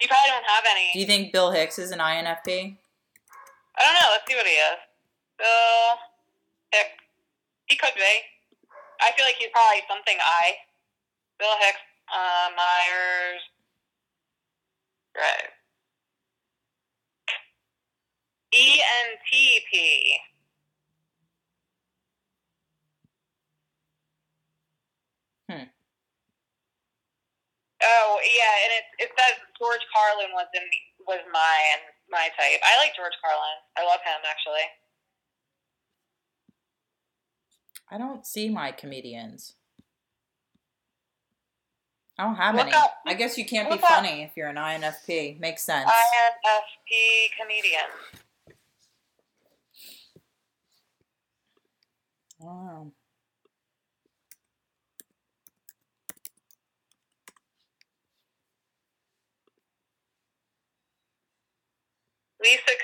You 0.00 0.06
probably 0.06 0.30
don't 0.30 0.44
have 0.44 0.64
any. 0.70 0.90
Do 0.92 1.00
you 1.00 1.06
think 1.06 1.32
Bill 1.32 1.50
Hicks 1.50 1.78
is 1.78 1.90
an 1.90 1.98
INFP? 1.98 2.76
I 3.76 3.82
don't 3.82 3.94
know. 3.94 4.08
Let's 4.12 4.24
see 4.28 4.36
what 4.36 4.46
he 4.46 4.52
is. 4.52 4.76
Bill 5.38 5.98
Hicks. 6.72 7.00
He 7.66 7.76
could 7.76 7.94
be. 7.94 8.14
I 9.00 9.12
feel 9.16 9.24
like 9.24 9.36
he's 9.38 9.50
probably 9.52 9.82
something 9.88 10.16
I. 10.20 10.54
Bill 11.38 11.56
Hicks. 11.60 11.82
Uh, 12.12 12.50
Myers. 12.56 13.42
Right. 15.16 15.50
E 18.54 18.78
ENTP. 18.78 19.74
Hmm. 25.50 25.66
Oh 27.82 28.20
yeah, 28.22 28.54
and 28.64 28.72
it 28.78 28.86
it 29.02 29.10
says 29.18 29.34
George 29.58 29.82
Carlin 29.90 30.30
was 30.32 30.46
in 30.54 30.62
was 31.06 31.18
my 31.32 31.58
my 32.10 32.30
type. 32.38 32.62
I 32.62 32.78
like 32.78 32.94
George 32.94 33.12
Carlin. 33.20 33.58
I 33.76 33.82
love 33.82 34.00
him 34.06 34.22
actually. 34.22 34.64
I 37.90 37.98
don't 37.98 38.26
see 38.26 38.48
my 38.48 38.72
comedians. 38.72 39.54
I 42.18 42.24
don't 42.24 42.36
have 42.36 42.54
Look 42.54 42.66
any. 42.66 42.74
up- 42.74 42.98
I 43.06 43.14
guess 43.14 43.36
you 43.36 43.44
can't 43.44 43.70
be 43.70 43.78
funny 43.78 44.22
if 44.22 44.32
you're 44.36 44.48
an 44.48 44.56
INFP. 44.56 45.38
Makes 45.40 45.62
sense. 45.64 45.90
INFP 45.90 47.30
comedian. 47.40 47.90
Wow. 52.38 52.92
Lisa 62.40 62.74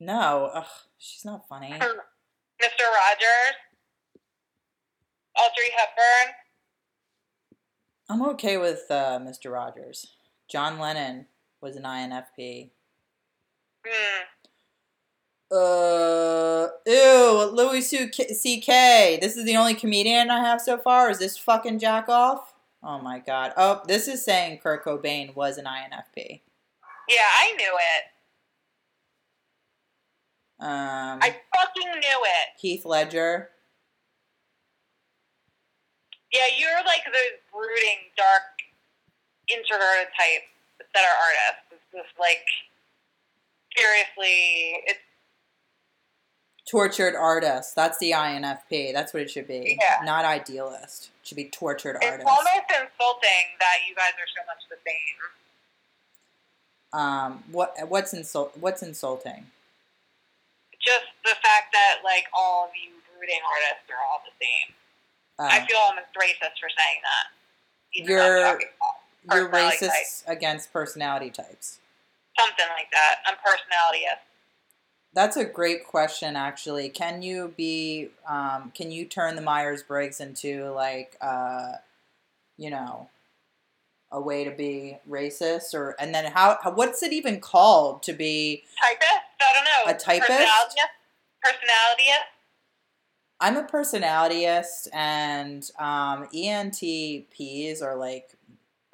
No, 0.00 0.50
ugh, 0.54 0.66
she's 0.96 1.24
not 1.24 1.48
funny. 1.48 1.70
Mr. 1.72 1.82
Rogers, 2.62 3.54
Audrey 5.36 5.70
Hepburn. 5.76 6.34
I'm 8.08 8.22
okay 8.30 8.56
with 8.56 8.84
uh, 8.90 9.18
Mr. 9.20 9.52
Rogers. 9.52 10.14
John 10.48 10.78
Lennon 10.78 11.26
was 11.60 11.76
an 11.76 11.82
INFP. 11.82 12.70
Hmm. 13.86 14.24
Uh, 15.50 16.68
ew, 16.86 17.50
Louis 17.52 17.80
C.K. 17.82 19.18
This 19.20 19.36
is 19.36 19.44
the 19.46 19.56
only 19.56 19.74
comedian 19.74 20.30
I 20.30 20.40
have 20.40 20.60
so 20.60 20.78
far. 20.78 21.10
Is 21.10 21.18
this 21.18 21.38
fucking 21.38 21.78
jack 21.78 22.08
off? 22.08 22.54
Oh 22.82 22.98
my 23.00 23.18
god. 23.18 23.52
Oh, 23.56 23.82
this 23.86 24.08
is 24.08 24.24
saying 24.24 24.58
Kurt 24.58 24.84
Cobain 24.84 25.34
was 25.34 25.58
an 25.58 25.64
INFP. 25.64 26.40
Yeah, 27.08 27.28
I 27.40 27.54
knew 27.56 27.74
it. 27.74 28.17
Um, 30.60 31.20
I 31.22 31.36
fucking 31.54 31.90
knew 31.90 32.20
it. 32.22 32.48
Heath 32.58 32.84
Ledger. 32.84 33.50
Yeah, 36.32 36.40
you're 36.58 36.84
like 36.84 37.04
those 37.06 37.38
brooding, 37.52 37.98
dark, 38.16 38.42
introverted 39.48 40.08
types 40.18 40.50
that 40.94 41.04
are 41.04 41.16
artists. 41.16 41.62
It's 41.72 41.82
just 41.94 42.18
like 42.18 42.44
seriously, 43.76 44.82
it's 44.86 44.98
Tortured 46.70 47.14
artist. 47.16 47.74
That's 47.74 47.96
the 47.96 48.10
INFP. 48.10 48.92
That's 48.92 49.14
what 49.14 49.22
it 49.22 49.30
should 49.30 49.48
be. 49.48 49.78
Yeah. 49.80 50.04
Not 50.04 50.26
idealist. 50.26 51.08
It 51.22 51.26
should 51.28 51.36
be 51.36 51.48
tortured 51.48 51.94
artists. 51.94 52.16
it's 52.16 52.24
artist. 52.24 52.28
almost 52.28 52.70
insulting 52.70 53.56
that 53.58 53.76
you 53.88 53.94
guys 53.94 54.12
are 54.12 54.28
so 54.36 54.42
much 54.46 54.58
the 54.68 54.76
same. 54.86 55.16
Um, 57.00 57.42
what 57.50 57.74
what's 57.88 58.12
insult 58.12 58.52
what's 58.60 58.82
insulting? 58.82 59.46
Just 60.80 61.06
the 61.24 61.34
fact 61.42 61.72
that 61.72 62.00
like 62.04 62.26
all 62.32 62.66
of 62.66 62.70
you 62.76 62.94
brooding 63.16 63.40
artists 63.44 63.90
are 63.90 64.00
all 64.04 64.22
the 64.24 64.32
same. 64.40 64.74
I 65.38 65.60
Uh, 65.62 65.66
feel 65.66 65.78
almost 65.78 66.08
racist 66.16 66.58
for 66.60 66.68
saying 66.70 67.00
that. 67.02 67.26
even 67.94 68.16
though 68.16 68.44
I'm 68.52 68.60
You're- 68.60 69.40
you're 69.40 69.48
racist 69.50 70.22
against 70.26 70.72
personality 70.72 71.30
types. 71.30 71.80
Something 72.38 72.68
like 72.68 72.90
that. 72.92 73.22
I'm 73.26 73.36
personalityist. 73.36 74.20
That's 75.14 75.36
a 75.36 75.44
great 75.44 75.86
question, 75.86 76.36
actually. 76.36 76.90
Can 76.90 77.22
you 77.22 77.54
be? 77.56 78.10
Um, 78.26 78.70
can 78.72 78.90
you 78.92 79.04
turn 79.06 79.34
the 79.36 79.42
Myers 79.42 79.82
Briggs 79.82 80.20
into 80.20 80.70
like, 80.70 81.16
uh, 81.20 81.72
you 82.56 82.70
know, 82.70 83.08
a 84.10 84.20
way 84.20 84.44
to 84.44 84.50
be 84.50 84.98
racist, 85.08 85.74
or 85.74 85.94
and 85.98 86.14
then 86.14 86.32
how, 86.32 86.58
how? 86.62 86.72
What's 86.72 87.02
it 87.02 87.12
even 87.12 87.40
called 87.40 88.02
to 88.04 88.12
be? 88.12 88.64
Typist? 88.80 89.10
I 89.40 89.52
don't 89.54 89.64
know. 89.64 89.92
A 89.92 89.98
typist? 89.98 90.30
Personalityist? 90.30 91.44
Personalityist? 91.44 92.18
I'm 93.40 93.56
a 93.56 93.64
personalityist, 93.64 94.88
and 94.92 95.70
um, 95.78 96.26
ENTPs 96.34 97.82
are 97.82 97.96
like, 97.96 98.34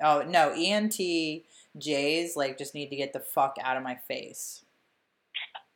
oh 0.03 0.23
no, 0.27 0.51
ENTJs 0.51 2.37
like 2.37 2.59
just 2.59 2.75
need 2.75 2.91
to 2.91 2.97
get 2.97 3.12
the 3.12 3.21
fuck 3.21 3.57
out 3.62 3.77
of 3.77 3.83
my 3.83 3.97
face. 4.09 4.65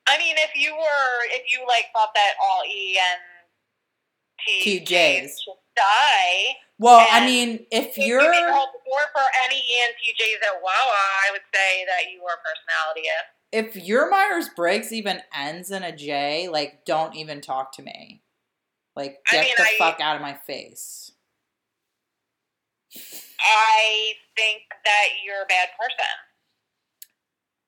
I 0.08 0.18
mean, 0.18 0.36
if 0.38 0.50
you 0.56 0.72
were, 0.72 1.24
if 1.32 1.52
you 1.52 1.60
like 1.66 1.86
thought 1.94 2.14
that 2.14 2.32
all 2.42 2.62
ENTJs 2.62 3.38
TJs. 4.46 5.22
should 5.44 5.57
die, 5.78 6.56
Well, 6.78 7.06
I 7.10 7.24
mean, 7.24 7.66
if 7.70 7.96
if 7.96 7.98
you're 7.98 8.20
you 8.22 8.32
didn't 8.32 8.52
hold 8.52 8.68
the 8.74 8.90
door 8.90 9.00
for 9.12 9.22
any 9.44 9.56
ENTJs 9.56 10.42
at 10.46 10.62
Wawa, 10.62 10.74
I 11.26 11.30
would 11.32 11.42
say 11.54 11.84
that 11.86 12.10
you 12.12 12.22
were 12.22 12.30
a 12.30 12.42
personalityist. 12.42 13.28
if 13.52 13.76
your 13.76 14.10
Myers 14.10 14.48
Briggs 14.54 14.92
even 14.92 15.20
ends 15.34 15.70
in 15.70 15.82
a 15.82 15.94
J, 15.94 16.48
like 16.48 16.84
don't 16.84 17.14
even 17.16 17.40
talk 17.40 17.72
to 17.76 17.82
me. 17.82 18.22
Like 18.96 19.18
I 19.30 19.36
get 19.36 19.44
mean, 19.44 19.54
the 19.56 19.62
I- 19.64 19.76
fuck 19.78 20.00
out 20.00 20.16
of 20.16 20.22
my 20.22 20.34
face. 20.46 21.12
I 23.40 24.12
think 24.36 24.62
that 24.84 25.04
you're 25.24 25.42
a 25.42 25.46
bad 25.46 25.68
person. 25.78 26.06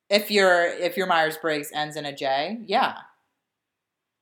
If 0.09 0.31
your 0.31 0.65
if 0.67 0.97
your 0.97 1.07
Myers 1.07 1.37
Briggs 1.41 1.71
ends 1.73 1.97
in 1.97 2.05
a 2.05 2.15
J, 2.15 2.59
yeah, 2.67 2.95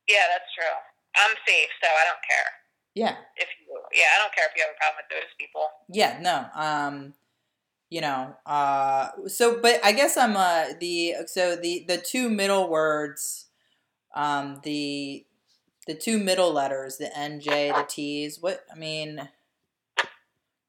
Yeah, 0.09 0.24
that's 0.30 0.53
true. 0.55 0.76
I'm 1.16 1.34
safe, 1.47 1.68
so 1.82 1.89
I 1.89 2.05
don't 2.05 2.22
care. 2.28 2.51
Yeah, 2.99 3.17
If 3.37 3.49
you, 3.61 3.79
yeah, 3.95 4.09
I 4.15 4.19
don't 4.23 4.35
care 4.35 4.47
if 4.51 4.57
you 4.57 4.63
have 4.67 4.75
a 4.75 4.79
problem 4.79 4.99
with 5.03 5.11
those 5.15 5.33
people. 5.39 5.65
yeah. 5.89 6.19
No, 6.21 6.37
um, 6.61 7.15
you 7.91 8.01
know, 8.01 8.35
uh, 8.45 9.11
so 9.29 9.61
but 9.63 9.81
I 9.85 9.93
guess 9.93 10.17
I'm 10.17 10.37
uh 10.37 10.75
the 10.81 11.15
so 11.27 11.57
the 11.57 11.85
the 11.87 11.97
two 11.99 12.29
middle 12.29 12.69
words, 12.69 13.47
um, 14.15 14.61
the 14.65 15.25
the 15.87 15.95
two 15.95 16.19
middle 16.19 16.53
letters, 16.53 16.99
the 16.99 17.11
NJ, 17.17 17.75
the 17.75 17.87
T's. 17.89 18.39
What 18.41 18.65
I 18.75 18.77
mean, 18.79 19.29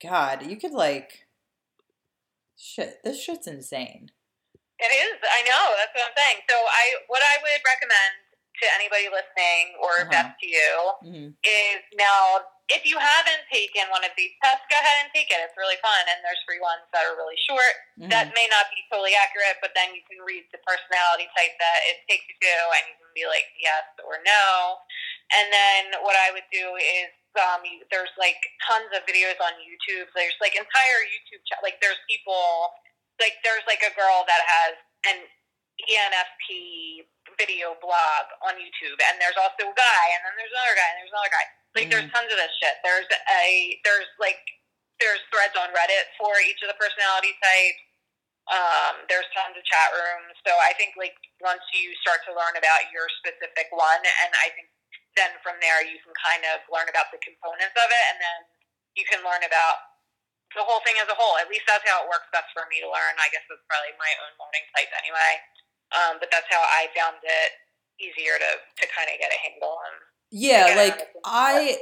God, 0.01 0.45
you 0.45 0.55
could 0.55 0.71
like, 0.71 1.25
shit. 2.55 2.99
This 3.03 3.21
shit's 3.21 3.47
insane. 3.47 4.11
It 4.79 4.91
is. 4.95 5.19
I 5.19 5.43
know. 5.43 5.65
That's 5.75 5.91
what 5.93 6.07
I'm 6.07 6.15
saying. 6.15 6.39
So 6.49 6.55
I, 6.55 6.83
what 7.07 7.19
I 7.21 7.35
would 7.43 7.61
recommend 7.67 8.15
to 8.61 8.65
anybody 8.75 9.07
listening, 9.09 9.75
or 9.79 10.03
Uh-huh. 10.03 10.11
best 10.11 10.31
to 10.39 10.47
you, 10.47 10.71
hmm 11.01 11.27
is 11.43 11.81
now 11.95 12.43
if 12.69 12.85
you 12.85 13.01
haven't 13.01 13.41
taken 13.49 13.89
one 13.89 14.05
of 14.05 14.13
these 14.13 14.29
tests, 14.45 14.61
go 14.69 14.77
ahead 14.77 15.01
and 15.01 15.09
take 15.09 15.25
it. 15.33 15.41
It's 15.41 15.57
really 15.57 15.81
fun, 15.81 16.05
and 16.05 16.21
there's 16.21 16.37
free 16.45 16.61
ones 16.61 16.85
that 16.93 17.01
are 17.01 17.17
really 17.17 17.37
short. 17.49 17.73
Mm-hmm. 17.97 18.13
That 18.13 18.29
may 18.37 18.45
not 18.53 18.69
be 18.69 18.85
totally 18.93 19.17
accurate, 19.17 19.57
but 19.57 19.73
then 19.73 19.89
you 19.97 20.05
can 20.05 20.21
read 20.21 20.45
the 20.53 20.61
personality 20.61 21.25
type 21.33 21.57
that 21.57 21.79
it 21.89 22.05
takes 22.05 22.29
you 22.29 22.37
to, 22.37 22.53
and 22.77 22.83
you 22.85 22.95
can 23.01 23.09
be 23.17 23.25
like 23.25 23.49
yes 23.57 23.89
or 24.05 24.21
no. 24.21 24.77
And 25.33 25.49
then 25.49 25.97
what 26.05 26.13
I 26.13 26.29
would 26.29 26.45
do 26.53 26.77
is 26.77 27.09
um, 27.41 27.65
there's 27.89 28.13
like 28.21 28.37
tons 28.69 28.89
of 28.93 29.01
videos 29.09 29.37
on 29.41 29.57
YouTube. 29.65 30.05
There's 30.13 30.37
like 30.37 30.53
entire 30.53 31.01
YouTube 31.09 31.41
cha- 31.49 31.61
like 31.65 31.81
there's 31.81 31.97
people 32.05 32.69
like 33.17 33.41
there's 33.41 33.65
like 33.65 33.81
a 33.81 33.93
girl 33.97 34.25
that 34.29 34.41
has 34.45 34.73
an 35.09 35.25
ENFP 35.89 37.05
video 37.39 37.79
blog 37.79 38.23
on 38.43 38.59
YouTube, 38.59 38.99
and 39.07 39.15
there's 39.17 39.39
also 39.39 39.71
a 39.71 39.75
guy, 39.79 40.05
and 40.13 40.21
then 40.27 40.35
there's 40.35 40.51
another 40.51 40.75
guy, 40.75 40.87
and 40.91 40.97
there's 40.99 41.15
another 41.15 41.31
guy. 41.31 41.45
Like 41.73 41.87
there's 41.87 42.09
tons 42.11 42.27
of 42.27 42.37
this 42.37 42.51
shit. 42.59 42.75
There's 42.83 43.07
a 43.07 43.79
there's 43.87 44.09
like 44.19 44.43
there's 44.99 45.23
threads 45.31 45.55
on 45.55 45.71
Reddit 45.71 46.11
for 46.19 46.35
each 46.43 46.59
of 46.59 46.67
the 46.67 46.75
personality 46.75 47.31
types. 47.39 47.81
Um, 48.49 49.05
there's 49.07 49.29
tons 49.31 49.55
of 49.55 49.63
chat 49.63 49.93
rooms. 49.95 50.35
So 50.43 50.51
I 50.51 50.75
think 50.75 50.99
like 50.99 51.15
once 51.39 51.63
you 51.71 51.95
start 52.03 52.25
to 52.27 52.35
learn 52.35 52.57
about 52.59 52.91
your 52.91 53.07
specific 53.23 53.71
one, 53.71 54.03
and 54.03 54.31
I 54.43 54.51
think 54.57 54.67
then 55.15 55.31
from 55.45 55.61
there 55.63 55.85
you 55.85 56.01
can 56.03 56.11
kind 56.19 56.43
of 56.51 56.65
learn 56.67 56.89
about 56.91 57.13
the 57.15 57.21
components 57.23 57.77
of 57.77 57.87
it, 57.87 58.03
and 58.11 58.17
then 58.19 58.39
you 58.97 59.05
can 59.07 59.23
learn 59.23 59.45
about 59.47 59.89
the 60.57 60.65
whole 60.65 60.81
thing 60.81 60.97
as 60.97 61.05
a 61.07 61.15
whole. 61.15 61.37
At 61.37 61.47
least 61.47 61.69
that's 61.69 61.85
how 61.85 62.01
it 62.01 62.09
works 62.09 62.25
best 62.33 62.49
for 62.57 62.65
me 62.73 62.81
to 62.81 62.89
learn. 62.89 63.13
I 63.21 63.29
guess 63.29 63.45
that's 63.45 63.61
probably 63.69 63.93
my 64.01 64.11
own 64.25 64.33
learning 64.41 64.65
type 64.73 64.89
anyway. 64.97 65.37
Um, 65.91 66.17
but 66.19 66.29
that's 66.31 66.45
how 66.49 66.61
I 66.61 66.87
found 66.95 67.17
it 67.23 67.51
easier 67.99 68.37
to, 68.37 68.51
to 68.81 68.93
kind 68.95 69.09
of 69.11 69.19
get 69.19 69.31
a 69.31 69.49
handle 69.49 69.69
on. 69.69 69.91
Yeah, 70.31 70.73
like 70.77 71.07
I 71.25 71.77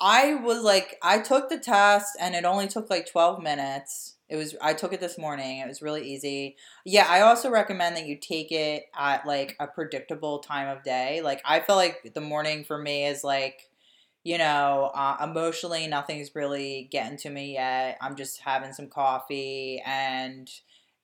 I 0.00 0.34
was 0.34 0.62
like 0.62 0.98
I 1.02 1.20
took 1.20 1.48
the 1.48 1.58
test 1.58 2.16
and 2.20 2.34
it 2.34 2.44
only 2.44 2.66
took 2.66 2.90
like 2.90 3.10
12 3.10 3.40
minutes. 3.42 4.16
It 4.28 4.36
was 4.36 4.56
I 4.60 4.74
took 4.74 4.92
it 4.92 5.00
this 5.00 5.18
morning. 5.18 5.58
It 5.58 5.68
was 5.68 5.82
really 5.82 6.08
easy. 6.08 6.56
Yeah, 6.84 7.06
I 7.08 7.20
also 7.20 7.50
recommend 7.50 7.96
that 7.96 8.06
you 8.06 8.16
take 8.16 8.50
it 8.50 8.84
at 8.98 9.26
like 9.26 9.56
a 9.60 9.66
predictable 9.68 10.40
time 10.40 10.68
of 10.68 10.82
day. 10.82 11.20
Like 11.22 11.40
I 11.44 11.60
feel 11.60 11.76
like 11.76 12.12
the 12.14 12.20
morning 12.20 12.64
for 12.64 12.78
me 12.78 13.06
is 13.06 13.22
like 13.22 13.68
you 14.24 14.38
know, 14.38 14.92
uh, 14.94 15.16
emotionally 15.20 15.88
nothing's 15.88 16.32
really 16.34 16.88
getting 16.92 17.18
to 17.18 17.30
me 17.30 17.54
yet. 17.54 17.98
I'm 18.00 18.14
just 18.14 18.40
having 18.40 18.72
some 18.72 18.88
coffee 18.88 19.82
and 19.84 20.48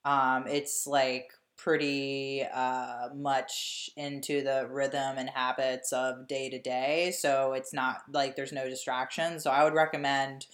um 0.05 0.47
it's 0.47 0.87
like 0.87 1.31
pretty 1.63 2.43
uh, 2.53 3.09
much 3.15 3.89
into 3.97 4.41
the 4.43 4.67
rhythm 4.71 5.17
and 5.17 5.29
habits 5.29 5.91
of 5.91 6.27
day 6.27 6.49
to 6.49 6.59
day. 6.59 7.11
So 7.17 7.53
it's 7.53 7.73
not 7.73 7.97
like 8.11 8.35
there's 8.35 8.53
no 8.53 8.69
distractions. 8.69 9.43
So 9.43 9.51
I 9.51 9.63
would 9.63 9.73
recommend 9.73 10.45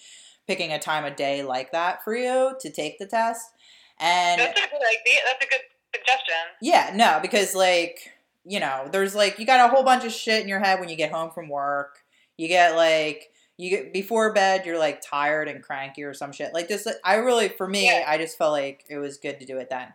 picking 0.46 0.72
a 0.72 0.78
time 0.78 1.04
of 1.04 1.16
day 1.16 1.42
like 1.42 1.72
that 1.72 2.02
for 2.04 2.14
you 2.14 2.54
to 2.60 2.70
take 2.70 2.98
the 2.98 3.06
test. 3.06 3.50
And 3.98 4.40
That's 4.40 4.58
a 4.58 4.62
good 4.62 4.76
idea. 4.76 5.20
That's 5.26 5.44
a 5.44 5.48
good 5.48 5.60
suggestion. 5.94 6.34
yeah, 6.60 6.90
no, 6.94 7.18
because 7.22 7.54
like, 7.54 8.12
you 8.44 8.60
know, 8.60 8.88
there's 8.90 9.14
like 9.14 9.38
you 9.38 9.46
got 9.46 9.64
a 9.70 9.74
whole 9.74 9.84
bunch 9.84 10.04
of 10.04 10.12
shit 10.12 10.42
in 10.42 10.48
your 10.48 10.60
head 10.60 10.80
when 10.80 10.88
you 10.88 10.96
get 10.96 11.12
home 11.12 11.30
from 11.30 11.48
work. 11.48 12.04
You 12.36 12.48
get 12.48 12.76
like 12.76 13.30
you 13.56 13.70
get 13.70 13.92
before 13.92 14.32
bed, 14.34 14.66
you're 14.66 14.78
like 14.78 15.00
tired 15.00 15.48
and 15.48 15.62
cranky 15.62 16.02
or 16.02 16.14
some 16.14 16.32
shit. 16.32 16.52
Like 16.52 16.68
this 16.68 16.86
I 17.04 17.14
really 17.16 17.48
for 17.48 17.66
me, 17.66 17.86
Yeah. 17.86 18.04
I 18.06 18.18
just 18.18 18.36
felt 18.36 18.52
like 18.52 18.84
it 18.88 18.98
was 18.98 19.16
good 19.16 19.40
to 19.40 19.46
do 19.46 19.56
it 19.58 19.70
then. 19.70 19.88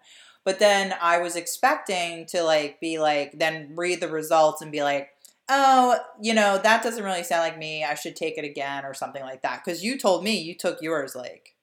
But 0.43 0.59
then 0.59 0.95
I 1.01 1.19
was 1.19 1.35
expecting 1.35 2.25
to 2.27 2.41
like 2.43 2.79
be 2.79 2.99
like 2.99 3.37
then 3.37 3.73
read 3.75 3.99
the 3.99 4.07
results 4.09 4.61
and 4.61 4.71
be 4.71 4.81
like, 4.83 5.09
"Oh, 5.49 5.99
you 6.21 6.33
know, 6.33 6.57
that 6.57 6.83
doesn't 6.83 7.03
really 7.03 7.23
sound 7.23 7.41
like 7.41 7.57
me. 7.57 7.83
I 7.83 7.93
should 7.93 8.15
take 8.15 8.37
it 8.37 8.45
again 8.45 8.85
or 8.85 8.93
something 8.93 9.21
like 9.21 9.41
that." 9.43 9.63
Cuz 9.63 9.83
you 9.83 9.97
told 9.97 10.23
me 10.23 10.39
you 10.39 10.55
took 10.55 10.81
yours 10.81 11.15
like 11.15 11.55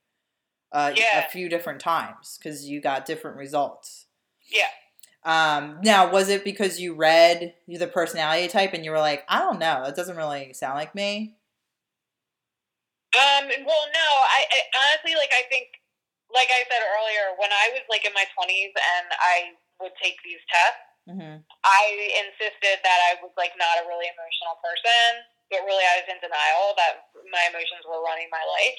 uh, 0.71 0.93
Yeah. 0.95 1.27
a 1.27 1.29
few 1.31 1.49
different 1.49 1.81
times 1.81 2.39
cuz 2.43 2.67
you 2.67 2.81
got 2.81 3.07
different 3.07 3.37
results. 3.37 4.07
Yeah. 4.51 4.69
Um, 5.25 5.81
now, 5.83 6.11
was 6.11 6.29
it 6.29 6.45
because 6.45 6.81
you 6.81 6.95
read 6.95 7.55
the 7.67 7.87
personality 7.87 8.49
type 8.49 8.73
and 8.73 8.85
you 8.85 8.91
were 8.91 8.99
like, 8.99 9.25
I 9.29 9.41
don't 9.41 9.59
know, 9.59 9.83
that 9.85 9.97
doesn't 9.97 10.17
really 10.17 10.53
sound 10.55 10.77
like 10.77 10.95
me? 10.95 11.35
Um, 13.15 13.49
well, 13.49 13.85
no, 13.93 14.07
I, 14.07 14.45
I 14.53 14.61
honestly 14.79 15.15
like. 15.17 15.31
I 15.33 15.43
think, 15.49 15.81
like 16.33 16.51
I 16.53 16.63
said 16.69 16.83
earlier, 16.85 17.37
when 17.41 17.51
I 17.53 17.73
was 17.73 17.85
like 17.89 18.05
in 18.05 18.13
my 18.13 18.25
twenties 18.37 18.73
and 18.77 19.07
I 19.17 19.57
would 19.81 19.95
take 20.03 20.21
these 20.25 20.43
tests, 20.53 20.89
Mm-hmm. 21.09 21.41
I 21.65 21.85
insisted 22.21 22.85
that 22.85 23.01
I 23.09 23.17
was 23.25 23.33
like 23.41 23.57
not 23.57 23.81
a 23.81 23.89
really 23.89 24.13
emotional 24.13 24.61
person, 24.61 25.25
but 25.49 25.65
really 25.65 25.81
I 25.81 26.05
was 26.05 26.07
in 26.13 26.21
denial 26.21 26.77
that 26.77 27.09
my 27.33 27.49
emotions 27.49 27.81
were 27.89 28.05
running 28.05 28.29
my 28.29 28.45
life. 28.45 28.77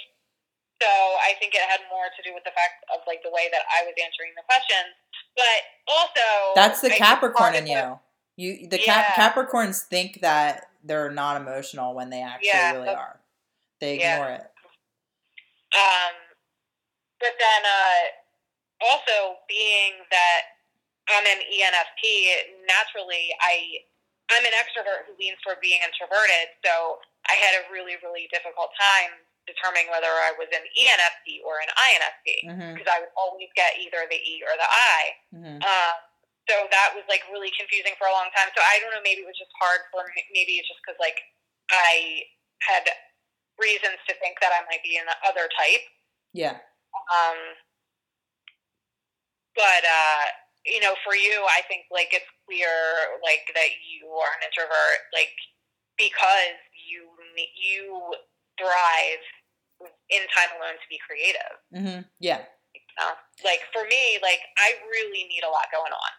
So 0.78 0.88
I 1.26 1.34
think 1.42 1.58
it 1.58 1.66
had 1.66 1.82
more 1.90 2.06
to 2.14 2.22
do 2.22 2.38
with 2.38 2.46
the 2.46 2.54
fact 2.54 2.86
of 2.94 3.02
like 3.10 3.26
the 3.26 3.34
way 3.34 3.50
that 3.50 3.66
I 3.74 3.82
was 3.82 3.98
answering 3.98 4.38
the 4.38 4.46
questions, 4.46 4.94
but 5.34 5.60
also 5.90 6.54
That's 6.54 6.86
the 6.86 6.94
I 6.94 7.02
Capricorn 7.02 7.58
in 7.58 7.66
you. 7.66 7.98
You 8.38 8.70
the 8.70 8.78
Cap- 8.78 9.18
Yeah. 9.18 9.18
Capricorns 9.18 9.82
think 9.90 10.22
that 10.22 10.70
they're 10.86 11.10
not 11.12 11.42
emotional 11.42 11.98
when 11.98 12.14
they 12.14 12.22
actually 12.22 12.54
Yeah, 12.54 12.78
really 12.78 12.94
are. 12.94 13.20
They 13.82 13.98
yeah. 13.98 14.22
ignore 14.22 14.34
it. 14.38 14.46
Um, 15.74 16.14
but 17.20 17.36
then 17.40 17.62
uh, 17.64 18.04
also 18.84 19.40
being 19.48 20.00
that 20.12 20.42
I'm 21.12 21.26
an 21.26 21.42
ENFP, 21.46 22.04
naturally 22.68 23.32
I 23.44 23.84
I'm 24.30 24.46
an 24.46 24.54
extrovert 24.54 25.10
who 25.10 25.18
leans 25.18 25.42
toward 25.42 25.58
being 25.60 25.82
introverted. 25.82 26.54
So 26.64 27.02
I 27.28 27.36
had 27.40 27.60
a 27.60 27.68
really 27.72 28.00
really 28.02 28.28
difficult 28.32 28.72
time 28.80 29.14
determining 29.50 29.90
whether 29.90 30.10
I 30.10 30.38
was 30.38 30.46
an 30.54 30.62
ENFP 30.62 31.42
or 31.42 31.58
an 31.58 31.72
INFP 31.74 32.28
Mm-hmm. 32.46 32.72
because 32.78 32.86
I 32.86 33.02
would 33.02 33.14
always 33.18 33.50
get 33.58 33.74
either 33.82 34.06
the 34.06 34.22
E 34.22 34.46
or 34.46 34.54
the 34.54 34.70
I. 34.70 35.02
Mm-hmm. 35.34 35.58
Um, 35.66 35.96
so 36.46 36.56
that 36.70 36.94
was 36.94 37.06
like 37.10 37.26
really 37.30 37.50
confusing 37.58 37.94
for 37.98 38.10
a 38.10 38.14
long 38.14 38.30
time. 38.34 38.50
So 38.54 38.62
I 38.62 38.82
don't 38.82 38.94
know. 38.94 39.02
Maybe 39.06 39.22
it 39.26 39.30
was 39.30 39.38
just 39.38 39.54
hard 39.58 39.86
for 39.90 40.06
me. 40.14 40.22
Maybe 40.34 40.62
it's 40.62 40.70
just 40.70 40.82
because 40.82 40.98
like 41.02 41.18
I 41.70 42.26
had 42.66 42.86
reasons 43.62 44.02
to 44.08 44.14
think 44.18 44.42
that 44.42 44.50
I 44.54 44.66
might 44.66 44.82
be 44.82 44.98
an 44.98 45.10
other 45.26 45.46
type. 45.54 45.86
Yeah. 46.34 46.58
Um, 46.94 47.40
but 49.56 49.84
uh, 49.84 50.26
you 50.66 50.80
know, 50.80 50.94
for 51.04 51.16
you, 51.16 51.46
I 51.50 51.62
think 51.68 51.90
like 51.92 52.14
it's 52.14 52.30
clear 52.46 52.70
like 53.24 53.50
that 53.56 53.72
you 53.82 54.08
are 54.10 54.32
an 54.40 54.46
introvert, 54.46 55.00
like 55.14 55.34
because 55.98 56.58
you 56.76 57.10
you 57.58 58.14
thrive 58.56 59.24
in 60.12 60.24
time 60.36 60.52
alone 60.60 60.76
to 60.76 60.88
be 60.92 61.00
creative. 61.04 61.56
Mm-hmm. 61.72 62.02
Yeah. 62.20 62.44
You 62.76 62.82
know? 63.00 63.16
Like 63.44 63.64
for 63.72 63.88
me, 63.88 64.20
like 64.22 64.44
I 64.60 64.76
really 64.92 65.28
need 65.28 65.44
a 65.44 65.52
lot 65.52 65.72
going 65.72 65.94
on. 65.94 66.14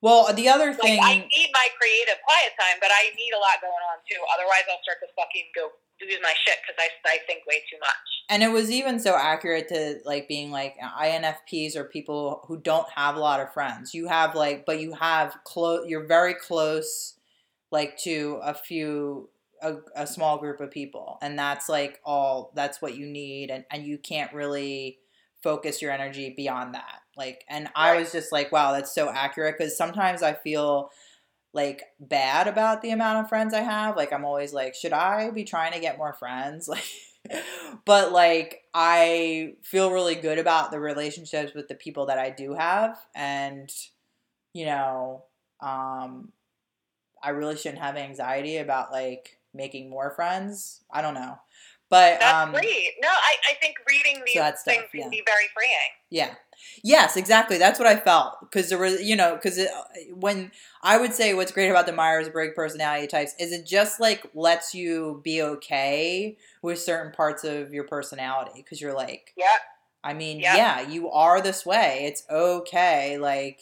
Well, 0.00 0.32
the 0.32 0.48
other 0.48 0.72
Like 0.72 0.80
thing. 0.80 1.00
I 1.00 1.28
need 1.28 1.50
my 1.52 1.68
creative 1.76 2.16
quiet 2.24 2.56
time, 2.56 2.80
but 2.80 2.88
I 2.88 3.12
need 3.20 3.36
a 3.36 3.40
lot 3.40 3.60
going 3.60 3.84
on 3.92 4.00
too. 4.08 4.16
Otherwise, 4.32 4.64
I'll 4.72 4.80
start 4.80 4.96
to 5.04 5.08
fucking 5.12 5.52
go 5.52 5.76
lose 6.06 6.18
my 6.22 6.34
shit 6.44 6.56
because 6.62 6.76
I 6.78 6.88
I 7.08 7.18
think 7.26 7.46
way 7.46 7.62
too 7.70 7.78
much. 7.80 7.90
and 8.28 8.42
it 8.42 8.50
was 8.50 8.70
even 8.70 8.98
so 9.00 9.16
accurate 9.16 9.68
to 9.68 9.98
like 10.04 10.28
being 10.28 10.50
like 10.50 10.76
INFPs 10.78 11.76
or 11.76 11.84
people 11.84 12.44
who 12.46 12.58
don't 12.58 12.88
have 12.94 13.16
a 13.16 13.20
lot 13.20 13.40
of 13.40 13.52
friends. 13.52 13.94
You 13.94 14.08
have 14.08 14.34
like, 14.34 14.64
but 14.66 14.80
you 14.80 14.94
have 14.94 15.36
close. 15.44 15.86
You're 15.86 16.06
very 16.06 16.34
close, 16.34 17.14
like 17.70 17.98
to 17.98 18.40
a 18.42 18.54
few, 18.54 19.28
a, 19.62 19.76
a 19.96 20.06
small 20.06 20.38
group 20.38 20.60
of 20.60 20.70
people, 20.70 21.18
and 21.22 21.38
that's 21.38 21.68
like 21.68 22.00
all. 22.04 22.52
That's 22.54 22.80
what 22.80 22.96
you 22.96 23.06
need, 23.06 23.50
and 23.50 23.64
and 23.70 23.84
you 23.84 23.98
can't 23.98 24.32
really 24.32 24.98
focus 25.42 25.80
your 25.82 25.90
energy 25.90 26.32
beyond 26.36 26.74
that. 26.74 27.00
Like, 27.16 27.44
and 27.48 27.68
I 27.74 27.96
was 27.98 28.12
just 28.12 28.30
like, 28.32 28.52
wow, 28.52 28.72
that's 28.72 28.94
so 28.94 29.10
accurate 29.10 29.56
because 29.58 29.76
sometimes 29.76 30.22
I 30.22 30.34
feel 30.34 30.90
like 31.52 31.82
bad 31.98 32.46
about 32.46 32.82
the 32.82 32.90
amount 32.90 33.18
of 33.18 33.28
friends 33.28 33.54
I 33.54 33.60
have. 33.60 33.96
Like 33.96 34.12
I'm 34.12 34.24
always 34.24 34.52
like, 34.52 34.74
should 34.74 34.92
I 34.92 35.30
be 35.30 35.44
trying 35.44 35.72
to 35.72 35.80
get 35.80 35.98
more 35.98 36.12
friends? 36.14 36.68
Like 36.78 36.84
but 37.84 38.12
like 38.12 38.62
I 38.72 39.54
feel 39.62 39.90
really 39.92 40.14
good 40.14 40.38
about 40.38 40.70
the 40.70 40.80
relationships 40.80 41.52
with 41.54 41.68
the 41.68 41.74
people 41.74 42.06
that 42.06 42.18
I 42.18 42.30
do 42.30 42.54
have 42.54 42.98
and 43.14 43.70
you 44.54 44.64
know, 44.64 45.24
um 45.60 46.32
I 47.22 47.30
really 47.30 47.56
shouldn't 47.56 47.82
have 47.82 47.96
anxiety 47.96 48.56
about 48.56 48.90
like 48.90 49.38
making 49.52 49.90
more 49.90 50.10
friends. 50.10 50.82
I 50.90 51.02
don't 51.02 51.14
know. 51.14 51.38
But 51.90 52.20
That's 52.20 52.48
um 52.48 52.52
great. 52.52 52.92
No, 53.02 53.08
I, 53.08 53.36
I 53.50 53.54
think 53.60 53.76
reading 53.88 54.22
these 54.24 54.36
stuff, 54.36 54.60
things 54.64 54.84
can 54.90 55.00
yeah. 55.00 55.08
be 55.08 55.22
very 55.26 55.46
freeing. 55.54 55.90
Yeah. 56.08 56.34
Yes, 56.82 57.16
exactly. 57.16 57.58
That's 57.58 57.78
what 57.78 57.88
I 57.88 57.96
felt 57.96 58.40
because 58.40 58.68
there 58.68 58.78
was, 58.78 59.02
you 59.02 59.16
know, 59.16 59.34
because 59.34 59.60
when 60.14 60.50
I 60.82 60.98
would 60.98 61.12
say 61.14 61.34
what's 61.34 61.52
great 61.52 61.70
about 61.70 61.86
the 61.86 61.92
Myers 61.92 62.28
Briggs 62.28 62.54
personality 62.54 63.06
types 63.06 63.34
is 63.38 63.52
it 63.52 63.66
just 63.66 64.00
like 64.00 64.26
lets 64.34 64.74
you 64.74 65.20
be 65.24 65.42
okay 65.42 66.36
with 66.62 66.78
certain 66.80 67.12
parts 67.12 67.44
of 67.44 67.72
your 67.72 67.84
personality 67.84 68.52
because 68.56 68.80
you're 68.80 68.94
like, 68.94 69.32
Yeah. 69.36 69.46
I 70.02 70.14
mean, 70.14 70.40
Yeah. 70.40 70.56
yeah, 70.56 70.80
you 70.88 71.10
are 71.10 71.40
this 71.42 71.66
way. 71.66 72.04
It's 72.06 72.24
okay, 72.30 73.18
like 73.18 73.60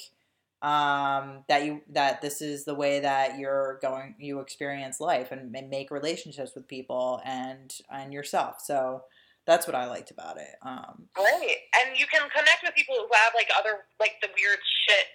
um 0.60 1.44
that 1.48 1.64
you 1.64 1.80
that 1.88 2.20
this 2.20 2.42
is 2.42 2.64
the 2.64 2.74
way 2.74 2.98
that 2.98 3.38
you're 3.38 3.78
going 3.80 4.16
you 4.18 4.40
experience 4.40 4.98
life 5.00 5.30
and, 5.30 5.54
and 5.54 5.70
make 5.70 5.88
relationships 5.92 6.52
with 6.56 6.66
people 6.66 7.20
and 7.24 7.76
and 7.92 8.12
yourself 8.12 8.60
so 8.60 9.04
that's 9.48 9.64
what 9.66 9.74
i 9.74 9.88
liked 9.88 10.12
about 10.12 10.36
it 10.36 10.54
um 10.62 11.08
Great. 11.16 11.66
And 11.80 11.96
you 11.98 12.06
can 12.06 12.22
connect 12.30 12.62
with 12.62 12.76
people 12.76 12.94
who 12.94 13.08
have 13.10 13.32
like 13.34 13.48
other 13.58 13.88
like 13.98 14.20
the 14.22 14.28
weird 14.36 14.60
shit 14.62 15.06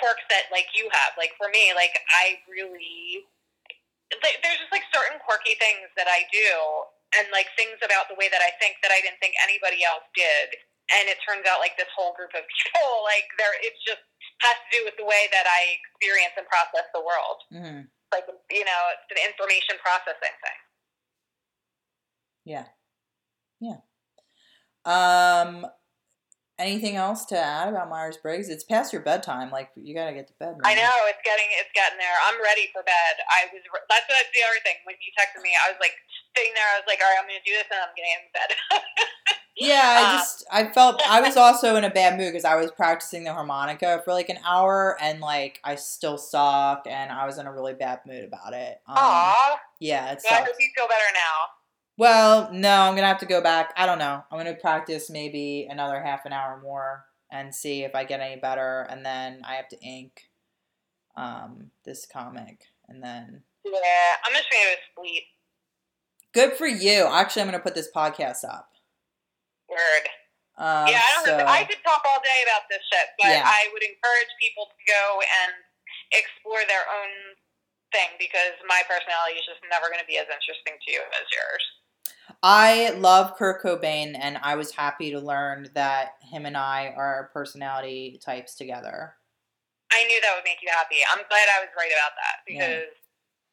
quirks 0.00 0.24
that 0.32 0.48
like 0.50 0.66
you 0.74 0.88
have. 0.90 1.12
Like 1.20 1.36
for 1.38 1.52
me, 1.52 1.70
like 1.76 1.94
I 2.10 2.40
really 2.50 3.22
like, 4.18 4.42
there's 4.44 4.60
just 4.60 4.72
like 4.74 4.84
certain 4.92 5.20
quirky 5.22 5.54
things 5.62 5.88
that 5.96 6.08
I 6.10 6.26
do 6.34 6.50
and 7.16 7.28
like 7.30 7.48
things 7.56 7.78
about 7.80 8.08
the 8.08 8.16
way 8.16 8.28
that 8.32 8.40
I 8.42 8.52
think 8.58 8.80
that 8.82 8.92
I 8.92 9.00
didn't 9.04 9.20
think 9.20 9.36
anybody 9.44 9.84
else 9.84 10.04
did. 10.16 10.56
And 10.92 11.08
it 11.08 11.16
turns 11.24 11.46
out 11.48 11.62
like 11.62 11.78
this 11.80 11.88
whole 11.94 12.12
group 12.18 12.32
of 12.34 12.44
people, 12.58 12.90
like 13.06 13.28
there 13.38 13.54
it's 13.62 13.80
just 13.86 14.02
has 14.42 14.58
to 14.58 14.68
do 14.74 14.80
with 14.82 14.96
the 14.98 15.06
way 15.06 15.30
that 15.30 15.46
I 15.46 15.78
experience 15.78 16.34
and 16.34 16.48
process 16.50 16.86
the 16.90 17.04
world. 17.04 17.38
mhm. 17.54 17.86
Like 18.10 18.28
you 18.50 18.66
know, 18.66 18.80
it's 18.98 19.12
an 19.14 19.22
information 19.24 19.78
processing 19.80 20.36
thing. 20.42 20.58
Yeah. 22.44 22.66
Yeah. 23.62 23.78
Um 24.82 25.66
anything 26.58 26.96
else 26.96 27.24
to 27.26 27.38
add 27.38 27.70
about 27.70 27.88
Myers 27.88 28.18
Briggs? 28.18 28.50
It's 28.50 28.64
past 28.66 28.92
your 28.92 29.02
bedtime. 29.02 29.50
Like 29.50 29.70
you 29.78 29.94
gotta 29.94 30.12
get 30.12 30.26
to 30.28 30.34
bed. 30.42 30.58
I 30.66 30.74
know 30.74 30.90
it's 31.06 31.22
getting 31.22 31.46
it's 31.62 31.70
getting 31.74 31.98
there. 31.98 32.18
I'm 32.26 32.42
ready 32.42 32.66
for 32.74 32.82
bed. 32.82 33.14
I 33.30 33.46
was 33.54 33.62
that's 33.86 34.06
that's 34.10 34.30
the 34.34 34.42
other 34.42 34.60
thing. 34.66 34.82
When 34.82 34.98
you 34.98 35.14
texted 35.14 35.42
me, 35.42 35.54
I 35.54 35.70
was 35.70 35.78
like 35.78 35.94
sitting 36.34 36.52
there. 36.58 36.66
I 36.74 36.82
was 36.82 36.88
like, 36.90 36.98
all 36.98 37.06
right, 37.06 37.22
I'm 37.22 37.30
gonna 37.30 37.46
do 37.46 37.54
this, 37.54 37.70
and 37.70 37.78
I'm 37.78 37.94
getting 37.94 38.18
in 38.18 38.26
bed. 38.34 38.50
Yeah, 39.54 39.82
I 39.84 40.02
Uh, 40.02 40.18
just 40.18 40.44
I 40.50 40.72
felt 40.72 41.02
I 41.06 41.20
was 41.20 41.36
also 41.36 41.76
in 41.76 41.84
a 41.84 41.90
bad 41.90 42.16
mood 42.16 42.32
because 42.32 42.44
I 42.44 42.56
was 42.56 42.70
practicing 42.72 43.24
the 43.24 43.32
harmonica 43.34 44.00
for 44.04 44.12
like 44.12 44.28
an 44.28 44.38
hour 44.46 44.96
and 45.00 45.20
like 45.20 45.60
I 45.62 45.74
still 45.76 46.16
suck 46.16 46.86
and 46.88 47.12
I 47.12 47.26
was 47.26 47.38
in 47.38 47.46
a 47.46 47.52
really 47.52 47.74
bad 47.74 48.00
mood 48.06 48.24
about 48.24 48.54
it. 48.54 48.80
Um, 48.88 48.96
Aw, 48.96 49.60
yeah, 49.78 50.12
it 50.12 50.22
well, 50.24 50.40
I 50.40 50.44
hope 50.44 50.56
you 50.58 50.70
feel 50.74 50.88
better 50.88 51.04
now. 51.12 51.61
Well, 52.02 52.50
no, 52.50 52.82
I'm 52.82 52.96
gonna 52.98 53.06
have 53.06 53.22
to 53.22 53.30
go 53.30 53.38
back. 53.40 53.70
I 53.78 53.86
don't 53.86 54.02
know. 54.02 54.26
I'm 54.26 54.34
gonna 54.36 54.58
practice 54.58 55.06
maybe 55.06 55.68
another 55.70 56.02
half 56.02 56.26
an 56.26 56.32
hour 56.32 56.58
more 56.58 57.06
and 57.30 57.54
see 57.54 57.86
if 57.86 57.94
I 57.94 58.02
get 58.02 58.18
any 58.18 58.40
better, 58.40 58.82
and 58.90 59.06
then 59.06 59.42
I 59.46 59.54
have 59.54 59.68
to 59.68 59.78
ink 59.78 60.26
um, 61.14 61.70
this 61.86 62.04
comic, 62.04 62.66
and 62.90 62.98
then 63.04 63.44
Yeah, 63.62 64.18
I'm 64.26 64.34
just 64.34 64.50
gonna 64.50 64.64
go 64.66 64.74
to 64.74 64.82
sleep. 64.98 65.22
good 66.34 66.58
for 66.58 66.66
you. 66.66 67.06
Actually, 67.06 67.42
I'm 67.42 67.54
gonna 67.54 67.62
put 67.62 67.78
this 67.78 67.86
podcast 67.94 68.42
up. 68.50 68.74
Word. 69.70 70.10
Um, 70.58 70.90
yeah, 70.90 71.06
I 71.06 71.10
don't 71.14 71.24
so, 71.24 71.38
know. 71.38 71.46
I 71.46 71.62
could 71.62 71.86
talk 71.86 72.02
all 72.02 72.18
day 72.18 72.42
about 72.50 72.66
this 72.68 72.82
shit, 72.90 73.14
but 73.22 73.30
Yeah. 73.30 73.46
I 73.46 73.70
would 73.72 73.84
encourage 73.86 74.34
people 74.42 74.66
to 74.66 74.78
go 74.90 75.22
and 75.22 75.54
explore 76.10 76.66
their 76.66 76.82
own 76.82 77.38
thing 77.94 78.18
because 78.18 78.58
my 78.66 78.82
personality 78.90 79.38
is 79.38 79.46
just 79.46 79.62
never 79.70 79.86
going 79.86 80.02
to 80.02 80.10
be 80.10 80.18
as 80.18 80.26
interesting 80.26 80.82
to 80.82 80.88
you 80.90 80.98
as 80.98 81.30
yours. 81.30 81.62
I 82.42 82.90
love 82.98 83.36
Kurt 83.36 83.62
Cobain, 83.62 84.16
and 84.18 84.38
I 84.42 84.54
was 84.56 84.72
happy 84.72 85.10
to 85.12 85.20
learn 85.20 85.68
that 85.74 86.10
him 86.22 86.46
and 86.46 86.56
I 86.56 86.92
are 86.96 87.30
personality 87.32 88.20
types 88.24 88.54
together. 88.54 89.14
I 89.92 90.04
knew 90.04 90.20
that 90.20 90.32
would 90.36 90.44
make 90.44 90.58
you 90.62 90.68
happy. 90.70 90.96
I'm 91.10 91.18
glad 91.28 91.48
I 91.56 91.60
was 91.60 91.68
right 91.76 91.90
about 91.92 92.12
that 92.16 92.36
Yeah. 92.48 92.58
because 92.58 92.94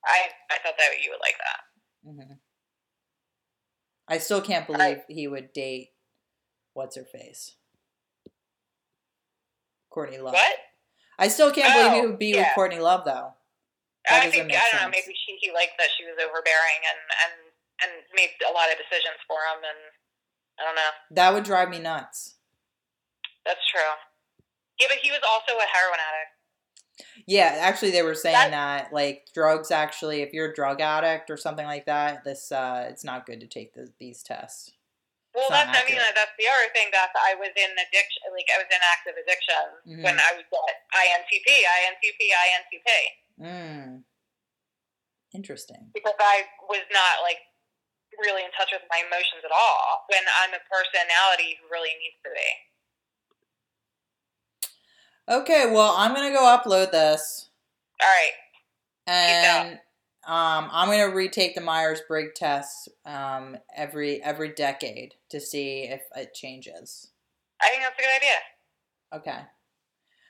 I 0.06 0.30
I 0.52 0.58
thought 0.64 0.76
that 0.78 1.04
you 1.04 1.12
would 1.12 1.20
like 1.22 1.38
that. 1.38 1.62
hmm 2.04 2.34
I 4.08 4.18
still 4.18 4.42
can't 4.42 4.66
believe 4.66 5.04
he 5.08 5.28
would 5.28 5.54
date 5.54 5.90
what's 6.74 6.96
her 6.96 7.06
face, 7.06 7.56
Courtney 9.92 10.18
Love. 10.18 10.34
What? 10.34 10.58
I 11.20 11.28
still 11.28 11.52
can't 11.52 11.74
believe 11.74 11.92
he 11.94 12.00
Oh, 12.00 12.10
would 12.10 12.20
be 12.20 12.34
with. 12.34 12.48
Courtney 12.56 12.80
Love 12.80 13.06
though. 13.06 13.34
That 14.10 14.24
I 14.26 14.32
think 14.32 14.52
I 14.52 14.66
don't 14.72 14.82
know. 14.82 14.90
Maybe 14.90 15.14
she 15.14 15.38
he 15.42 15.52
liked 15.52 15.74
that 15.78 15.90
she 15.98 16.06
was 16.06 16.16
overbearing 16.18 16.82
and 16.90 16.98
and 17.22 17.49
and 17.84 17.92
made 18.16 18.32
a 18.48 18.52
lot 18.54 18.72
of 18.72 18.78
decisions 18.78 19.20
for 19.28 19.38
him, 19.52 19.64
and 19.64 19.82
I 20.60 20.62
don't 20.66 20.76
know. 20.76 20.92
That 21.12 21.34
would 21.34 21.44
drive 21.44 21.70
me 21.70 21.80
nuts. 21.80 22.36
That's 23.46 23.64
true. 23.70 23.94
Yeah, 24.80 24.88
but 24.90 24.98
he 25.02 25.12
was 25.12 25.22
also 25.28 25.58
a 25.58 25.68
heroin 25.68 26.00
addict. 26.00 26.34
Yeah, 27.28 27.56
actually, 27.60 27.92
they 27.92 28.04
were 28.04 28.16
saying 28.16 28.52
That- 28.52 28.52
that 28.88 28.94
like 28.94 29.28
drugs. 29.34 29.72
Actually, 29.72 30.22
if 30.22 30.34
you're 30.34 30.52
a 30.52 30.56
drug 30.56 30.82
addict 30.82 31.30
or 31.30 31.38
something 31.38 31.66
like 31.66 31.86
that, 31.86 32.24
this 32.24 32.52
uh, 32.52 32.88
it's 32.90 33.04
not 33.04 33.26
good 33.26 33.40
to 33.40 33.48
take 33.48 33.74
the, 33.74 33.88
these 34.00 34.22
tests. 34.24 34.72
Well, 35.34 35.46
It's 35.48 35.52
that's 35.52 35.78
I 35.78 35.86
mean 35.88 35.96
that's 35.96 36.36
the 36.38 36.48
other 36.50 36.68
thing 36.74 36.90
that 36.92 37.12
I 37.16 37.36
was 37.36 37.54
in 37.56 37.72
addiction, 37.72 38.22
like 38.36 38.50
I 38.52 38.58
was 38.60 38.68
in 38.68 38.82
active 38.84 39.16
addiction 39.16 39.64
Mhm. 39.88 40.04
when 40.04 40.18
I 40.20 40.32
was 40.36 40.44
at 40.44 40.78
INTP, 40.92 41.48
INTP, 41.64 42.20
INTP, 42.34 42.90
Mm. 43.40 44.04
Interesting. 45.34 45.92
because 45.94 46.18
I 46.20 46.44
was 46.68 46.82
not 46.92 47.22
like 47.22 47.38
really 48.22 48.44
in 48.44 48.52
touch 48.58 48.70
with 48.72 48.84
my 48.90 49.02
emotions 49.06 49.44
at 49.44 49.52
all. 49.52 50.06
When 50.10 50.24
I'm 50.44 50.54
a 50.54 50.62
personality 50.68 51.58
who 51.60 51.68
really 51.72 51.96
needs 52.00 52.20
to 52.24 52.30
be. 52.32 52.50
Okay, 55.30 55.72
well, 55.72 55.94
I'm 55.98 56.14
gonna 56.14 56.32
go 56.34 56.42
upload 56.42 56.92
this, 56.92 57.50
All 58.02 58.08
right. 58.08 58.34
and 59.06 59.74
um, 60.26 60.70
I'm 60.72 60.90
gonna 60.90 61.14
retake 61.14 61.54
the 61.54 61.62
Myers 61.62 62.02
Briggs 62.08 62.32
test 62.36 62.90
um, 63.06 63.58
every 63.76 64.24
every 64.24 64.50
decade 64.50 65.14
to 65.30 65.40
see 65.40 65.84
if 65.84 66.02
it 66.16 66.34
changes. 66.34 67.12
I 67.62 67.70
think 67.70 67.84
that's 67.84 68.00
a 68.00 68.02
good 68.02 68.16
idea. 68.16 68.38
Okay. 69.14 69.46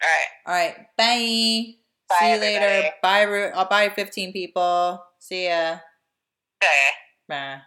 All 0.01 0.09
right. 0.09 0.27
All 0.45 0.53
right. 0.53 0.75
Bye. 0.97 1.75
Bye, 2.09 2.15
See 2.19 2.33
you 2.33 2.39
later. 2.39 2.91
Bye. 3.01 3.51
I'll 3.53 3.69
buy 3.69 3.89
15 3.89 4.33
people. 4.33 5.03
See 5.19 5.47
ya. 5.47 5.77
Okay. 6.61 6.89
Bye. 7.27 7.61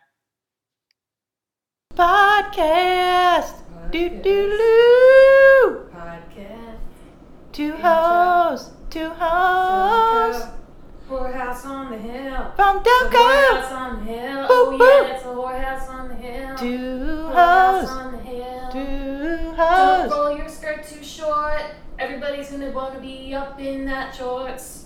Podcast. 1.94 3.52
Do 3.90 4.08
do 4.08 4.22
do. 4.22 5.90
Podcast. 5.92 6.78
Two 7.52 7.72
hoes. 7.72 8.70
Two 8.88 9.10
hoes. 9.10 10.42
Whorehouse 11.06 11.66
on 11.66 11.90
the 11.90 11.98
hill. 11.98 12.52
From 12.56 12.82
Delco. 12.82 13.12
whorehouse 13.12 13.72
on 13.72 13.98
the 13.98 14.12
hill. 14.12 14.42
Boop, 14.42 14.48
oh 14.48 14.78
boop. 14.80 15.08
yeah, 15.08 15.14
it's 15.14 15.24
a 15.24 15.28
whorehouse 15.28 15.88
on 15.90 16.08
the 16.08 16.14
hill. 16.14 16.56
Two 16.56 17.26
hoes. 17.26 17.88
on 17.90 18.12
the 18.12 18.18
hill. 18.18 18.72
Two 18.72 19.36
Don't 19.36 19.54
hoes. 19.54 20.10
roll 20.10 20.36
your 20.36 20.48
skirt 20.48 20.86
too 20.86 21.02
short. 21.04 21.60
Everybody's 21.98 22.50
gonna 22.50 22.70
wanna 22.70 23.00
be 23.00 23.34
up 23.34 23.60
in 23.60 23.84
that 23.84 24.14
shorts. 24.14 24.81